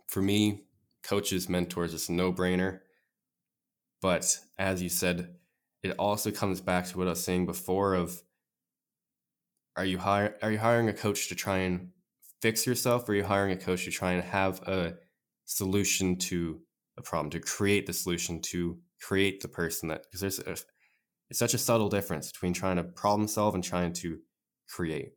for 0.08 0.22
me, 0.22 0.64
coaches, 1.04 1.50
mentors, 1.50 1.94
it's 1.94 2.10
a 2.10 2.14
no 2.14 2.32
brainer. 2.32 2.80
But 4.02 4.40
as 4.58 4.82
you 4.82 4.90
said, 4.90 5.36
it 5.84 5.96
also 5.98 6.32
comes 6.32 6.62
back 6.62 6.88
to 6.88 6.98
what 6.98 7.08
I 7.08 7.12
was 7.12 7.24
saying 7.24 7.46
before 7.46 7.96
of 7.96 8.22
are 9.76 9.86
you 9.86 9.98
hire 9.98 10.36
are 10.42 10.52
you 10.52 10.60
hiring 10.60 10.90
a 10.90 10.94
coach 10.94 11.30
to 11.30 11.36
try 11.36 11.60
and 11.60 11.90
fix 12.42 12.68
yourself 12.68 13.08
or 13.08 13.14
are 13.14 13.16
you 13.16 13.24
hiring 13.24 13.52
a 13.52 13.58
coach 13.58 13.86
to 13.86 13.92
try 13.92 14.12
and 14.12 14.24
have 14.24 14.62
a 14.68 14.96
solution 15.46 16.18
to 16.18 16.60
a 16.98 17.02
problem 17.02 17.30
to 17.30 17.40
create 17.40 17.86
the 17.88 17.94
solution 17.94 18.42
to 18.42 18.78
create 19.02 19.42
the 19.42 19.48
person 19.48 19.90
that 19.90 20.04
because 20.04 20.22
there's 20.22 20.40
a, 20.40 20.56
it's 21.32 21.40
such 21.40 21.54
a 21.54 21.58
subtle 21.58 21.88
difference 21.88 22.30
between 22.30 22.52
trying 22.52 22.76
to 22.76 22.84
problem 22.84 23.26
solve 23.26 23.56
and 23.56 23.64
trying 23.64 23.94
to 23.94 24.20
create. 24.68 25.14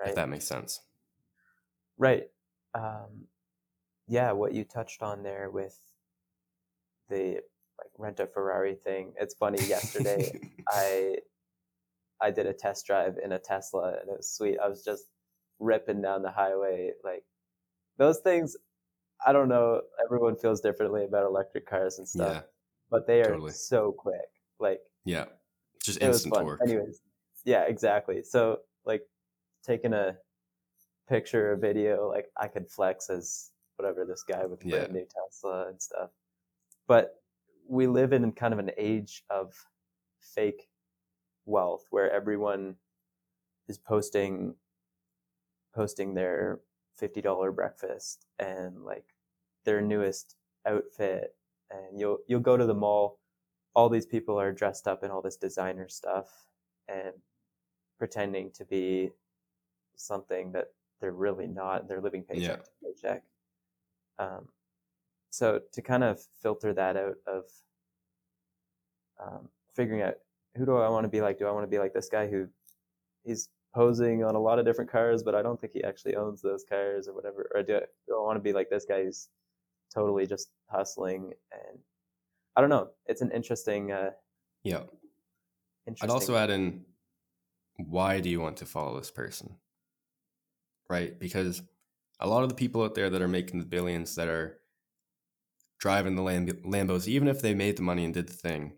Right. 0.00 0.08
If 0.08 0.14
that 0.14 0.30
makes 0.30 0.46
sense. 0.46 0.80
Right. 1.98 2.22
Um, 2.74 3.26
yeah, 4.06 4.32
what 4.32 4.54
you 4.54 4.64
touched 4.64 5.02
on 5.02 5.22
there 5.22 5.50
with 5.50 5.78
the 7.10 7.42
like 7.78 7.90
rent 7.98 8.18
a 8.18 8.26
Ferrari 8.26 8.76
thing. 8.76 9.12
It's 9.20 9.34
funny. 9.34 9.62
Yesterday, 9.66 10.40
I 10.70 11.16
I 12.18 12.30
did 12.30 12.46
a 12.46 12.54
test 12.54 12.86
drive 12.86 13.18
in 13.22 13.32
a 13.32 13.38
Tesla, 13.38 13.88
and 13.88 14.08
it 14.08 14.16
was 14.16 14.34
sweet. 14.34 14.56
I 14.58 14.68
was 14.68 14.82
just 14.82 15.04
ripping 15.58 16.00
down 16.00 16.22
the 16.22 16.30
highway. 16.30 16.92
Like 17.04 17.24
those 17.98 18.20
things, 18.20 18.56
I 19.26 19.34
don't 19.34 19.50
know. 19.50 19.82
Everyone 20.02 20.36
feels 20.36 20.62
differently 20.62 21.04
about 21.04 21.26
electric 21.26 21.66
cars 21.68 21.98
and 21.98 22.08
stuff. 22.08 22.32
Yeah 22.36 22.40
but 22.90 23.06
they 23.06 23.20
are 23.20 23.32
totally. 23.32 23.52
so 23.52 23.92
quick. 23.92 24.28
Like 24.58 24.80
yeah, 25.04 25.26
just 25.82 26.02
instant 26.02 26.34
torque. 26.34 26.60
Anyways, 26.62 27.00
yeah, 27.44 27.62
exactly. 27.62 28.22
So 28.22 28.58
like 28.84 29.02
taking 29.64 29.92
a 29.92 30.16
picture 31.08 31.52
or 31.52 31.56
video, 31.56 32.08
like 32.08 32.26
I 32.36 32.48
could 32.48 32.68
flex 32.68 33.10
as 33.10 33.50
whatever 33.76 34.04
this 34.04 34.22
guy 34.22 34.44
with 34.46 34.60
the 34.60 34.68
yeah. 34.68 34.76
brand 34.78 34.92
new 34.92 35.06
Tesla 35.06 35.68
and 35.68 35.80
stuff. 35.80 36.10
But 36.86 37.14
we 37.68 37.86
live 37.86 38.12
in 38.12 38.32
kind 38.32 38.52
of 38.52 38.58
an 38.58 38.70
age 38.76 39.22
of 39.30 39.52
fake 40.20 40.68
wealth 41.46 41.84
where 41.90 42.10
everyone 42.10 42.76
is 43.68 43.78
posting 43.78 44.54
posting 45.74 46.14
their 46.14 46.60
$50 47.00 47.54
breakfast 47.54 48.26
and 48.38 48.84
like 48.84 49.04
their 49.64 49.80
newest 49.80 50.34
outfit 50.66 51.34
and 51.70 51.98
you'll 51.98 52.18
you'll 52.26 52.40
go 52.40 52.56
to 52.56 52.66
the 52.66 52.74
mall. 52.74 53.18
All 53.74 53.88
these 53.88 54.06
people 54.06 54.40
are 54.40 54.52
dressed 54.52 54.88
up 54.88 55.04
in 55.04 55.10
all 55.10 55.22
this 55.22 55.36
designer 55.36 55.88
stuff 55.88 56.28
and 56.88 57.12
pretending 57.98 58.50
to 58.52 58.64
be 58.64 59.10
something 59.96 60.52
that 60.52 60.68
they're 61.00 61.12
really 61.12 61.46
not. 61.46 61.88
They're 61.88 62.00
living 62.00 62.22
paycheck 62.22 62.42
yeah. 62.42 62.56
to 62.56 62.70
paycheck. 62.82 63.22
Um, 64.18 64.48
so 65.30 65.60
to 65.72 65.82
kind 65.82 66.02
of 66.02 66.20
filter 66.42 66.72
that 66.72 66.96
out 66.96 67.16
of 67.26 67.44
um, 69.20 69.48
figuring 69.74 70.02
out 70.02 70.14
who 70.56 70.64
do 70.64 70.76
i 70.76 70.88
want 70.88 71.04
to 71.04 71.08
be 71.08 71.20
like? 71.20 71.38
Do 71.38 71.46
i 71.46 71.50
want 71.50 71.64
to 71.64 71.70
be 71.70 71.78
like 71.78 71.92
this 71.92 72.08
guy 72.08 72.26
who 72.26 72.48
he's 73.24 73.48
posing 73.74 74.24
on 74.24 74.34
a 74.34 74.40
lot 74.40 74.58
of 74.58 74.64
different 74.64 74.90
cars 74.90 75.22
but 75.22 75.34
i 75.34 75.42
don't 75.42 75.60
think 75.60 75.74
he 75.74 75.84
actually 75.84 76.16
owns 76.16 76.40
those 76.40 76.64
cars 76.64 77.06
or 77.06 77.14
whatever 77.14 77.50
or 77.54 77.62
do 77.62 77.76
I, 77.76 77.80
do 78.06 78.16
I 78.16 78.22
want 78.24 78.36
to 78.36 78.42
be 78.42 78.54
like 78.54 78.70
this 78.70 78.86
guy 78.86 79.04
who's 79.04 79.28
totally 79.94 80.26
just 80.26 80.48
hustling 80.70 81.32
and 81.52 81.78
I 82.56 82.60
don't 82.60 82.70
know. 82.70 82.88
It's 83.06 83.22
an 83.22 83.30
interesting. 83.30 83.92
Uh, 83.92 84.10
yeah. 84.64 84.82
Interesting. 85.86 86.10
I'd 86.10 86.12
also 86.12 86.36
add 86.36 86.50
in 86.50 86.84
why 87.76 88.20
do 88.20 88.28
you 88.28 88.40
want 88.40 88.56
to 88.58 88.66
follow 88.66 88.98
this 88.98 89.10
person? 89.10 89.56
Right? 90.90 91.18
Because 91.18 91.62
a 92.20 92.26
lot 92.26 92.42
of 92.42 92.48
the 92.48 92.54
people 92.54 92.82
out 92.82 92.94
there 92.94 93.10
that 93.10 93.22
are 93.22 93.28
making 93.28 93.60
the 93.60 93.66
billions 93.66 94.16
that 94.16 94.28
are 94.28 94.58
driving 95.78 96.16
the 96.16 96.22
Lamb- 96.22 96.62
Lambos, 96.64 97.06
even 97.06 97.28
if 97.28 97.40
they 97.40 97.54
made 97.54 97.76
the 97.76 97.82
money 97.82 98.04
and 98.04 98.12
did 98.12 98.28
the 98.28 98.32
thing, 98.32 98.72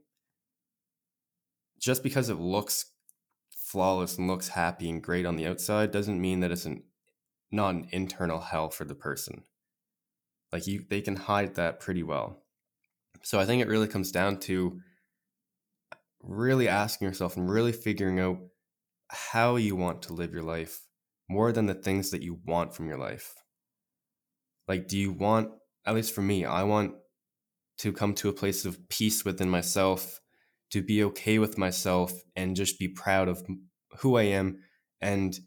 just 1.78 2.02
because 2.02 2.28
it 2.28 2.38
looks 2.38 2.92
flawless 3.56 4.18
and 4.18 4.28
looks 4.28 4.48
happy 4.48 4.90
and 4.90 5.02
great 5.02 5.24
on 5.24 5.36
the 5.36 5.46
outside 5.46 5.90
doesn't 5.90 6.20
mean 6.20 6.40
that 6.40 6.50
it's 6.50 6.66
an 6.66 6.82
not 7.50 7.74
an 7.74 7.88
internal 7.90 8.40
hell 8.40 8.68
for 8.68 8.84
the 8.84 8.94
person. 8.94 9.44
Like 10.52 10.66
you, 10.66 10.84
they 10.88 11.00
can 11.00 11.16
hide 11.16 11.54
that 11.54 11.80
pretty 11.80 12.02
well. 12.02 12.42
So 13.22 13.38
I 13.38 13.46
think 13.46 13.62
it 13.62 13.68
really 13.68 13.88
comes 13.88 14.10
down 14.10 14.38
to 14.40 14.80
really 16.22 16.68
asking 16.68 17.08
yourself 17.08 17.36
and 17.36 17.50
really 17.50 17.72
figuring 17.72 18.20
out 18.20 18.38
how 19.08 19.56
you 19.56 19.76
want 19.76 20.02
to 20.02 20.12
live 20.12 20.32
your 20.32 20.42
life 20.42 20.80
more 21.28 21.52
than 21.52 21.66
the 21.66 21.74
things 21.74 22.10
that 22.10 22.22
you 22.22 22.38
want 22.44 22.74
from 22.74 22.88
your 22.88 22.98
life. 22.98 23.34
Like, 24.66 24.88
do 24.88 24.98
you 24.98 25.12
want, 25.12 25.50
at 25.86 25.94
least 25.94 26.14
for 26.14 26.22
me, 26.22 26.44
I 26.44 26.62
want 26.62 26.94
to 27.78 27.92
come 27.92 28.14
to 28.14 28.28
a 28.28 28.32
place 28.32 28.64
of 28.64 28.88
peace 28.88 29.24
within 29.24 29.48
myself, 29.48 30.20
to 30.70 30.82
be 30.82 31.02
okay 31.04 31.38
with 31.38 31.58
myself, 31.58 32.12
and 32.36 32.54
just 32.54 32.78
be 32.78 32.88
proud 32.88 33.28
of 33.28 33.44
who 33.98 34.16
I 34.16 34.24
am 34.24 34.58
and 35.00 35.38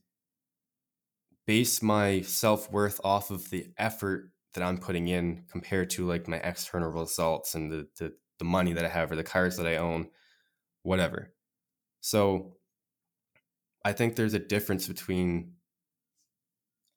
base 1.45 1.82
my 1.82 2.22
self 2.22 2.72
worth 2.72 2.99
off 3.04 3.32
of 3.32 3.49
the 3.49 3.68
effort 3.78 4.33
that 4.54 4.64
I'm 4.64 4.78
putting 4.78 5.08
in 5.08 5.43
compared 5.51 5.89
to 5.91 6.06
like 6.06 6.28
my 6.28 6.38
external 6.38 6.91
results 6.91 7.56
and 7.56 7.72
the, 7.72 7.88
the, 7.97 8.14
the 8.39 8.45
money 8.45 8.74
that 8.74 8.86
I 8.86 8.89
have 8.89 9.12
or 9.12 9.16
the 9.16 9.24
cars 9.24 9.58
that 9.58 9.68
I 9.68 9.78
own, 9.78 10.10
whatever. 10.84 11.34
So 12.01 12.58
I 13.84 13.93
think 13.93 14.16
there's 14.16 14.34
a 14.34 14.39
difference 14.39 14.88
between 14.88 15.54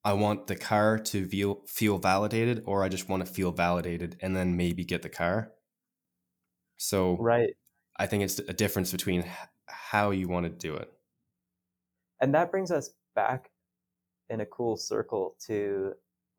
I 0.04 0.12
want 0.12 0.46
the 0.46 0.56
car 0.56 0.98
to 0.98 1.26
feel 1.26 1.62
feel 1.66 1.98
validated 1.98 2.62
or 2.66 2.84
I 2.84 2.88
just 2.88 3.08
want 3.08 3.26
to 3.26 3.32
feel 3.32 3.50
validated 3.50 4.16
and 4.20 4.36
then 4.36 4.56
maybe 4.56 4.84
get 4.84 5.02
the 5.02 5.08
car. 5.08 5.52
So 6.76 7.16
right. 7.18 7.50
I 7.96 8.06
think 8.06 8.22
it's 8.22 8.38
a 8.38 8.52
difference 8.52 8.92
between 8.92 9.24
how 9.66 10.10
you 10.10 10.28
want 10.28 10.44
to 10.44 10.50
do 10.50 10.76
it. 10.76 10.92
And 12.20 12.34
that 12.34 12.50
brings 12.50 12.70
us 12.70 12.90
back 13.14 13.50
in 14.28 14.40
a 14.40 14.46
cool 14.46 14.76
circle 14.76 15.34
to 15.46 15.94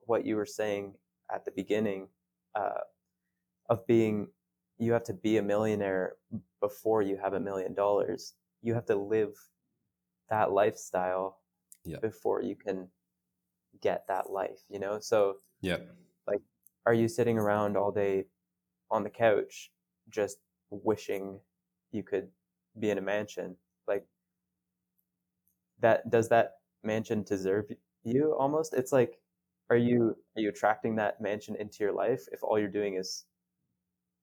what 0.05 0.26
you 0.26 0.36
were 0.36 0.45
saying 0.45 0.93
at 1.34 1.45
the 1.45 1.51
beginning 1.51 2.07
uh, 2.55 2.82
of 3.69 3.86
being 3.88 4.28
you 4.78 4.93
have 4.93 5.03
to 5.03 5.13
be 5.13 5.38
a 5.38 5.41
millionaire 5.41 6.13
before 6.61 7.01
you 7.01 7.17
have 7.17 7.34
a 7.34 7.39
million 7.39 7.73
dollars. 7.73 8.34
You 8.61 8.73
have 8.73 8.86
to 8.86 8.95
live 8.95 9.34
that 10.30 10.51
lifestyle 10.51 11.39
yeah. 11.84 11.97
before 12.01 12.41
you 12.41 12.55
can 12.55 12.88
get 13.82 14.05
that 14.07 14.30
life 14.30 14.59
you 14.69 14.80
know? 14.80 14.99
So 14.99 15.38
yeah. 15.61 15.78
like 16.28 16.41
are 16.86 16.93
you 16.93 17.07
sitting 17.07 17.38
around 17.38 17.78
all 17.78 17.91
day 17.91 18.25
on 18.89 19.03
the 19.03 19.09
couch 19.09 19.71
just 20.09 20.38
wishing 20.69 21.39
you 21.91 22.03
could 22.03 22.28
be 22.80 22.89
in 22.89 22.97
a 22.97 23.01
mansion? 23.01 23.55
Like 23.88 24.05
that 25.80 26.09
does 26.09 26.30
that 26.30 26.53
mansion 26.84 27.23
deserve 27.23 27.65
you 28.03 28.36
almost? 28.38 28.73
It's 28.73 28.91
like 28.91 29.19
are 29.70 29.78
you 29.78 30.15
are 30.36 30.41
you 30.41 30.49
attracting 30.49 30.95
that 30.95 31.20
mansion 31.22 31.55
into 31.59 31.78
your 31.82 31.93
life 31.93 32.26
if 32.32 32.43
all 32.43 32.57
you're 32.59 32.68
doing 32.68 32.95
is 32.95 33.26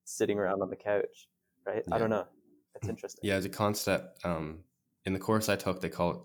sitting 0.04 0.38
around 0.38 0.62
on 0.62 0.70
the 0.70 0.76
couch 0.76 1.28
right? 1.66 1.82
Yeah. 1.88 1.94
i 1.94 1.98
don't 1.98 2.10
know. 2.10 2.26
It's 2.76 2.88
interesting. 2.88 3.20
Yeah 3.22 3.34
as 3.34 3.44
a 3.44 3.50
concept 3.50 4.24
um 4.24 4.60
in 5.04 5.12
the 5.12 5.18
course 5.18 5.48
i 5.48 5.56
took 5.56 5.80
they 5.80 5.88
call 5.88 6.10
it 6.10 6.18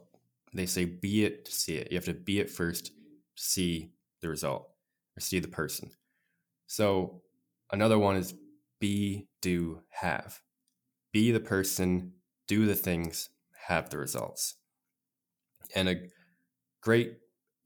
they 0.53 0.65
say 0.65 0.85
be 0.85 1.25
it 1.25 1.45
to 1.45 1.51
see 1.51 1.75
it. 1.75 1.91
You 1.91 1.97
have 1.97 2.05
to 2.05 2.13
be 2.13 2.39
it 2.39 2.49
first 2.49 2.87
to 2.87 2.91
see 3.35 3.91
the 4.21 4.29
result 4.29 4.69
or 5.17 5.21
see 5.21 5.39
the 5.39 5.47
person. 5.47 5.91
So 6.67 7.21
another 7.71 7.99
one 7.99 8.15
is 8.15 8.33
be 8.79 9.27
do 9.41 9.81
have. 9.89 10.39
Be 11.11 11.31
the 11.31 11.39
person 11.39 12.13
do 12.47 12.65
the 12.65 12.75
things 12.75 13.29
have 13.67 13.89
the 13.89 13.97
results. 13.97 14.55
And 15.75 15.87
a 15.87 15.95
great 16.81 17.17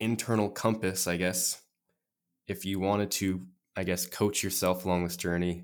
internal 0.03 0.49
compass, 0.49 1.07
I 1.07 1.17
guess, 1.17 1.61
if 2.47 2.65
you 2.65 2.79
wanted 2.79 3.11
to, 3.11 3.45
I 3.75 3.83
guess, 3.83 4.05
coach 4.05 4.43
yourself 4.43 4.85
along 4.85 5.03
this 5.03 5.17
journey, 5.17 5.63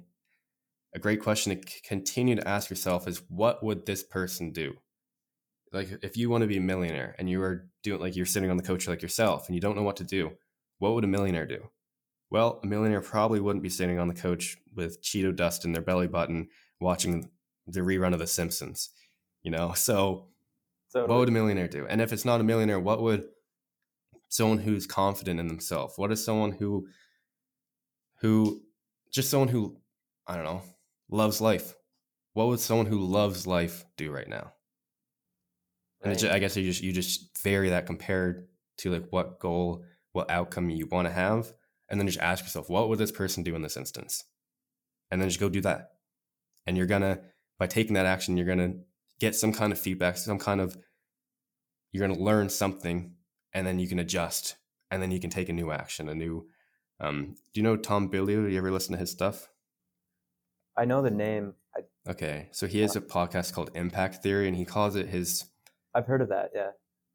a 0.96 1.00
great 1.00 1.22
question 1.22 1.60
to 1.60 1.82
continue 1.82 2.36
to 2.36 2.48
ask 2.48 2.70
yourself 2.70 3.08
is 3.08 3.22
what 3.30 3.64
would 3.64 3.86
this 3.86 4.04
person 4.04 4.52
do? 4.52 4.76
Like, 5.72 5.90
if 6.02 6.18
you 6.18 6.30
want 6.30 6.42
to 6.42 6.48
be 6.48 6.58
a 6.58 6.62
millionaire 6.62 7.16
and 7.20 7.30
you 7.30 7.42
are 7.44 7.70
doing, 7.84 8.02
like, 8.02 8.16
you're 8.16 8.26
sitting 8.26 8.50
on 8.50 8.58
the 8.58 8.64
couch 8.64 8.88
like 8.88 9.02
yourself 9.02 9.48
and 9.48 9.56
you 9.56 9.62
don't 9.62 9.76
know 9.76 9.84
what 9.84 9.98
to 9.98 10.04
do, 10.04 10.32
what 10.80 10.94
would 10.94 11.04
a 11.04 11.08
millionaire 11.08 11.46
do? 11.46 11.70
Well, 12.32 12.60
a 12.64 12.68
millionaire 12.68 13.02
probably 13.02 13.40
wouldn't 13.40 13.64
be 13.64 13.70
sitting 13.70 14.00
on 14.00 14.08
the 14.08 14.14
couch 14.14 14.58
with 14.76 15.02
Cheeto 15.04 15.36
dust 15.36 15.66
in 15.66 15.74
their 15.74 15.82
belly 15.82 16.08
button 16.08 16.48
watching 16.80 17.30
the 17.68 17.82
rerun 17.82 18.14
of 18.14 18.20
The 18.20 18.28
Simpsons, 18.28 18.90
you 19.44 19.52
know? 19.52 19.74
So, 19.74 20.28
totally. 20.92 21.10
what 21.10 21.20
would 21.20 21.30
a 21.30 21.34
millionaire 21.34 21.68
do? 21.68 21.86
And 21.88 22.02
if 22.02 22.14
it's 22.14 22.26
not 22.26 22.42
a 22.42 22.44
millionaire, 22.44 22.80
what 22.80 23.02
would 23.02 23.26
someone 24.30 24.60
who's 24.60 24.88
confident 24.88 25.40
in 25.40 25.48
themselves? 25.48 25.98
What 25.98 26.12
is 26.12 26.24
someone 26.24 26.52
who 26.52 26.88
who 28.22 28.62
just 29.12 29.30
someone 29.30 29.50
who 29.50 29.78
I 30.28 30.36
don't 30.36 30.46
know, 30.46 30.62
loves 31.10 31.42
life? 31.42 31.76
What 32.34 32.48
would 32.48 32.60
someone 32.60 32.86
who 32.86 33.00
loves 33.00 33.48
life 33.48 33.84
do 33.98 34.12
right 34.12 34.28
now? 34.28 34.54
And 36.02 36.18
just, 36.18 36.32
I 36.32 36.40
guess 36.40 36.56
you 36.56 36.64
just 36.64 36.82
you 36.82 36.94
just 36.94 37.38
vary 37.44 37.70
that 37.70 37.86
compared 37.86 38.48
to 38.78 38.92
like 38.92 39.08
what 39.10 39.40
goal, 39.40 39.84
what 40.14 40.32
outcome 40.32 40.70
you 40.70 40.88
want 40.88 41.08
to 41.08 41.14
have, 41.14 41.52
and 41.90 42.00
then 42.00 42.08
just 42.08 42.20
ask 42.20 42.44
yourself, 42.46 42.70
what 42.70 42.88
would 42.88 43.00
this 43.00 43.12
person 43.12 43.44
do 43.44 43.56
in 43.56 43.62
this 43.62 43.76
instance? 43.76 44.24
And 45.12 45.20
then 45.20 45.28
just 45.28 45.42
go 45.42 45.50
do 45.50 45.62
that. 45.62 45.90
And 46.66 46.78
you're 46.78 46.86
gonna 46.86 47.20
by 47.58 47.68
taking 47.68 47.96
that 47.96 48.06
action, 48.06 48.38
you're 48.38 48.46
gonna 48.46 48.76
get 49.20 49.36
some 49.36 49.52
kind 49.52 49.74
of 49.74 49.80
feedback, 49.80 50.16
some 50.18 50.40
kind 50.40 50.62
of 50.62 50.78
you're 51.92 52.08
gonna 52.08 52.20
learn 52.20 52.48
something 52.48 53.16
and 53.54 53.66
then 53.66 53.80
you 53.80 53.88
can 53.88 54.00
adjust 54.00 54.56
and 54.91 55.02
then 55.02 55.12
you 55.12 55.20
can 55.20 55.30
take 55.30 55.50
a 55.50 55.54
new 55.54 55.72
action 55.72 56.10
a 56.10 56.16
new 56.16 56.47
um, 57.00 57.36
do 57.54 57.62
you 57.62 57.64
know 57.64 57.78
tom 57.78 58.10
bilyeu 58.10 58.45
do 58.45 58.50
you 58.50 58.58
ever 58.58 58.72
listen 58.72 58.93
to 58.93 59.00
his 59.00 59.12
stuff? 59.12 59.50
I 60.76 60.86
know 60.86 61.02
the 61.02 61.12
name. 61.12 61.54
I, 61.76 61.82
okay 62.10 62.50
so 62.52 62.68
he 62.68 62.80
has 62.80 62.95
a 62.95 63.02
podcast 63.02 63.54
called 63.54 63.72
impact 63.76 64.24
theory 64.24 64.47
and 64.47 64.58
he 64.58 64.66
calls 64.66 64.95
it 64.95 65.08
his 65.08 65.45
i've 65.93 66.08
heard 66.08 66.22
of 66.22 66.30
that 66.30 66.52
yeah. 66.56 66.72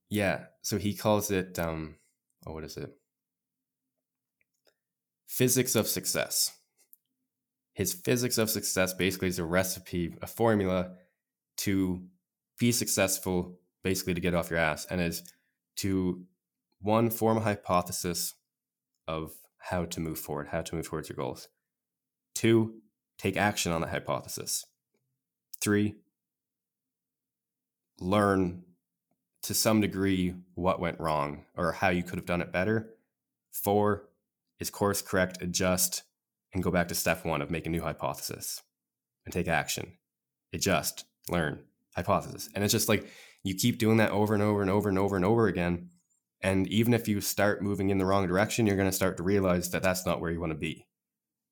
Yeah 0.09 0.45
so 0.63 0.79
he 0.79 0.95
calls 0.95 1.31
it 1.31 1.59
um 1.59 1.97
oh 2.47 2.53
what 2.53 2.65
is 2.65 2.77
it? 2.77 2.91
Physics 5.27 5.75
of 5.75 5.89
success. 5.89 6.53
His 7.73 7.93
physics 7.93 8.39
of 8.39 8.51
success 8.51 8.95
basically 8.95 9.29
is 9.29 9.41
a 9.41 9.45
recipe 9.45 10.15
a 10.23 10.27
formula 10.29 10.93
to 11.59 12.05
be 12.59 12.71
successful 12.71 13.59
basically 13.83 14.15
to 14.15 14.21
get 14.21 14.35
off 14.35 14.51
your 14.51 14.61
ass 14.61 14.87
and 14.89 15.01
is 15.01 15.23
to 15.77 16.25
one, 16.81 17.11
form 17.11 17.39
a 17.39 17.41
hypothesis 17.41 18.35
of 19.09 19.33
how 19.59 19.85
to 19.87 20.01
move 20.01 20.19
forward, 20.19 20.49
how 20.49 20.63
to 20.63 20.75
move 20.75 20.87
towards 20.87 21.09
your 21.09 21.17
goals. 21.17 21.49
Two, 22.35 22.75
take 23.19 23.37
action 23.37 23.73
on 23.73 23.81
the 23.81 23.87
hypothesis. 23.87 24.65
Three, 25.61 25.97
learn 27.99 28.65
to 29.43 29.55
some 29.55 29.81
degree 29.81 30.35
what 30.55 30.81
went 30.81 31.01
wrong 31.01 31.45
or 31.57 31.73
how 31.73 31.89
you 31.89 32.03
could 32.03 32.19
have 32.19 32.27
done 32.27 32.41
it 32.41 32.53
better. 32.53 32.91
Four 33.53 34.09
is 34.61 34.71
course 34.71 35.03
correct, 35.03 35.43
adjust, 35.43 36.03
and 36.53 36.63
go 36.63 36.71
back 36.71 36.89
to 36.89 36.95
step 36.95 37.25
one 37.25 37.43
of 37.43 37.51
make 37.51 37.67
a 37.67 37.71
new 37.71 37.83
hypothesis 37.83 38.63
and 39.25 39.33
take 39.33 39.49
action. 39.49 39.93
Adjust, 40.53 41.05
learn, 41.29 41.61
hypothesis. 41.95 42.49
And 42.55 42.63
it's 42.63 42.73
just 42.73 42.89
like 42.89 43.09
you 43.45 43.55
keep 43.55 43.79
doing 43.79 43.99
that 43.99 44.11
over 44.11 44.35
and 44.35 44.43
over 44.43 44.63
and 44.63 44.71
over 44.71 44.89
and 44.89 44.99
over 44.99 45.17
and 45.17 45.25
over 45.25 45.47
again. 45.47 45.91
And 46.41 46.67
even 46.69 46.93
if 46.93 47.07
you 47.07 47.21
start 47.21 47.63
moving 47.63 47.91
in 47.91 47.99
the 47.99 48.07
wrong 48.07 48.27
direction, 48.27 48.67
you're 48.67 48.77
going 48.77 48.89
to 48.89 48.97
start 48.97 49.19
to 49.19 49.23
realize 49.23 49.71
that 49.71 49.83
that's 49.83 50.05
not 50.05 50.21
where 50.21 50.31
you 50.31 50.41
want 50.41 50.53
to 50.53 50.59
be. 50.59 50.87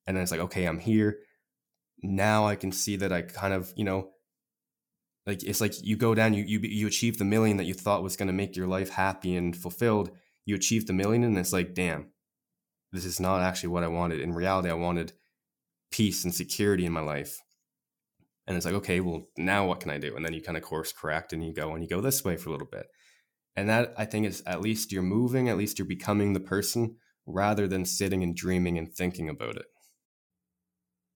And 0.05 0.17
then 0.17 0.23
it's 0.23 0.31
like, 0.31 0.41
okay, 0.41 0.65
I'm 0.65 0.79
here. 0.79 1.19
Now 2.01 2.45
I 2.47 2.55
can 2.55 2.71
see 2.71 2.97
that 2.97 3.13
I 3.13 3.21
kind 3.21 3.53
of, 3.53 3.71
you 3.77 3.85
know, 3.85 4.09
like 5.25 5.43
it's 5.43 5.61
like 5.61 5.73
you 5.81 5.95
go 5.95 6.13
down, 6.13 6.33
you 6.33 6.43
you 6.43 6.59
you 6.59 6.85
achieve 6.85 7.17
the 7.17 7.23
million 7.23 7.55
that 7.57 7.63
you 7.63 7.73
thought 7.73 8.03
was 8.03 8.17
going 8.17 8.27
to 8.27 8.33
make 8.33 8.57
your 8.57 8.67
life 8.67 8.89
happy 8.89 9.37
and 9.37 9.55
fulfilled. 9.55 10.11
You 10.45 10.55
achieve 10.55 10.85
the 10.85 10.91
million, 10.91 11.23
and 11.23 11.37
it's 11.37 11.53
like, 11.53 11.73
damn, 11.73 12.07
this 12.91 13.05
is 13.05 13.21
not 13.21 13.41
actually 13.41 13.69
what 13.69 13.83
I 13.83 13.87
wanted. 13.87 14.19
In 14.19 14.33
reality, 14.33 14.69
I 14.69 14.73
wanted 14.73 15.13
peace 15.91 16.25
and 16.25 16.35
security 16.35 16.85
in 16.85 16.91
my 16.91 16.99
life 16.99 17.41
and 18.47 18.57
it's 18.57 18.65
like 18.65 18.75
okay 18.75 18.99
well 18.99 19.23
now 19.37 19.67
what 19.67 19.79
can 19.79 19.89
i 19.89 19.97
do? 19.97 20.15
And 20.15 20.25
then 20.25 20.33
you 20.33 20.41
kind 20.41 20.57
of 20.57 20.63
course 20.63 20.91
correct 20.91 21.33
and 21.33 21.45
you 21.45 21.53
go 21.53 21.73
and 21.73 21.83
you 21.83 21.89
go 21.89 22.01
this 22.01 22.23
way 22.23 22.37
for 22.37 22.49
a 22.49 22.51
little 22.51 22.67
bit. 22.67 22.87
And 23.55 23.69
that 23.69 23.93
i 23.97 24.05
think 24.05 24.25
is 24.25 24.43
at 24.45 24.61
least 24.61 24.91
you're 24.91 25.03
moving 25.03 25.49
at 25.49 25.57
least 25.57 25.79
you're 25.79 25.87
becoming 25.87 26.33
the 26.33 26.39
person 26.39 26.97
rather 27.25 27.67
than 27.67 27.85
sitting 27.85 28.21
and 28.23 28.35
dreaming 28.35 28.77
and 28.77 28.91
thinking 28.93 29.29
about 29.29 29.55
it. 29.57 29.65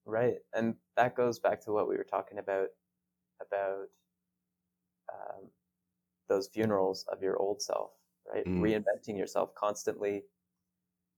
Right 0.05 0.37
and 0.53 0.75
that 0.95 1.15
goes 1.15 1.39
back 1.39 1.61
to 1.65 1.71
what 1.71 1.89
we 1.89 1.97
were 1.97 2.07
talking 2.09 2.39
about 2.39 2.67
about 3.41 3.87
um, 5.13 5.49
those 6.27 6.49
funerals 6.53 7.05
of 7.11 7.21
your 7.21 7.37
old 7.37 7.61
self 7.61 7.91
right? 8.33 8.45
Mm. 8.45 8.59
reinventing 8.59 9.17
yourself 9.17 9.53
constantly 9.55 10.23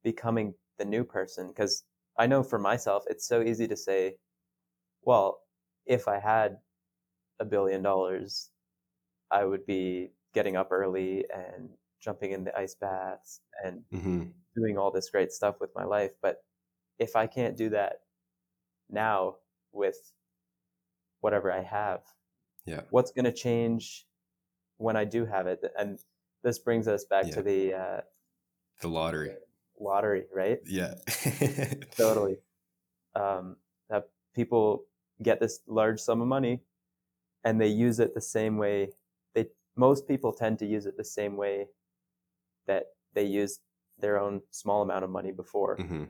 becoming 0.04 0.54
the 0.78 0.86
new 0.86 1.04
person 1.04 1.50
because 1.50 1.84
i 2.18 2.26
know 2.26 2.44
for 2.44 2.60
myself 2.60 3.04
it's 3.08 3.28
so 3.28 3.42
easy 3.42 3.68
to 3.68 3.76
say 3.76 4.16
well 5.04 5.40
if 5.90 6.08
I 6.08 6.20
had 6.20 6.60
a 7.40 7.46
billion 7.46 7.82
dollars, 7.82 8.52
I 9.32 9.44
would 9.44 9.66
be 9.66 10.12
getting 10.34 10.56
up 10.56 10.72
early 10.72 11.26
and 11.34 11.70
jumping 12.00 12.32
in 12.32 12.44
the 12.46 12.58
ice 12.58 12.76
baths 12.76 13.42
and 13.66 13.82
mm-hmm. 13.92 14.24
doing 14.56 14.78
all 14.78 14.92
this 14.92 15.10
great 15.10 15.32
stuff 15.32 15.56
with 15.60 15.72
my 15.76 15.84
life. 15.84 16.12
But 16.22 16.44
if 17.00 17.16
I 17.16 17.28
can't 17.28 17.58
do 17.58 17.70
that 17.72 18.02
now 18.90 19.38
with 19.74 19.98
whatever 21.22 21.52
I 21.52 21.64
have, 21.64 22.02
yeah, 22.66 22.82
what's 22.92 23.12
going 23.12 23.26
to 23.26 23.34
change 23.34 24.06
when 24.78 24.96
I 24.96 25.06
do 25.06 25.26
have 25.26 25.48
it? 25.48 25.64
And 25.78 25.98
this 26.44 26.60
brings 26.60 26.88
us 26.88 27.04
back 27.06 27.26
yeah. 27.28 27.36
to 27.36 27.42
the 27.42 27.74
uh, 27.74 28.02
the 28.82 28.90
lottery. 28.90 29.32
Lottery, 29.80 30.26
right? 30.34 30.60
Yeah, 30.66 30.96
totally. 31.98 32.38
Um, 33.16 33.56
that 33.90 34.10
people 34.36 34.86
get 35.22 35.40
this 35.40 35.60
large 35.68 36.00
sum 36.00 36.22
of 36.22 36.28
money 36.28 36.62
and 37.44 37.60
they 37.60 37.68
use 37.68 38.00
it 38.00 38.14
the 38.14 38.22
same 38.22 38.58
way 38.58 38.90
they 39.34 39.46
most 39.76 40.08
people 40.08 40.32
tend 40.32 40.60
to 40.60 40.66
use 40.66 40.86
it 40.86 40.98
the 40.98 41.04
same 41.04 41.36
way 41.38 41.68
that 42.68 42.86
they 43.14 43.24
used 43.24 43.62
their 43.98 44.20
own 44.20 44.42
small 44.52 44.82
amount 44.82 45.04
of 45.04 45.10
money 45.10 45.32
before 45.32 45.78
mm-hmm. 45.78 46.06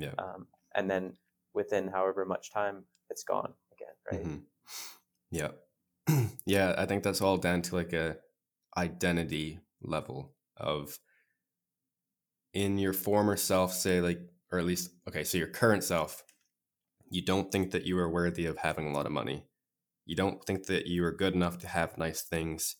Yeah. 0.00 0.14
Um, 0.18 0.46
and 0.74 0.90
then 0.90 1.14
within 1.54 1.88
however 1.88 2.24
much 2.24 2.50
time, 2.52 2.84
it's 3.10 3.24
gone 3.24 3.52
again, 3.72 3.94
right? 4.10 4.26
Mhm. 4.26 4.42
Yeah. 5.30 5.50
yeah, 6.46 6.74
I 6.76 6.86
think 6.86 7.02
that's 7.02 7.20
all 7.20 7.36
down 7.36 7.62
to 7.62 7.76
like 7.76 7.92
a 7.92 8.16
identity 8.76 9.60
level 9.82 10.34
of 10.56 10.98
in 12.52 12.78
your 12.78 12.92
former 12.92 13.36
self, 13.36 13.72
say 13.72 14.00
like, 14.00 14.20
or 14.50 14.58
at 14.58 14.64
least, 14.64 14.90
okay, 15.08 15.22
so 15.22 15.38
your 15.38 15.46
current 15.46 15.84
self, 15.84 16.24
you 17.10 17.22
don't 17.22 17.52
think 17.52 17.72
that 17.72 17.84
you 17.84 17.98
are 17.98 18.10
worthy 18.10 18.46
of 18.46 18.58
having 18.58 18.86
a 18.88 18.92
lot 18.92 19.06
of 19.06 19.12
money. 19.12 19.44
You 20.06 20.16
don't 20.16 20.44
think 20.44 20.66
that 20.66 20.86
you 20.86 21.04
are 21.04 21.12
good 21.12 21.34
enough 21.34 21.58
to 21.58 21.68
have 21.68 21.98
nice 21.98 22.22
things. 22.22 22.76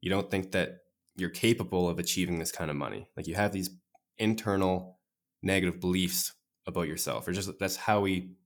You 0.00 0.10
don't 0.10 0.30
think 0.30 0.52
that 0.52 0.80
you're 1.16 1.30
capable 1.30 1.88
of 1.88 1.98
achieving 1.98 2.38
this 2.38 2.52
kind 2.52 2.70
of 2.70 2.76
money. 2.76 3.08
Like 3.16 3.26
you 3.26 3.34
have 3.36 3.52
these 3.52 3.70
internal 4.18 5.00
negative 5.42 5.80
beliefs 5.80 6.34
about 6.66 6.88
yourself, 6.88 7.28
or 7.28 7.32
just 7.32 7.58
that's 7.58 7.76
how 7.76 8.00
we 8.02 8.36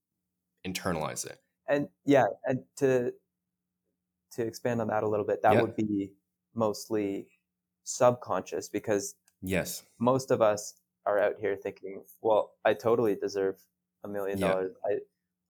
internalize 0.66 1.26
it. 1.26 1.38
And 1.68 1.88
yeah, 2.04 2.26
and 2.44 2.64
to 2.76 3.14
to 4.32 4.42
expand 4.46 4.80
on 4.80 4.88
that 4.88 5.02
a 5.02 5.08
little 5.08 5.26
bit, 5.26 5.42
that 5.42 5.52
Yeah. 5.52 5.60
would 5.60 5.76
be 5.76 6.12
mostly 6.54 7.28
subconscious 7.84 8.68
because 8.68 9.14
Yes. 9.42 9.84
most 9.98 10.30
of 10.30 10.42
us 10.42 10.74
are 11.06 11.18
out 11.18 11.36
here 11.40 11.56
thinking, 11.56 12.04
well, 12.22 12.54
I 12.64 12.74
totally 12.74 13.16
deserve 13.16 13.60
a 14.04 14.08
million 14.08 14.40
dollars. 14.40 14.72
I 14.84 14.98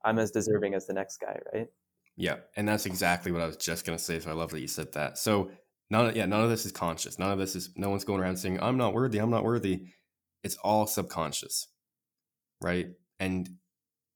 I'm 0.04 0.18
as 0.18 0.30
deserving 0.30 0.74
as 0.74 0.86
the 0.86 0.92
next 0.92 1.18
guy, 1.18 1.38
right? 1.52 1.68
Yeah, 2.16 2.36
and 2.56 2.68
that's 2.68 2.86
exactly 2.86 3.32
what 3.32 3.42
I 3.42 3.46
was 3.46 3.56
just 3.56 3.86
gonna 3.86 3.98
say. 3.98 4.18
So 4.20 4.30
I 4.30 4.34
love 4.34 4.50
that 4.50 4.60
you 4.60 4.68
said 4.68 4.92
that. 4.92 5.18
So 5.18 5.50
none, 5.90 6.06
of, 6.06 6.16
yeah, 6.16 6.26
none 6.26 6.42
of 6.42 6.50
this 6.50 6.66
is 6.66 6.72
conscious. 6.72 7.18
None 7.18 7.32
of 7.32 7.38
this 7.38 7.56
is. 7.56 7.70
No 7.76 7.90
one's 7.90 8.04
going 8.04 8.20
around 8.20 8.36
saying, 8.36 8.60
"I'm 8.60 8.76
not 8.76 8.94
worthy. 8.94 9.18
I'm 9.18 9.30
not 9.30 9.44
worthy." 9.44 9.86
It's 10.42 10.56
all 10.56 10.86
subconscious, 10.86 11.68
right? 12.60 12.88
And 13.20 13.48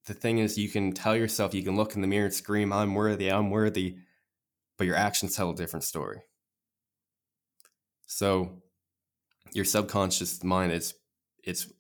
the 0.07 0.14
thing 0.14 0.39
is, 0.39 0.59
you 0.59 0.68
can 0.68 0.93
tell 0.93 1.16
yourself, 1.16 1.55
you 1.55 1.62
can 1.62 1.76
look 1.76 1.95
in 1.95 2.01
the 2.01 2.07
mirror 2.07 2.26
and 2.26 2.34
scream, 2.34 2.72
"I'm 2.72 2.95
worthy. 2.95 3.30
I'm 3.30 3.51
worthy," 3.51 3.97
but 4.76 4.87
your 4.87 4.97
actions 4.97 5.34
tell 5.34 5.51
a 5.51 5.55
different 5.55 5.84
story. 5.84 6.22
So 8.07 8.62
your 9.53 9.64
subconscious 9.64 10.45
mind 10.45 10.72
is, 10.72 10.95
it's, 11.43 11.72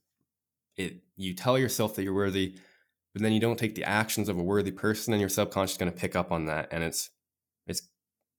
it. 0.76 1.02
You 1.16 1.34
tell 1.34 1.58
yourself 1.58 1.94
that 1.94 2.02
you're 2.02 2.14
worthy, 2.14 2.56
but 3.16 3.22
then 3.22 3.32
you 3.32 3.40
don't 3.40 3.58
take 3.58 3.74
the 3.74 3.84
actions 3.84 4.28
of 4.28 4.36
a 4.36 4.42
worthy 4.42 4.70
person 4.70 5.14
and 5.14 5.20
your 5.20 5.30
subconscious 5.30 5.72
is 5.72 5.78
going 5.78 5.90
to 5.90 5.98
pick 5.98 6.14
up 6.14 6.30
on 6.30 6.44
that 6.44 6.68
and 6.70 6.84
it's 6.84 7.08
it's 7.66 7.88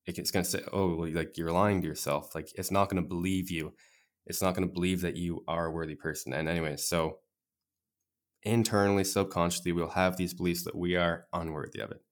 it's 0.06 0.30
going 0.30 0.44
to 0.46 0.52
say 0.52 0.62
oh 0.72 1.08
like 1.16 1.36
you're 1.36 1.52
lying 1.52 1.82
to 1.82 1.88
yourself. 1.88 2.36
Like 2.36 2.52
it's 2.54 2.70
not 2.70 2.88
going 2.88 3.02
to 3.02 3.10
believe 3.10 3.50
you. 3.50 3.74
It's 4.28 4.40
not 4.40 4.54
going 4.54 4.68
to 4.68 4.72
believe 4.72 5.02
that 5.02 5.18
you 5.18 5.44
are 5.48 5.66
a 5.66 5.72
worthy 5.72 5.96
person. 5.96 6.32
And 6.32 6.48
anyway 6.48 6.76
so 6.78 7.18
internally 8.44 9.04
subconsciously 9.04 9.72
we'll 9.72 9.90
have 9.90 10.16
these 10.16 10.36
beliefs 10.36 10.64
that 10.66 10.76
we 10.76 10.96
are 10.96 11.26
unworthy 11.34 11.80
of 11.80 11.90
it. 11.90 12.04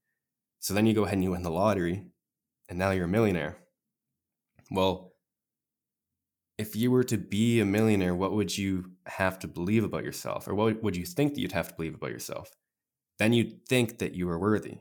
So 0.59 0.73
then 0.73 0.87
you 0.87 0.95
go 0.95 1.03
ahead 1.03 1.13
and 1.13 1.23
you 1.23 1.29
win 1.29 1.43
the 1.43 1.51
lottery 1.51 2.07
and 2.67 2.79
now 2.79 2.89
you're 2.89 3.05
a 3.05 3.07
millionaire. 3.07 3.57
Well 4.71 5.13
if 6.57 6.75
you 6.75 6.91
were 6.91 7.03
to 7.03 7.17
be 7.17 7.59
a 7.59 7.65
millionaire, 7.65 8.15
what 8.15 8.33
would 8.33 8.57
you 8.57 8.91
have 9.07 9.39
to 9.39 9.47
believe 9.47 9.83
about 9.83 10.03
yourself? 10.03 10.47
Or 10.47 10.55
what 10.55 10.81
would 10.81 10.95
you 10.95 11.05
think 11.05 11.33
that 11.33 11.41
you'd 11.41 11.51
have 11.51 11.69
to 11.69 11.75
believe 11.75 11.95
about 11.95 12.11
yourself? 12.11 12.51
Then 13.19 13.33
you'd 13.33 13.65
think 13.67 13.99
that 13.99 14.13
you 14.13 14.29
are 14.29 14.39
worthy. 14.39 14.79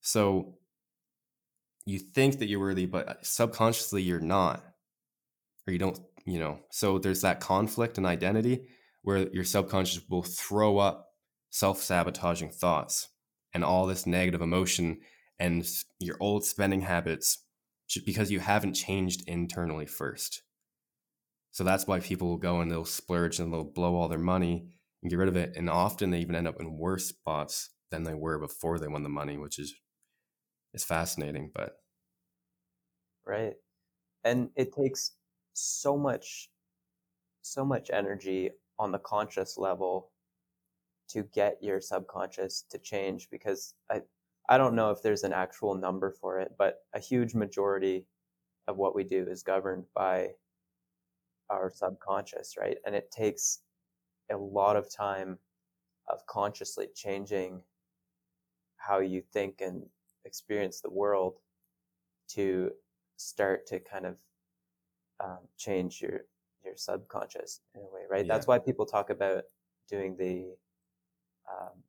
So 0.00 0.58
you 1.86 1.98
think 1.98 2.38
that 2.38 2.46
you're 2.46 2.60
worthy, 2.60 2.86
but 2.86 3.08
uh, 3.08 3.14
subconsciously 3.22 4.02
you're 4.02 4.20
not. 4.20 4.64
Or 5.66 5.72
you 5.72 5.78
don't, 5.78 5.98
you 6.24 6.38
know. 6.38 6.60
So 6.70 6.98
there's 6.98 7.22
that 7.22 7.40
conflict 7.40 7.98
in 7.98 8.06
identity 8.06 8.66
where 9.02 9.28
your 9.28 9.44
subconscious 9.44 10.02
will 10.08 10.22
throw 10.22 10.78
up 10.78 11.08
self 11.50 11.80
sabotaging 11.80 12.50
thoughts 12.50 13.08
and 13.52 13.64
all 13.64 13.86
this 13.86 14.06
negative 14.06 14.42
emotion 14.42 14.98
and 15.38 15.66
your 16.00 16.16
old 16.20 16.44
spending 16.44 16.80
habits 16.80 17.38
because 18.04 18.30
you 18.30 18.40
haven't 18.40 18.74
changed 18.74 19.22
internally 19.26 19.86
first. 19.86 20.42
So 21.54 21.62
that's 21.62 21.86
why 21.86 22.00
people 22.00 22.26
will 22.26 22.36
go 22.36 22.60
and 22.60 22.68
they'll 22.68 22.84
splurge 22.84 23.38
and 23.38 23.52
they'll 23.52 23.62
blow 23.62 23.94
all 23.94 24.08
their 24.08 24.18
money 24.18 24.74
and 25.00 25.08
get 25.08 25.20
rid 25.20 25.28
of 25.28 25.36
it. 25.36 25.56
And 25.56 25.70
often 25.70 26.10
they 26.10 26.18
even 26.18 26.34
end 26.34 26.48
up 26.48 26.58
in 26.58 26.76
worse 26.76 27.06
spots 27.06 27.70
than 27.92 28.02
they 28.02 28.12
were 28.12 28.40
before 28.40 28.80
they 28.80 28.88
won 28.88 29.04
the 29.04 29.08
money, 29.08 29.38
which 29.38 29.60
is 29.60 29.72
is 30.72 30.82
fascinating. 30.82 31.52
But 31.54 31.76
Right. 33.24 33.54
And 34.24 34.50
it 34.56 34.72
takes 34.72 35.12
so 35.54 35.96
much 35.96 36.50
so 37.42 37.64
much 37.64 37.90
energy 37.90 38.50
on 38.78 38.92
the 38.92 38.98
conscious 38.98 39.58
level 39.58 40.12
to 41.08 41.22
get 41.24 41.62
your 41.62 41.80
subconscious 41.80 42.62
to 42.70 42.78
change 42.78 43.30
because 43.30 43.74
I 43.90 44.02
I 44.48 44.58
don't 44.58 44.74
know 44.74 44.90
if 44.90 45.02
there's 45.02 45.24
an 45.24 45.32
actual 45.32 45.74
number 45.74 46.10
for 46.10 46.40
it, 46.40 46.56
but 46.58 46.80
a 46.94 46.98
huge 47.00 47.34
majority 47.34 48.06
of 48.68 48.76
what 48.78 48.94
we 48.94 49.04
do 49.04 49.26
is 49.28 49.42
governed 49.42 49.86
by 49.94 50.34
our 51.50 51.70
subconscious, 51.74 52.56
right? 52.58 52.78
And 52.86 52.94
it 52.94 53.10
takes 53.10 53.60
a 54.30 54.36
lot 54.36 54.76
of 54.76 54.94
time 54.94 55.38
of 56.08 56.26
consciously 56.26 56.88
changing 56.94 57.62
how 58.76 59.00
you 59.00 59.22
think 59.32 59.60
and 59.60 59.82
experience 60.24 60.80
the 60.80 60.90
world 60.90 61.38
to 62.28 62.70
start 63.16 63.66
to 63.66 63.80
kind 63.80 64.06
of 64.06 64.16
um, 65.22 65.38
change 65.56 66.00
your 66.00 66.22
your 66.64 66.74
subconscious 66.76 67.60
in 67.74 67.82
a 67.82 67.84
way, 67.84 68.02
right? 68.10 68.26
Yeah. 68.26 68.32
That's 68.32 68.46
why 68.46 68.58
people 68.58 68.86
talk 68.86 69.10
about 69.10 69.44
doing 69.88 70.16
the 70.16 70.54
um, 71.50 71.82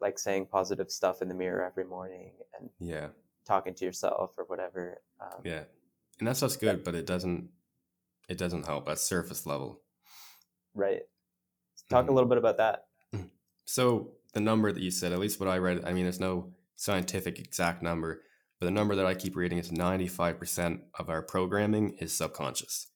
like 0.00 0.18
saying 0.18 0.46
positive 0.46 0.90
stuff 0.90 1.22
in 1.22 1.28
the 1.28 1.34
mirror 1.34 1.64
every 1.64 1.84
morning 1.84 2.32
and 2.58 2.68
yeah, 2.78 3.08
talking 3.46 3.74
to 3.74 3.84
yourself 3.84 4.32
or 4.36 4.44
whatever. 4.44 5.00
Um, 5.20 5.40
yeah, 5.44 5.64
and 6.18 6.28
that 6.28 6.36
stuff's 6.36 6.56
good, 6.56 6.84
but 6.84 6.94
it 6.94 7.06
doesn't 7.06 7.48
it 8.28 8.38
doesn't 8.38 8.66
help 8.66 8.88
at 8.88 8.98
surface 8.98 9.46
level. 9.46 9.82
Right. 10.74 11.02
Talk 11.88 12.06
a 12.06 12.08
Mhm. 12.10 12.14
little 12.14 12.28
bit 12.28 12.38
about 12.38 12.56
that. 12.58 12.86
So 13.66 14.12
the 14.34 14.40
number 14.40 14.72
that 14.72 14.82
you 14.82 14.90
said, 14.90 15.12
at 15.12 15.18
least 15.18 15.40
what 15.40 15.48
I 15.48 15.56
read, 15.58 15.84
I 15.84 15.92
mean, 15.92 16.02
there's 16.04 16.20
no 16.20 16.54
scientific 16.76 17.38
exact 17.38 17.82
number, 17.82 18.22
but 18.60 18.66
the 18.66 18.72
number 18.72 18.94
that 18.94 19.06
I 19.06 19.14
keep 19.14 19.36
reading 19.36 19.58
is 19.58 19.72
95% 19.72 20.84
of 20.98 21.08
our 21.08 21.22
programming 21.22 21.96
is 21.98 22.12
subconscious. 22.12 22.88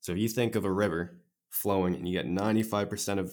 So 0.00 0.12
if 0.12 0.18
you 0.18 0.28
think 0.28 0.54
of 0.54 0.64
a 0.64 0.72
river 0.72 1.22
flowing 1.48 1.94
and 1.94 2.06
you 2.06 2.12
get 2.12 2.26
95% 2.26 3.20
of 3.20 3.32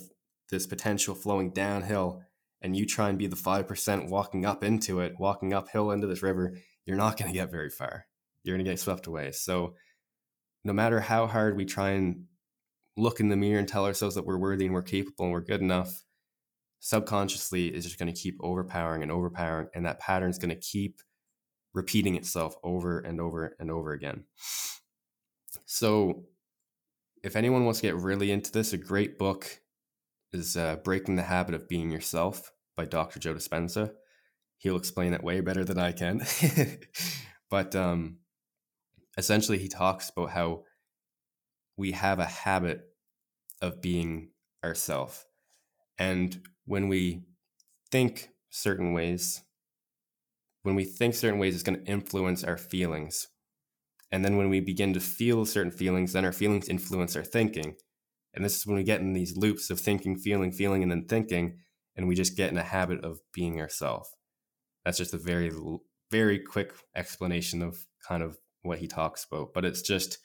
this 0.50 0.66
potential 0.66 1.16
flowing 1.16 1.52
downhill, 1.52 2.24
and 2.62 2.78
you 2.78 2.86
try 2.86 3.10
and 3.10 3.18
be 3.18 3.28
the 3.28 3.36
5% 3.36 4.08
walking 4.10 4.46
up 4.46 4.64
into 4.64 5.02
it, 5.02 5.20
walking 5.20 5.54
uphill 5.54 5.92
into 5.92 6.08
this 6.08 6.24
river, 6.24 6.58
you're 6.86 6.96
not 6.96 7.18
going 7.18 7.30
to 7.30 7.38
get 7.38 7.52
very 7.52 7.70
far. 7.70 8.08
You're 8.44 8.56
going 8.56 8.64
to 8.64 8.72
get 8.72 8.80
swept 8.80 9.06
away. 9.06 9.34
So 9.34 9.76
no 10.64 10.74
matter 10.74 11.00
how 11.00 11.28
hard 11.28 11.58
we 11.58 11.66
try 11.66 11.92
and 11.92 12.26
look 12.96 13.20
in 13.20 13.30
the 13.30 13.36
mirror 13.36 13.60
and 13.60 13.68
tell 13.68 13.86
ourselves 13.86 14.16
that 14.16 14.26
we're 14.26 14.38
worthy 14.38 14.66
and 14.66 14.74
we're 14.74 14.82
capable 14.82 15.26
and 15.26 15.34
we're 15.34 15.42
good 15.42 15.62
enough, 15.62 16.04
subconsciously 16.80 17.68
is 17.68 17.86
just 17.86 17.98
going 17.98 18.14
to 18.14 18.20
keep 18.20 18.38
overpowering 18.42 19.02
and 19.02 19.12
overpowering, 19.12 19.68
and 19.74 19.86
that 19.86 20.00
pattern 20.00 20.30
is 20.30 20.38
going 20.38 20.50
to 20.50 20.56
keep 20.56 21.00
repeating 21.74 22.16
itself 22.16 22.56
over 22.64 23.00
and 23.00 23.20
over 23.20 23.56
and 23.60 23.72
over 23.72 23.94
again. 23.94 24.26
So, 25.66 26.26
if 27.24 27.36
anyone 27.36 27.64
wants 27.64 27.80
to 27.80 27.88
get 27.88 27.96
really 27.96 28.32
into 28.32 28.52
this, 28.52 28.74
a 28.74 28.78
great 28.78 29.18
book 29.18 29.62
is 30.34 30.58
uh, 30.58 30.76
Breaking 30.78 31.16
the 31.16 31.24
Habit 31.24 31.56
of 31.56 31.70
Being 31.70 31.90
Yourself 31.90 32.52
by 32.76 32.86
Dr. 32.86 33.20
Joe 33.20 33.34
Dispenza. 33.34 33.92
He'll 34.58 34.76
explain 34.76 35.14
it 35.14 35.24
way 35.24 35.40
better 35.40 35.64
than 35.64 35.78
I 35.78 35.94
can. 35.94 36.26
but 37.50 37.76
um, 37.76 38.18
essentially, 39.18 39.58
he 39.58 39.68
talks 39.68 40.10
about 40.10 40.32
how 40.32 40.64
we 41.78 41.92
have 41.92 42.20
a 42.20 42.26
habit 42.26 42.82
of 43.62 43.82
being 43.82 44.30
ourself. 44.64 45.26
And 45.98 46.42
when 46.66 46.88
we 46.88 47.24
think 47.92 48.30
certain 48.50 48.94
ways, 48.94 49.42
when 50.64 50.76
we 50.76 50.86
think 50.86 51.14
certain 51.14 51.40
ways, 51.40 51.54
it's 51.54 51.64
going 51.64 51.84
to 51.84 51.92
influence 51.92 52.44
our 52.44 52.58
feelings. 52.58 53.28
And 54.12 54.24
then 54.24 54.38
when 54.38 54.50
we 54.50 54.60
begin 54.60 54.94
to 54.94 55.00
feel 55.00 55.46
certain 55.46 55.72
feelings, 55.72 56.14
then 56.14 56.26
our 56.26 56.32
feelings 56.32 56.70
influence 56.70 57.16
our 57.16 57.24
thinking. 57.24 57.76
And 58.34 58.44
this 58.44 58.58
is 58.58 58.66
when 58.66 58.78
we 58.78 58.84
get 58.84 59.02
in 59.02 59.14
these 59.14 59.38
loops 59.38 59.70
of 59.70 59.80
thinking, 59.80 60.18
feeling, 60.18 60.52
feeling, 60.52 60.84
and 60.84 60.92
then 60.92 61.06
thinking, 61.06 61.58
and 61.96 62.08
we 62.08 62.16
just 62.16 62.38
get 62.38 62.52
in 62.52 62.58
a 62.58 62.64
habit 62.64 63.04
of 63.04 63.20
being 63.34 63.60
ourselves. 63.60 64.10
That's 64.86 64.98
just 64.98 65.14
a 65.14 65.18
very, 65.18 65.52
very 66.12 66.40
quick 66.40 66.74
explanation 66.96 67.62
of 67.62 67.86
kind 68.08 68.24
of 68.24 68.38
what 68.64 68.80
he 68.80 68.88
talks 68.88 69.26
about. 69.26 69.54
But 69.54 69.66
it's 69.66 69.82
just, 69.82 70.18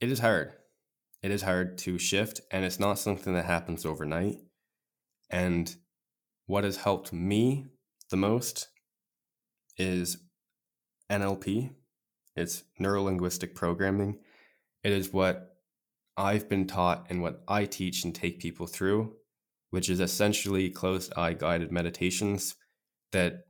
it 0.00 0.10
is 0.10 0.18
hard. 0.18 0.52
It 1.22 1.30
is 1.30 1.42
hard 1.42 1.78
to 1.78 1.98
shift, 1.98 2.42
and 2.50 2.64
it's 2.64 2.80
not 2.80 2.98
something 2.98 3.32
that 3.34 3.46
happens 3.46 3.86
overnight. 3.86 4.36
And 5.30 5.74
what 6.46 6.64
has 6.64 6.76
helped 6.76 7.12
me 7.12 7.66
the 8.10 8.16
most 8.16 8.68
is 9.78 10.18
NLP. 11.10 11.70
It's 12.36 12.64
neuro 12.78 13.04
linguistic 13.04 13.54
programming. 13.54 14.18
It 14.82 14.92
is 14.92 15.12
what 15.12 15.56
I've 16.16 16.48
been 16.48 16.66
taught 16.66 17.06
and 17.08 17.22
what 17.22 17.42
I 17.48 17.64
teach 17.64 18.04
and 18.04 18.14
take 18.14 18.38
people 18.38 18.66
through, 18.66 19.14
which 19.70 19.88
is 19.88 20.00
essentially 20.00 20.70
closed 20.70 21.12
eye 21.16 21.32
guided 21.32 21.72
meditations 21.72 22.54
that 23.12 23.46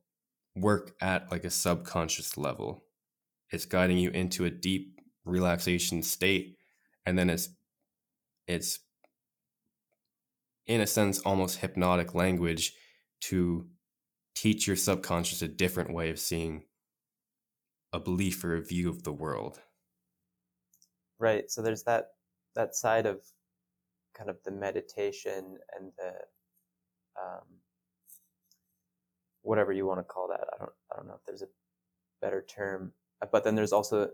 work 0.57 0.95
at 1.01 1.31
like 1.31 1.45
a 1.45 1.51
subconscious 1.51 2.37
level. 2.37 2.85
It's 3.51 3.67
guiding 3.67 3.99
you 3.99 4.11
into 4.11 4.45
a 4.45 4.51
deep 4.51 5.01
relaxation 5.25 6.03
state 6.03 6.57
and 7.07 7.19
then 7.19 7.31
it's 7.31 7.49
it's 8.47 8.81
in 10.67 10.81
a 10.81 10.87
sense 10.87 11.19
almost 11.21 11.59
hypnotic 11.59 12.15
language 12.15 12.75
to 13.21 13.67
teach 14.35 14.67
your 14.67 14.77
subconscious 14.77 15.43
a 15.43 15.49
different 15.49 15.93
way 15.93 16.11
of 16.11 16.19
seeing 16.19 16.65
a 17.93 18.01
belief 18.01 18.43
or 18.45 18.57
a 18.57 18.63
view 18.63 18.89
of 18.89 19.03
the 19.05 19.13
world. 19.13 19.61
Right. 21.19 21.51
So 21.51 21.63
there's 21.63 21.85
that 21.85 22.09
that 22.55 22.75
side 22.75 23.07
of 23.07 23.21
kind 24.15 24.31
of 24.31 24.37
the 24.45 24.51
meditation 24.51 25.59
and 25.79 25.93
the 25.99 26.13
um, 27.21 27.47
whatever 29.45 29.73
you 29.73 29.87
want 29.87 30.01
to 30.01 30.05
call 30.05 30.29
that. 30.29 30.47
I 30.53 30.59
don't 30.59 30.73
I 30.93 30.97
don't 30.97 31.07
know 31.07 31.15
if 31.15 31.25
there's 31.27 31.43
a 31.43 31.49
better 32.21 32.43
term. 32.43 32.93
But 33.31 33.45
then 33.45 33.55
there's 33.55 33.73
also 33.73 34.11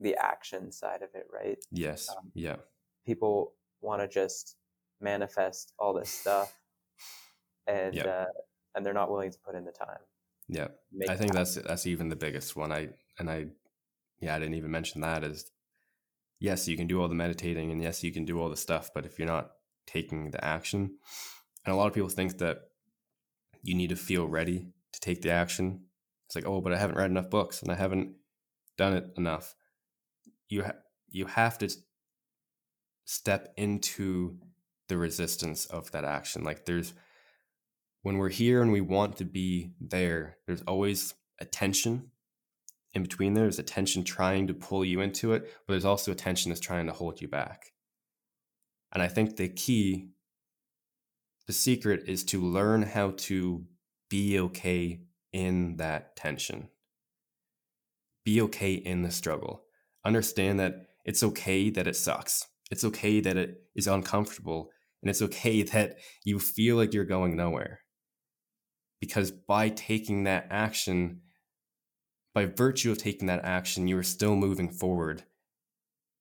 the 0.00 0.16
action 0.16 0.72
side 0.72 1.02
of 1.02 1.10
it, 1.14 1.26
right? 1.32 1.58
Yes. 1.70 2.08
Um, 2.08 2.30
yeah. 2.34 2.56
People 3.04 3.54
want 3.80 4.00
to 4.00 4.08
just 4.08 4.56
manifest 5.00 5.72
all 5.78 5.92
this 5.92 6.08
stuff, 6.10 6.54
and 7.66 7.94
yep. 7.94 8.06
uh, 8.06 8.24
and 8.74 8.84
they're 8.84 8.94
not 8.94 9.10
willing 9.10 9.30
to 9.30 9.38
put 9.44 9.54
in 9.54 9.64
the 9.64 9.72
time. 9.72 9.98
Yeah, 10.48 10.68
I 11.08 11.16
think 11.16 11.32
that's 11.32 11.56
that's 11.56 11.86
even 11.86 12.08
the 12.08 12.16
biggest 12.16 12.56
one. 12.56 12.72
I 12.72 12.90
and 13.18 13.30
I, 13.30 13.46
yeah, 14.20 14.34
I 14.34 14.38
didn't 14.38 14.54
even 14.54 14.70
mention 14.70 15.02
that 15.02 15.24
is, 15.24 15.50
yes, 16.40 16.66
you 16.66 16.76
can 16.76 16.86
do 16.86 17.00
all 17.00 17.08
the 17.08 17.14
meditating 17.14 17.70
and 17.70 17.82
yes, 17.82 18.02
you 18.02 18.12
can 18.12 18.24
do 18.24 18.40
all 18.40 18.48
the 18.48 18.56
stuff, 18.56 18.90
but 18.94 19.04
if 19.04 19.18
you're 19.18 19.28
not 19.28 19.52
taking 19.86 20.30
the 20.30 20.42
action, 20.42 20.96
and 21.64 21.74
a 21.74 21.76
lot 21.76 21.88
of 21.88 21.94
people 21.94 22.08
think 22.08 22.38
that 22.38 22.68
you 23.62 23.74
need 23.74 23.88
to 23.88 23.96
feel 23.96 24.26
ready 24.26 24.73
take 25.04 25.22
the 25.22 25.30
action. 25.30 25.84
It's 26.26 26.34
like, 26.34 26.46
oh, 26.46 26.60
but 26.60 26.72
I 26.72 26.78
haven't 26.78 26.96
read 26.96 27.10
enough 27.10 27.30
books 27.30 27.62
and 27.62 27.70
I 27.70 27.74
haven't 27.74 28.14
done 28.76 28.94
it 28.94 29.10
enough. 29.16 29.54
You 30.48 30.64
ha- 30.64 30.80
you 31.10 31.26
have 31.26 31.58
to 31.58 31.68
step 33.04 33.52
into 33.56 34.38
the 34.88 34.96
resistance 34.96 35.66
of 35.66 35.90
that 35.92 36.04
action. 36.04 36.42
Like 36.42 36.64
there's 36.64 36.94
when 38.02 38.18
we're 38.18 38.28
here 38.28 38.62
and 38.62 38.72
we 38.72 38.80
want 38.80 39.16
to 39.16 39.24
be 39.24 39.72
there, 39.80 40.36
there's 40.46 40.62
always 40.62 41.14
a 41.40 41.44
tension 41.44 42.10
in 42.92 43.02
between 43.02 43.34
there. 43.34 43.44
There's 43.44 43.58
a 43.58 43.62
tension 43.62 44.04
trying 44.04 44.46
to 44.46 44.54
pull 44.54 44.84
you 44.84 45.00
into 45.00 45.32
it, 45.32 45.42
but 45.66 45.72
there's 45.72 45.84
also 45.84 46.12
a 46.12 46.16
tension 46.16 46.50
that's 46.50 46.60
trying 46.60 46.86
to 46.86 46.92
hold 46.92 47.20
you 47.20 47.28
back. 47.28 47.72
And 48.92 49.02
I 49.02 49.08
think 49.08 49.36
the 49.36 49.48
key, 49.48 50.10
the 51.46 51.52
secret 51.52 52.04
is 52.06 52.24
to 52.24 52.40
learn 52.40 52.82
how 52.82 53.14
to 53.16 53.64
be 54.14 54.38
okay 54.38 55.00
in 55.32 55.76
that 55.78 56.14
tension. 56.14 56.68
Be 58.24 58.40
okay 58.42 58.74
in 58.74 59.02
the 59.02 59.10
struggle. 59.10 59.64
Understand 60.04 60.60
that 60.60 60.86
it's 61.04 61.24
okay 61.24 61.68
that 61.70 61.88
it 61.88 61.96
sucks. 61.96 62.46
It's 62.70 62.84
okay 62.84 63.18
that 63.18 63.36
it 63.36 63.64
is 63.74 63.88
uncomfortable. 63.88 64.70
And 65.02 65.10
it's 65.10 65.20
okay 65.20 65.62
that 65.74 65.96
you 66.24 66.38
feel 66.38 66.76
like 66.76 66.94
you're 66.94 67.04
going 67.04 67.34
nowhere 67.36 67.80
because 69.00 69.32
by 69.32 69.68
taking 69.70 70.22
that 70.24 70.46
action, 70.48 71.22
by 72.34 72.46
virtue 72.46 72.92
of 72.92 72.98
taking 72.98 73.26
that 73.26 73.44
action, 73.44 73.88
you 73.88 73.98
are 73.98 74.04
still 74.04 74.36
moving 74.36 74.70
forward, 74.70 75.24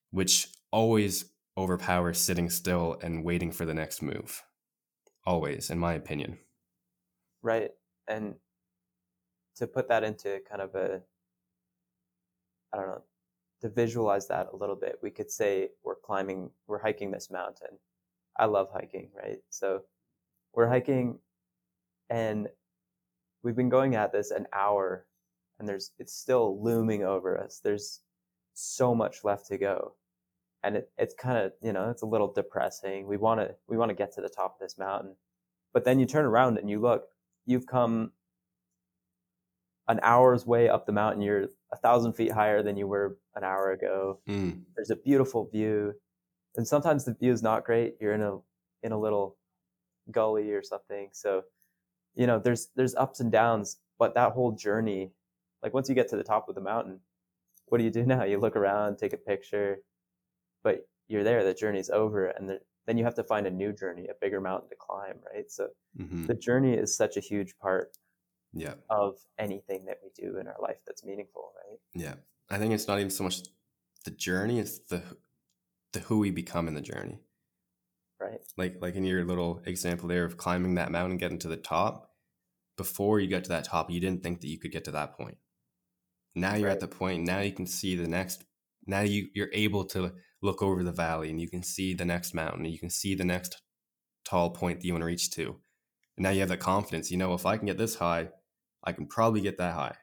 which 0.09 0.47
always 0.71 1.25
overpowers 1.55 2.17
sitting 2.17 2.49
still 2.49 2.97
and 3.03 3.23
waiting 3.23 3.51
for 3.51 3.65
the 3.65 3.75
next 3.75 4.01
move. 4.01 4.41
Always, 5.27 5.69
in 5.69 5.77
my 5.77 5.93
opinion. 5.93 6.39
Right. 7.43 7.69
And 8.07 8.35
to 9.55 9.67
put 9.67 9.87
that 9.89 10.03
into 10.03 10.39
kind 10.49 10.61
of 10.61 10.75
a, 10.75 11.01
I 12.73 12.77
don't 12.77 12.87
know, 12.87 13.03
to 13.61 13.69
visualize 13.69 14.27
that 14.27 14.49
a 14.51 14.55
little 14.55 14.75
bit, 14.75 14.99
we 15.01 15.11
could 15.11 15.31
say 15.31 15.69
we're 15.83 15.95
climbing, 15.95 16.49
we're 16.67 16.81
hiking 16.81 17.11
this 17.11 17.31
mountain. 17.31 17.77
I 18.37 18.45
love 18.45 18.69
hiking, 18.73 19.09
right? 19.15 19.39
So 19.49 19.83
we're 20.53 20.67
hiking 20.67 21.19
and 22.09 22.47
we've 23.43 23.55
been 23.55 23.69
going 23.69 23.95
at 23.95 24.11
this 24.11 24.31
an 24.31 24.47
hour 24.53 25.05
and 25.59 25.67
there's 25.67 25.91
it's 25.99 26.13
still 26.13 26.61
looming 26.61 27.03
over 27.03 27.39
us 27.39 27.59
there's 27.63 28.01
so 28.53 28.93
much 28.93 29.23
left 29.23 29.47
to 29.47 29.57
go 29.57 29.93
and 30.63 30.77
it, 30.77 30.91
it's 30.97 31.13
kind 31.15 31.37
of 31.37 31.51
you 31.61 31.73
know 31.73 31.89
it's 31.89 32.03
a 32.03 32.07
little 32.07 32.31
depressing 32.31 33.07
we 33.07 33.17
want 33.17 33.39
to 33.39 33.53
we 33.67 33.77
want 33.77 33.89
to 33.89 33.95
get 33.95 34.13
to 34.13 34.21
the 34.21 34.29
top 34.29 34.55
of 34.55 34.59
this 34.59 34.77
mountain 34.77 35.15
but 35.73 35.83
then 35.83 35.99
you 35.99 36.05
turn 36.05 36.25
around 36.25 36.57
and 36.57 36.69
you 36.69 36.79
look 36.79 37.07
you've 37.45 37.67
come 37.67 38.11
an 39.87 39.99
hour's 40.01 40.45
way 40.45 40.69
up 40.69 40.85
the 40.85 40.91
mountain. 40.91 41.21
You're 41.21 41.47
a 41.71 41.77
thousand 41.77 42.13
feet 42.13 42.31
higher 42.31 42.63
than 42.63 42.77
you 42.77 42.87
were 42.87 43.17
an 43.35 43.43
hour 43.43 43.71
ago. 43.71 44.19
Mm. 44.27 44.61
there's 44.75 44.91
a 44.91 44.95
beautiful 44.95 45.49
view. 45.51 45.93
And 46.55 46.67
sometimes 46.67 47.05
the 47.05 47.13
view 47.13 47.31
is 47.31 47.41
not 47.43 47.65
great. 47.65 47.95
You're 47.99 48.13
in 48.13 48.21
a 48.21 48.37
in 48.83 48.91
a 48.91 48.99
little 48.99 49.37
gully 50.11 50.51
or 50.51 50.63
something. 50.63 51.09
So 51.11 51.43
you 52.15 52.27
know 52.27 52.39
there's 52.39 52.69
there's 52.75 52.95
ups 52.95 53.19
and 53.19 53.31
downs 53.31 53.77
but 53.97 54.13
that 54.15 54.33
whole 54.33 54.51
journey 54.51 55.11
like 55.61 55.73
once 55.73 55.89
you 55.89 55.95
get 55.95 56.09
to 56.09 56.15
the 56.15 56.23
top 56.23 56.47
of 56.49 56.55
the 56.55 56.61
mountain 56.61 56.99
what 57.67 57.77
do 57.79 57.83
you 57.83 57.89
do 57.91 58.05
now? 58.05 58.23
You 58.23 58.39
look 58.39 58.55
around 58.55 58.97
take 58.97 59.13
a 59.13 59.17
picture 59.17 59.79
but 60.63 60.87
you're 61.07 61.23
there. 61.23 61.43
The 61.43 61.53
journey's 61.53 61.89
over 61.89 62.27
and 62.27 62.49
the, 62.49 62.59
then 62.85 62.97
you 62.97 63.03
have 63.03 63.15
to 63.15 63.23
find 63.23 63.47
a 63.47 63.51
new 63.51 63.73
journey 63.73 64.07
a 64.07 64.13
bigger 64.21 64.41
mountain 64.41 64.69
to 64.69 64.75
climb 64.79 65.15
right 65.33 65.51
so 65.51 65.67
mm-hmm. 65.99 66.25
the 66.25 66.35
journey 66.35 66.73
is 66.73 66.95
such 66.95 67.17
a 67.17 67.21
huge 67.21 67.53
part 67.61 67.97
yeah 68.53 68.73
of 68.89 69.15
anything 69.39 69.85
that 69.85 69.97
we 70.03 70.09
do 70.15 70.37
in 70.37 70.47
our 70.47 70.61
life 70.61 70.77
that's 70.85 71.03
meaningful 71.03 71.51
right 71.69 71.79
yeah 71.93 72.15
i 72.49 72.57
think 72.57 72.73
it's 72.73 72.87
not 72.87 72.99
even 72.99 73.09
so 73.09 73.23
much 73.23 73.41
the 74.05 74.11
journey 74.11 74.59
it's 74.59 74.79
the 74.89 75.01
the 75.93 75.99
who 75.99 76.19
we 76.19 76.31
become 76.31 76.67
in 76.67 76.73
the 76.73 76.81
journey 76.81 77.19
right? 78.23 78.39
Like 78.57 78.77
like 78.81 78.95
in 78.95 79.03
your 79.03 79.23
little 79.25 79.61
example 79.65 80.07
there 80.07 80.25
of 80.25 80.37
climbing 80.37 80.75
that 80.75 80.91
mountain, 80.91 81.17
getting 81.17 81.39
to 81.39 81.47
the 81.47 81.57
top. 81.57 82.09
Before 82.75 83.19
you 83.19 83.29
got 83.29 83.43
to 83.43 83.49
that 83.49 83.65
top, 83.65 83.91
you 83.91 83.99
didn't 83.99 84.23
think 84.23 84.41
that 84.41 84.47
you 84.47 84.57
could 84.57 84.71
get 84.71 84.85
to 84.85 84.91
that 84.91 85.15
point. 85.15 85.37
Now 86.33 86.55
you're 86.55 86.67
right. 86.67 86.73
at 86.73 86.79
the 86.79 86.87
point. 86.87 87.23
Now 87.23 87.39
you 87.39 87.51
can 87.51 87.67
see 87.67 87.95
the 87.95 88.07
next. 88.07 88.43
Now 88.87 89.01
you 89.01 89.27
you're 89.33 89.51
able 89.53 89.85
to 89.85 90.13
look 90.43 90.61
over 90.61 90.83
the 90.83 90.91
valley 90.91 91.29
and 91.29 91.41
you 91.41 91.49
can 91.49 91.63
see 91.63 91.93
the 91.93 92.05
next 92.05 92.33
mountain. 92.33 92.65
And 92.65 92.73
you 92.73 92.79
can 92.79 92.89
see 92.89 93.15
the 93.15 93.23
next 93.23 93.61
tall 94.25 94.51
point 94.51 94.79
that 94.79 94.85
you 94.85 94.93
want 94.93 95.01
to 95.01 95.07
reach 95.07 95.31
to. 95.31 95.59
And 96.17 96.23
now 96.23 96.29
you 96.29 96.41
have 96.41 96.49
that 96.49 96.59
confidence. 96.59 97.09
You 97.09 97.17
know, 97.17 97.33
if 97.33 97.45
I 97.45 97.57
can 97.57 97.65
get 97.65 97.77
this 97.77 97.95
high, 97.95 98.29
I 98.83 98.91
can 98.91 99.07
probably 99.07 99.41
get 99.41 99.57
that 99.57 99.73
high. 99.73 99.95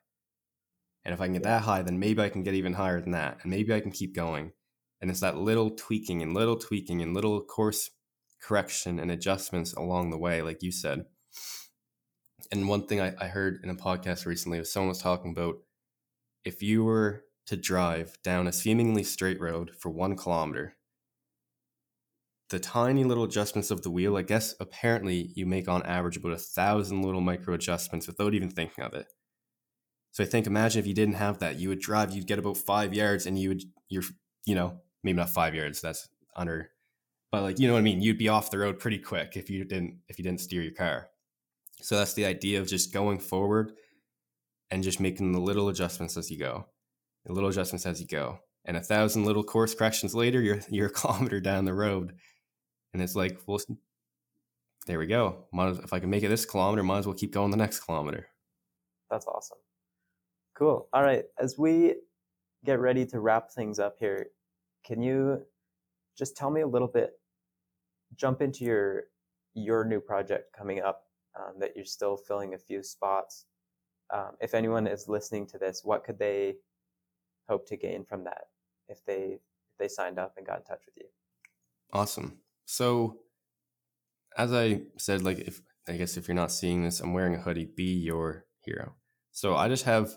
And 1.05 1.15
if 1.15 1.21
I 1.21 1.27
can 1.27 1.35
get 1.35 1.45
that 1.45 1.63
high, 1.63 1.83
then 1.83 1.99
maybe 1.99 2.23
I 2.23 2.29
can 2.29 2.43
get 2.43 2.55
even 2.55 2.75
higher 2.75 3.01
than 3.01 3.13
that. 3.13 3.39
And 3.43 3.51
maybe 3.51 3.73
I 3.73 3.81
can 3.81 3.93
keep 3.93 4.15
going. 4.15 4.53
And 5.01 5.11
it's 5.11 5.21
that 5.21 5.39
little 5.39 5.71
tweaking 5.71 6.23
and 6.23 6.35
little 6.35 6.57
tweaking 6.57 7.01
and 7.01 7.15
little 7.15 7.41
course 7.43 7.91
correction 8.43 8.99
and 8.99 9.11
adjustments 9.11 9.73
along 9.75 10.11
the 10.11 10.19
way, 10.19 10.43
like 10.43 10.63
you 10.63 10.73
said. 10.73 11.05
And 12.53 12.69
one 12.69 12.87
thing 12.87 13.01
I, 13.01 13.15
I 13.19 13.29
heard 13.29 13.61
in 13.63 13.71
a 13.71 13.75
podcast 13.75 14.27
recently 14.27 14.59
was 14.59 14.73
someone 14.73 14.89
was 14.89 14.99
talking 14.99 15.31
about 15.31 15.57
if 16.45 16.63
you 16.63 16.85
were 16.85 17.25
to 17.47 17.57
drive 17.57 18.17
down 18.23 18.47
a 18.47 18.53
seemingly 18.53 19.03
straight 19.03 19.41
road 19.41 19.73
for 19.79 19.91
one 19.91 20.17
kilometer, 20.17 20.77
the 22.51 22.59
tiny 22.59 23.05
little 23.05 23.25
adjustments 23.25 23.71
of 23.71 23.83
the 23.83 23.91
wheel, 23.91 24.17
I 24.17 24.23
guess 24.23 24.55
apparently 24.61 25.31
you 25.35 25.47
make 25.47 25.69
on 25.69 25.83
average 25.85 26.17
about 26.17 26.33
a 26.33 26.39
thousand 26.39 27.03
little 27.03 27.21
micro 27.21 27.55
adjustments 27.55 28.07
without 28.07 28.35
even 28.35 28.51
thinking 28.51 28.85
of 28.85 28.95
it. 28.95 29.07
So 30.13 30.25
I 30.25 30.27
think 30.27 30.47
imagine 30.47 30.81
if 30.81 30.87
you 30.87 30.95
didn't 30.95 31.15
have 31.15 31.39
that, 31.39 31.61
you 31.61 31.69
would 31.69 31.81
drive, 31.81 32.13
you'd 32.13 32.27
get 32.27 32.41
about 32.41 32.57
five 32.57 32.93
yards 32.93 33.27
and 33.27 33.39
you 33.39 33.51
would 33.51 33.63
you're 33.89 34.03
you 34.47 34.55
know, 34.55 34.81
maybe 35.05 35.17
not 35.17 35.31
five 35.31 35.55
yards, 35.55 35.81
that's 35.81 36.09
under 36.35 36.71
but 37.31 37.43
like 37.43 37.59
you 37.59 37.69
know 37.69 37.75
what 37.75 37.81
I 37.81 37.83
mean. 37.83 38.03
You'd 38.03 38.19
be 38.19 38.29
off 38.29 38.51
the 38.51 38.59
road 38.59 38.79
pretty 38.79 38.99
quick 38.99 39.37
if 39.37 39.51
you 39.51 39.65
didn't 39.65 40.01
if 40.09 40.19
you 40.19 40.25
didn't 40.25 40.41
steer 40.41 40.63
your 40.63 40.73
car. 40.73 41.09
So 41.81 41.97
that's 41.97 42.15
the 42.15 42.27
idea 42.27 42.61
of 42.61 42.67
just 42.67 42.93
going 42.93 43.19
forward 43.21 43.73
and 44.71 44.83
just 44.83 45.01
making 45.01 45.33
the 45.33 45.41
little 45.41 45.69
adjustments 45.69 46.17
as 46.17 46.31
you 46.31 46.39
go, 46.39 46.67
the 47.25 47.33
little 47.33 47.51
adjustments 47.51 47.87
as 47.87 48.01
you 48.01 48.07
go, 48.07 48.39
and 48.65 48.77
a 48.77 48.81
thousand 48.81 49.25
little 49.25 49.45
course 49.45 49.75
corrections 49.75 50.15
later, 50.15 50.41
you're 50.41 50.61
you're 50.69 50.89
a 50.89 50.93
kilometer 50.93 51.41
down 51.41 51.65
the 51.65 51.75
road, 51.75 52.15
and 52.93 53.03
it's 53.03 53.17
like, 53.17 53.41
well, 53.47 53.61
there 54.87 54.99
we 54.99 55.07
go. 55.07 55.45
If 55.53 55.93
I 55.93 56.01
can 56.01 56.11
make 56.11 56.23
it 56.23 56.29
this 56.29 56.47
kilometer, 56.47 56.83
might 56.83 56.99
as 56.99 57.07
well 57.07 57.17
keep 57.17 57.33
going 57.33 57.51
the 57.51 57.57
next 57.57 57.81
kilometer. 57.81 58.27
That's 59.11 59.27
awesome. 59.27 59.59
Cool. 60.57 60.89
All 60.93 61.03
right, 61.03 61.25
as 61.39 61.57
we 61.59 61.97
get 62.65 62.79
ready 62.79 63.07
to 63.07 63.21
wrap 63.21 63.51
things 63.51 63.79
up 63.79 63.97
here, 63.99 64.27
can 64.85 65.03
you 65.03 65.43
just 66.19 66.37
tell 66.37 66.51
me 66.51 66.61
a 66.61 66.67
little 66.67 66.89
bit 66.89 67.13
jump 68.17 68.43
into 68.43 68.65
your 68.65 69.05
your 69.55 69.85
new 69.85 70.01
project 70.01 70.55
coming 70.57 70.81
up 70.81 71.05
um, 71.39 71.55
that 71.59 71.73
you're 71.75 71.85
still 71.85 72.17
filling 72.17 72.55
a 72.55 72.59
few 72.59 72.83
spots. 72.83 73.47
Um, 74.13 74.33
if 74.41 74.55
anyone 74.55 74.87
is 74.87 75.09
listening 75.09 75.47
to 75.49 75.59
this, 75.59 75.83
what 75.85 76.05
could 76.05 76.19
they 76.19 76.57
hope 77.49 77.67
to 77.69 77.77
gain 77.77 78.05
from 78.05 78.25
that 78.25 78.45
if 78.89 79.05
they 79.05 79.41
if 79.73 79.79
they 79.79 79.89
signed 79.89 80.19
up 80.19 80.35
and 80.37 80.47
got 80.47 80.59
in 80.59 80.65
touch 80.65 80.83
with 80.87 80.97
you? 80.97 81.07
Awesome. 81.93 82.39
So, 82.67 83.21
as 84.37 84.53
I 84.53 84.83
said, 84.97 85.23
like 85.23 85.39
if 85.41 85.61
I 85.89 85.97
guess 85.97 86.17
if 86.17 86.29
you're 86.29 86.35
not 86.35 86.53
seeing 86.53 86.85
this, 86.85 87.01
I'm 87.01 87.13
wearing 87.13 87.35
a 87.35 87.41
hoodie. 87.41 87.69
Be 87.77 87.95
your 87.95 88.47
hero. 88.61 88.95
So 89.33 89.57
I 89.57 89.69
just 89.69 89.85
have 89.85 90.13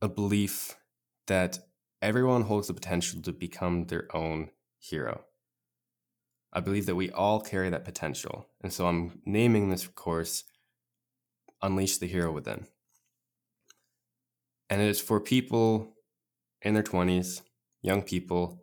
a 0.00 0.08
belief 0.08 0.76
that 1.26 1.58
everyone 2.00 2.42
holds 2.42 2.68
the 2.68 2.74
potential 2.74 3.20
to 3.22 3.32
become 3.32 3.86
their 3.86 4.14
own 4.14 4.50
hero. 4.78 5.24
I 6.52 6.60
believe 6.60 6.86
that 6.86 6.94
we 6.94 7.10
all 7.10 7.40
carry 7.40 7.70
that 7.70 7.84
potential. 7.84 8.48
And 8.62 8.72
so 8.72 8.86
I'm 8.86 9.20
naming 9.24 9.70
this 9.70 9.86
course 9.86 10.44
Unleash 11.60 11.98
the 11.98 12.06
Hero 12.06 12.30
Within. 12.32 12.66
And 14.70 14.80
it 14.80 14.88
is 14.88 15.00
for 15.00 15.20
people 15.20 15.94
in 16.62 16.74
their 16.74 16.82
20s, 16.82 17.42
young 17.82 18.02
people 18.02 18.62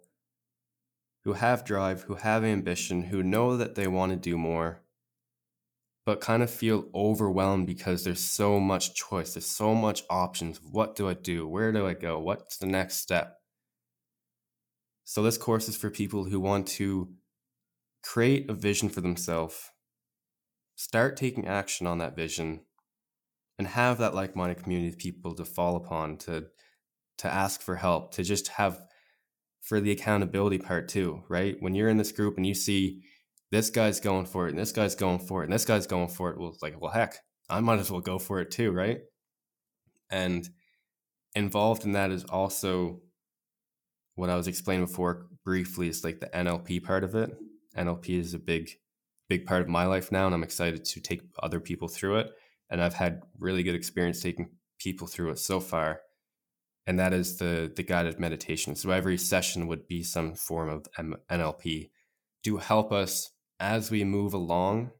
who 1.24 1.34
have 1.34 1.66
drive, 1.66 2.04
who 2.04 2.16
have 2.16 2.44
ambition, 2.44 3.04
who 3.04 3.24
know 3.24 3.58
that 3.58 3.76
they 3.76 3.88
want 3.88 4.12
to 4.12 4.16
do 4.16 4.38
more, 4.38 4.82
but 6.06 6.22
kind 6.22 6.44
of 6.44 6.52
feel 6.52 6.86
overwhelmed 6.94 7.66
because 7.66 8.04
there's 8.04 8.20
so 8.20 8.60
much 8.60 8.94
choice, 8.94 9.34
there's 9.34 9.48
so 9.48 9.74
much 9.74 10.04
options. 10.10 10.62
What 10.62 10.96
do 10.96 11.10
I 11.10 11.16
do? 11.16 11.48
Where 11.48 11.72
do 11.72 11.88
I 11.88 11.96
go? 11.96 12.20
What's 12.20 12.58
the 12.58 12.68
next 12.68 12.98
step? 12.98 13.40
So, 15.04 15.24
this 15.24 15.38
course 15.38 15.68
is 15.68 15.76
for 15.76 15.90
people 15.90 16.26
who 16.26 16.40
want 16.40 16.68
to 16.68 17.10
create 18.04 18.50
a 18.50 18.54
vision 18.54 18.90
for 18.90 19.02
themselves, 19.02 19.72
start 20.76 21.18
taking 21.18 21.48
action 21.48 21.88
on 21.88 21.98
that 21.98 22.16
vision, 22.16 22.62
and 23.58 23.68
have 23.68 23.98
that 24.00 24.14
like 24.14 24.36
minded 24.36 24.62
community 24.62 24.90
of 24.90 24.98
people 24.98 25.34
to 25.36 25.46
fall 25.46 25.76
upon, 25.76 26.18
to, 26.18 26.46
to 27.20 27.34
ask 27.34 27.62
for 27.62 27.76
help, 27.76 28.14
to 28.14 28.24
just 28.24 28.50
have 28.50 28.80
for 29.62 29.80
the 29.80 29.92
accountability 29.92 30.60
part 30.60 30.88
too, 30.88 31.24
right? 31.28 31.56
When 31.60 31.74
you're 31.74 31.90
in 31.90 31.98
this 31.98 32.12
group 32.12 32.38
and 32.38 32.46
you 32.46 32.54
see 32.54 33.02
this 33.52 33.70
guy's 33.70 34.00
going 34.00 34.26
for 34.26 34.48
it 34.48 34.52
and 34.52 34.60
this 34.60 34.72
guy's 34.72 34.96
going 34.96 35.20
for 35.20 35.42
it 35.42 35.46
and 35.46 35.54
this 35.54 35.66
guy's 35.66 35.88
going 35.88 36.10
for 36.10 36.30
it, 36.30 36.38
well, 36.38 36.50
it's 36.50 36.62
like, 36.62 36.80
well, 36.80 36.92
heck, 36.92 37.16
I 37.50 37.60
might 37.62 37.80
as 37.80 37.90
well 37.90 38.02
go 38.02 38.20
for 38.20 38.40
it 38.42 38.52
too, 38.52 38.72
right? 38.72 39.00
And 40.12 40.48
involved 41.34 41.84
in 41.86 41.94
that 41.94 42.12
is 42.12 42.24
also 42.26 43.02
what 44.16 44.30
I 44.30 44.36
was 44.36 44.48
explaining 44.48 44.86
before 44.86 45.28
briefly 45.44 45.88
is 45.88 46.04
like 46.04 46.20
the 46.20 46.28
NLP 46.28 46.84
part 46.84 47.04
of 47.04 47.16
it. 47.16 47.32
NLP 47.78 48.10
is 48.20 48.34
a 48.34 48.40
big, 48.40 48.70
big 49.30 49.46
part 49.46 49.62
of 49.62 49.68
my 49.68 49.86
life 49.86 50.12
now, 50.12 50.26
and 50.26 50.34
I'm 50.34 50.44
excited 50.44 50.86
to 50.86 51.02
take 51.02 51.22
other 51.42 51.60
people 51.60 51.88
through 51.88 52.18
it. 52.18 52.32
And 52.70 52.82
I've 52.82 52.96
had 52.96 53.22
really 53.40 53.64
good 53.64 53.76
experience 53.76 54.22
taking 54.22 54.50
people 54.80 55.08
through 55.08 55.32
it 55.32 55.40
so 55.40 55.60
far 55.60 56.02
and 56.88 57.00
that 57.00 57.14
is 57.14 57.38
the 57.38 57.72
the 57.76 57.84
guided 57.84 58.20
meditation. 58.20 58.76
So 58.76 58.92
every 58.92 59.18
session 59.18 59.68
would 59.68 59.88
be 59.88 60.04
some 60.04 60.36
form 60.36 60.70
of 60.70 60.86
NLP 61.32 61.90
to 62.44 62.58
help 62.58 62.92
us 62.92 63.32
as 63.60 63.90
we 63.90 64.04
move 64.04 64.34
along, 64.34 64.92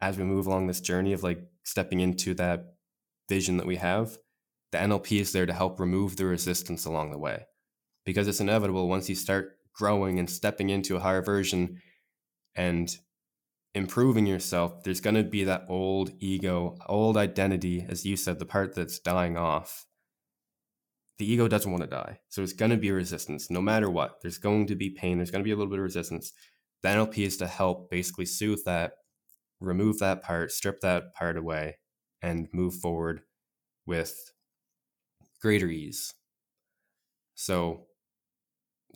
as 0.00 0.16
we 0.16 0.24
move 0.24 0.46
along 0.46 0.66
this 0.66 0.80
journey 0.80 1.12
of 1.12 1.22
like 1.22 1.42
stepping 1.62 2.00
into 2.00 2.34
that 2.34 2.74
vision 3.28 3.58
that 3.58 3.66
we 3.66 3.76
have. 3.76 4.16
The 4.72 4.78
NLP 4.78 5.20
is 5.20 5.32
there 5.32 5.46
to 5.46 5.52
help 5.52 5.80
remove 5.80 6.16
the 6.16 6.26
resistance 6.26 6.84
along 6.84 7.10
the 7.10 7.18
way, 7.18 7.46
because 8.06 8.28
it's 8.28 8.40
inevitable 8.40 8.88
once 8.88 9.08
you 9.08 9.14
start 9.14 9.56
growing 9.74 10.18
and 10.18 10.30
stepping 10.30 10.70
into 10.70 10.96
a 10.96 11.00
higher 11.00 11.22
version 11.22 11.80
and 12.54 12.96
improving 13.74 14.26
yourself, 14.26 14.82
there's 14.82 15.00
going 15.00 15.16
to 15.16 15.22
be 15.22 15.44
that 15.44 15.66
old 15.68 16.10
ego, 16.18 16.76
old 16.86 17.16
identity, 17.16 17.86
as 17.88 18.04
you 18.04 18.16
said, 18.16 18.38
the 18.38 18.46
part 18.46 18.74
that's 18.74 18.98
dying 18.98 19.36
off 19.36 19.86
the 21.20 21.30
ego 21.30 21.46
doesn't 21.46 21.70
want 21.70 21.84
to 21.84 21.86
die. 21.86 22.18
So 22.30 22.42
it's 22.42 22.54
going 22.54 22.70
to 22.70 22.78
be 22.78 22.90
resistance 22.90 23.50
no 23.50 23.60
matter 23.60 23.90
what. 23.90 24.22
There's 24.22 24.38
going 24.38 24.66
to 24.68 24.74
be 24.74 24.88
pain. 24.88 25.18
There's 25.18 25.30
going 25.30 25.44
to 25.44 25.46
be 25.46 25.52
a 25.52 25.54
little 25.54 25.70
bit 25.70 25.78
of 25.78 25.84
resistance. 25.84 26.32
The 26.82 26.88
NLP 26.88 27.18
is 27.18 27.36
to 27.36 27.46
help 27.46 27.90
basically 27.90 28.24
soothe 28.24 28.64
that, 28.64 28.92
remove 29.60 29.98
that 29.98 30.22
part, 30.22 30.50
strip 30.50 30.80
that 30.80 31.14
part 31.14 31.36
away, 31.36 31.76
and 32.22 32.48
move 32.54 32.74
forward 32.74 33.20
with 33.84 34.32
greater 35.42 35.68
ease. 35.68 36.14
So 37.34 37.84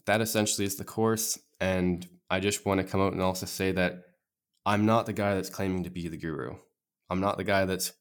that 0.07 0.23
essentially 0.23 0.67
is 0.67 0.77
the 0.77 0.85
course. 0.85 1.39
And 1.61 2.09
I 2.31 2.41
just 2.41 2.65
want 2.65 2.81
to 2.81 2.87
come 2.87 3.03
out 3.03 3.13
and 3.13 3.21
also 3.21 3.45
say 3.45 3.71
that 3.73 3.99
I'm 4.67 4.87
not 4.87 5.07
the 5.07 5.13
guy 5.13 5.35
that's 5.35 5.51
claiming 5.51 5.85
to 5.85 5.91
be 5.91 6.09
the 6.09 6.17
guru. 6.17 6.57
I'm 7.11 7.21
not 7.21 7.37
the 7.37 7.45
guy 7.45 7.65
that's 7.65 7.93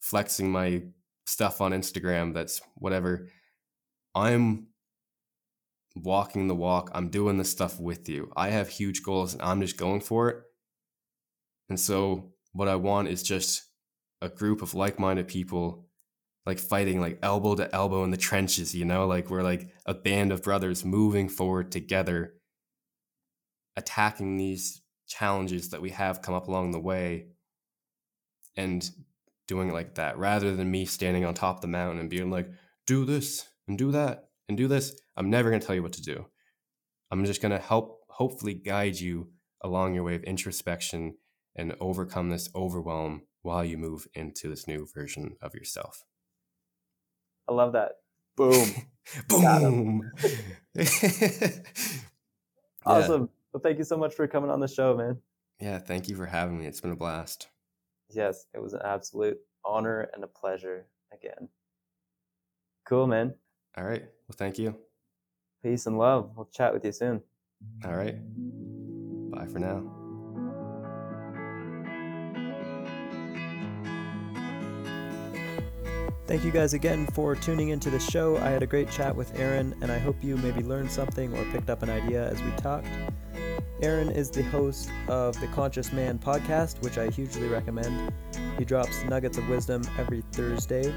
flexing 0.00 0.50
my 0.50 0.82
stuff 1.26 1.60
on 1.60 1.72
Instagram 1.72 2.34
that's 2.34 2.60
whatever. 2.74 3.28
I'm 4.14 4.66
walking 5.94 6.48
the 6.48 6.54
walk. 6.54 6.90
I'm 6.94 7.08
doing 7.08 7.38
this 7.38 7.50
stuff 7.50 7.78
with 7.78 8.08
you. 8.08 8.32
I 8.36 8.48
have 8.48 8.68
huge 8.68 9.02
goals 9.02 9.34
and 9.34 9.42
I'm 9.42 9.60
just 9.60 9.76
going 9.76 10.00
for 10.00 10.28
it. 10.28 10.36
And 11.68 11.78
so 11.78 12.32
what 12.52 12.68
I 12.68 12.76
want 12.76 13.08
is 13.08 13.22
just 13.22 13.62
a 14.20 14.28
group 14.28 14.62
of 14.62 14.74
like-minded 14.74 15.28
people 15.28 15.88
like 16.44 16.58
fighting 16.58 17.00
like 17.00 17.18
elbow 17.22 17.54
to 17.54 17.72
elbow 17.74 18.02
in 18.04 18.10
the 18.10 18.16
trenches, 18.16 18.74
you 18.74 18.84
know, 18.84 19.06
like 19.06 19.30
we're 19.30 19.42
like 19.42 19.68
a 19.86 19.94
band 19.94 20.32
of 20.32 20.42
brothers 20.42 20.84
moving 20.84 21.28
forward 21.28 21.70
together 21.70 22.34
attacking 23.76 24.36
these 24.36 24.81
challenges 25.12 25.70
that 25.70 25.82
we 25.82 25.90
have 25.90 26.22
come 26.22 26.34
up 26.34 26.48
along 26.48 26.70
the 26.70 26.80
way 26.80 27.26
and 28.56 28.90
doing 29.46 29.68
it 29.68 29.74
like 29.74 29.94
that 29.96 30.16
rather 30.18 30.54
than 30.56 30.70
me 30.70 30.84
standing 30.84 31.24
on 31.24 31.34
top 31.34 31.56
of 31.56 31.62
the 31.62 31.68
mountain 31.68 32.00
and 32.00 32.08
being 32.10 32.30
like 32.30 32.48
do 32.86 33.04
this 33.04 33.46
and 33.68 33.76
do 33.78 33.92
that 33.92 34.28
and 34.48 34.56
do 34.56 34.68
this. 34.68 34.98
I'm 35.16 35.30
never 35.30 35.50
going 35.50 35.60
to 35.60 35.66
tell 35.66 35.76
you 35.76 35.82
what 35.82 35.92
to 35.94 36.02
do. 36.02 36.26
I'm 37.10 37.24
just 37.24 37.42
going 37.42 37.52
to 37.52 37.58
help, 37.58 38.00
hopefully, 38.08 38.54
guide 38.54 38.98
you 38.98 39.30
along 39.60 39.94
your 39.94 40.04
way 40.04 40.14
of 40.14 40.24
introspection 40.24 41.16
and 41.54 41.74
overcome 41.80 42.30
this 42.30 42.48
overwhelm 42.54 43.22
while 43.42 43.64
you 43.64 43.76
move 43.76 44.06
into 44.14 44.48
this 44.48 44.66
new 44.66 44.86
version 44.94 45.36
of 45.42 45.54
yourself. 45.54 46.04
I 47.48 47.52
love 47.52 47.72
that. 47.74 47.92
Boom. 48.36 48.66
Boom. 49.28 50.10
awesome. 52.86 53.20
Yeah. 53.22 53.41
Well, 53.52 53.60
thank 53.60 53.78
you 53.78 53.84
so 53.84 53.96
much 53.96 54.14
for 54.14 54.26
coming 54.26 54.50
on 54.50 54.60
the 54.60 54.68
show, 54.68 54.96
man. 54.96 55.18
Yeah, 55.60 55.78
thank 55.78 56.08
you 56.08 56.16
for 56.16 56.26
having 56.26 56.58
me. 56.58 56.66
It's 56.66 56.80
been 56.80 56.92
a 56.92 56.96
blast. 56.96 57.48
Yes, 58.08 58.46
it 58.54 58.62
was 58.62 58.72
an 58.72 58.80
absolute 58.84 59.38
honor 59.64 60.08
and 60.14 60.24
a 60.24 60.26
pleasure 60.26 60.86
again. 61.12 61.48
Cool, 62.86 63.06
man. 63.06 63.34
All 63.76 63.84
right. 63.84 64.02
Well, 64.02 64.36
thank 64.36 64.58
you. 64.58 64.76
Peace 65.62 65.86
and 65.86 65.98
love. 65.98 66.32
We'll 66.34 66.48
chat 66.52 66.72
with 66.72 66.84
you 66.84 66.92
soon. 66.92 67.22
All 67.84 67.94
right. 67.94 68.16
Bye 69.30 69.46
for 69.46 69.58
now. 69.58 69.82
Thank 76.26 76.44
you 76.44 76.50
guys 76.50 76.72
again 76.72 77.06
for 77.08 77.36
tuning 77.36 77.68
into 77.68 77.90
the 77.90 78.00
show. 78.00 78.38
I 78.38 78.48
had 78.48 78.62
a 78.62 78.66
great 78.66 78.90
chat 78.90 79.14
with 79.14 79.38
Aaron, 79.38 79.74
and 79.82 79.92
I 79.92 79.98
hope 79.98 80.16
you 80.22 80.36
maybe 80.38 80.62
learned 80.62 80.90
something 80.90 81.36
or 81.36 81.44
picked 81.52 81.68
up 81.68 81.82
an 81.82 81.90
idea 81.90 82.28
as 82.30 82.42
we 82.42 82.50
talked. 82.52 82.86
Aaron 83.82 84.10
is 84.10 84.30
the 84.30 84.44
host 84.44 84.92
of 85.08 85.38
the 85.40 85.48
Conscious 85.48 85.92
Man 85.92 86.16
podcast, 86.16 86.80
which 86.82 86.98
I 86.98 87.10
hugely 87.10 87.48
recommend. 87.48 88.12
He 88.56 88.64
drops 88.64 89.02
nuggets 89.04 89.38
of 89.38 89.48
wisdom 89.48 89.82
every 89.98 90.22
Thursday. 90.30 90.94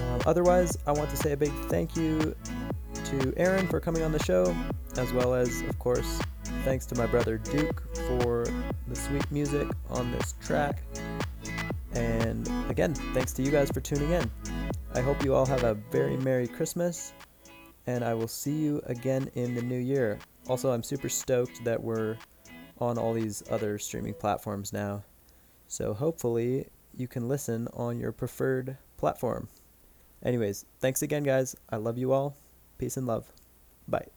Um, 0.00 0.20
otherwise, 0.26 0.76
I 0.88 0.92
want 0.92 1.10
to 1.10 1.16
say 1.16 1.32
a 1.32 1.36
big 1.36 1.52
thank 1.68 1.94
you 1.94 2.34
to 3.04 3.32
Aaron 3.36 3.68
for 3.68 3.78
coming 3.78 4.02
on 4.02 4.10
the 4.10 4.22
show, 4.24 4.56
as 4.96 5.12
well 5.12 5.34
as, 5.34 5.62
of 5.62 5.78
course, 5.78 6.20
thanks 6.64 6.84
to 6.86 6.96
my 6.96 7.06
brother 7.06 7.38
Duke 7.38 7.84
for 8.08 8.44
the 8.88 8.96
sweet 8.96 9.30
music 9.30 9.68
on 9.88 10.10
this 10.10 10.34
track. 10.44 10.82
And 11.92 12.48
again, 12.68 12.94
thanks 13.14 13.32
to 13.34 13.42
you 13.42 13.52
guys 13.52 13.70
for 13.70 13.80
tuning 13.80 14.10
in. 14.10 14.28
I 14.94 15.00
hope 15.00 15.24
you 15.24 15.32
all 15.32 15.46
have 15.46 15.62
a 15.62 15.74
very 15.92 16.16
Merry 16.16 16.48
Christmas, 16.48 17.12
and 17.86 18.02
I 18.04 18.14
will 18.14 18.26
see 18.26 18.56
you 18.56 18.82
again 18.86 19.30
in 19.36 19.54
the 19.54 19.62
new 19.62 19.78
year. 19.78 20.18
Also, 20.46 20.70
I'm 20.70 20.82
super 20.82 21.08
stoked 21.08 21.64
that 21.64 21.82
we're 21.82 22.16
on 22.78 22.98
all 22.98 23.14
these 23.14 23.42
other 23.50 23.78
streaming 23.78 24.14
platforms 24.14 24.72
now. 24.72 25.02
So 25.68 25.94
hopefully, 25.94 26.68
you 26.96 27.08
can 27.08 27.28
listen 27.28 27.68
on 27.72 27.98
your 27.98 28.12
preferred 28.12 28.76
platform. 28.96 29.48
Anyways, 30.22 30.64
thanks 30.80 31.02
again, 31.02 31.22
guys. 31.22 31.56
I 31.70 31.76
love 31.76 31.98
you 31.98 32.12
all. 32.12 32.36
Peace 32.78 32.96
and 32.96 33.06
love. 33.06 33.30
Bye. 33.88 34.08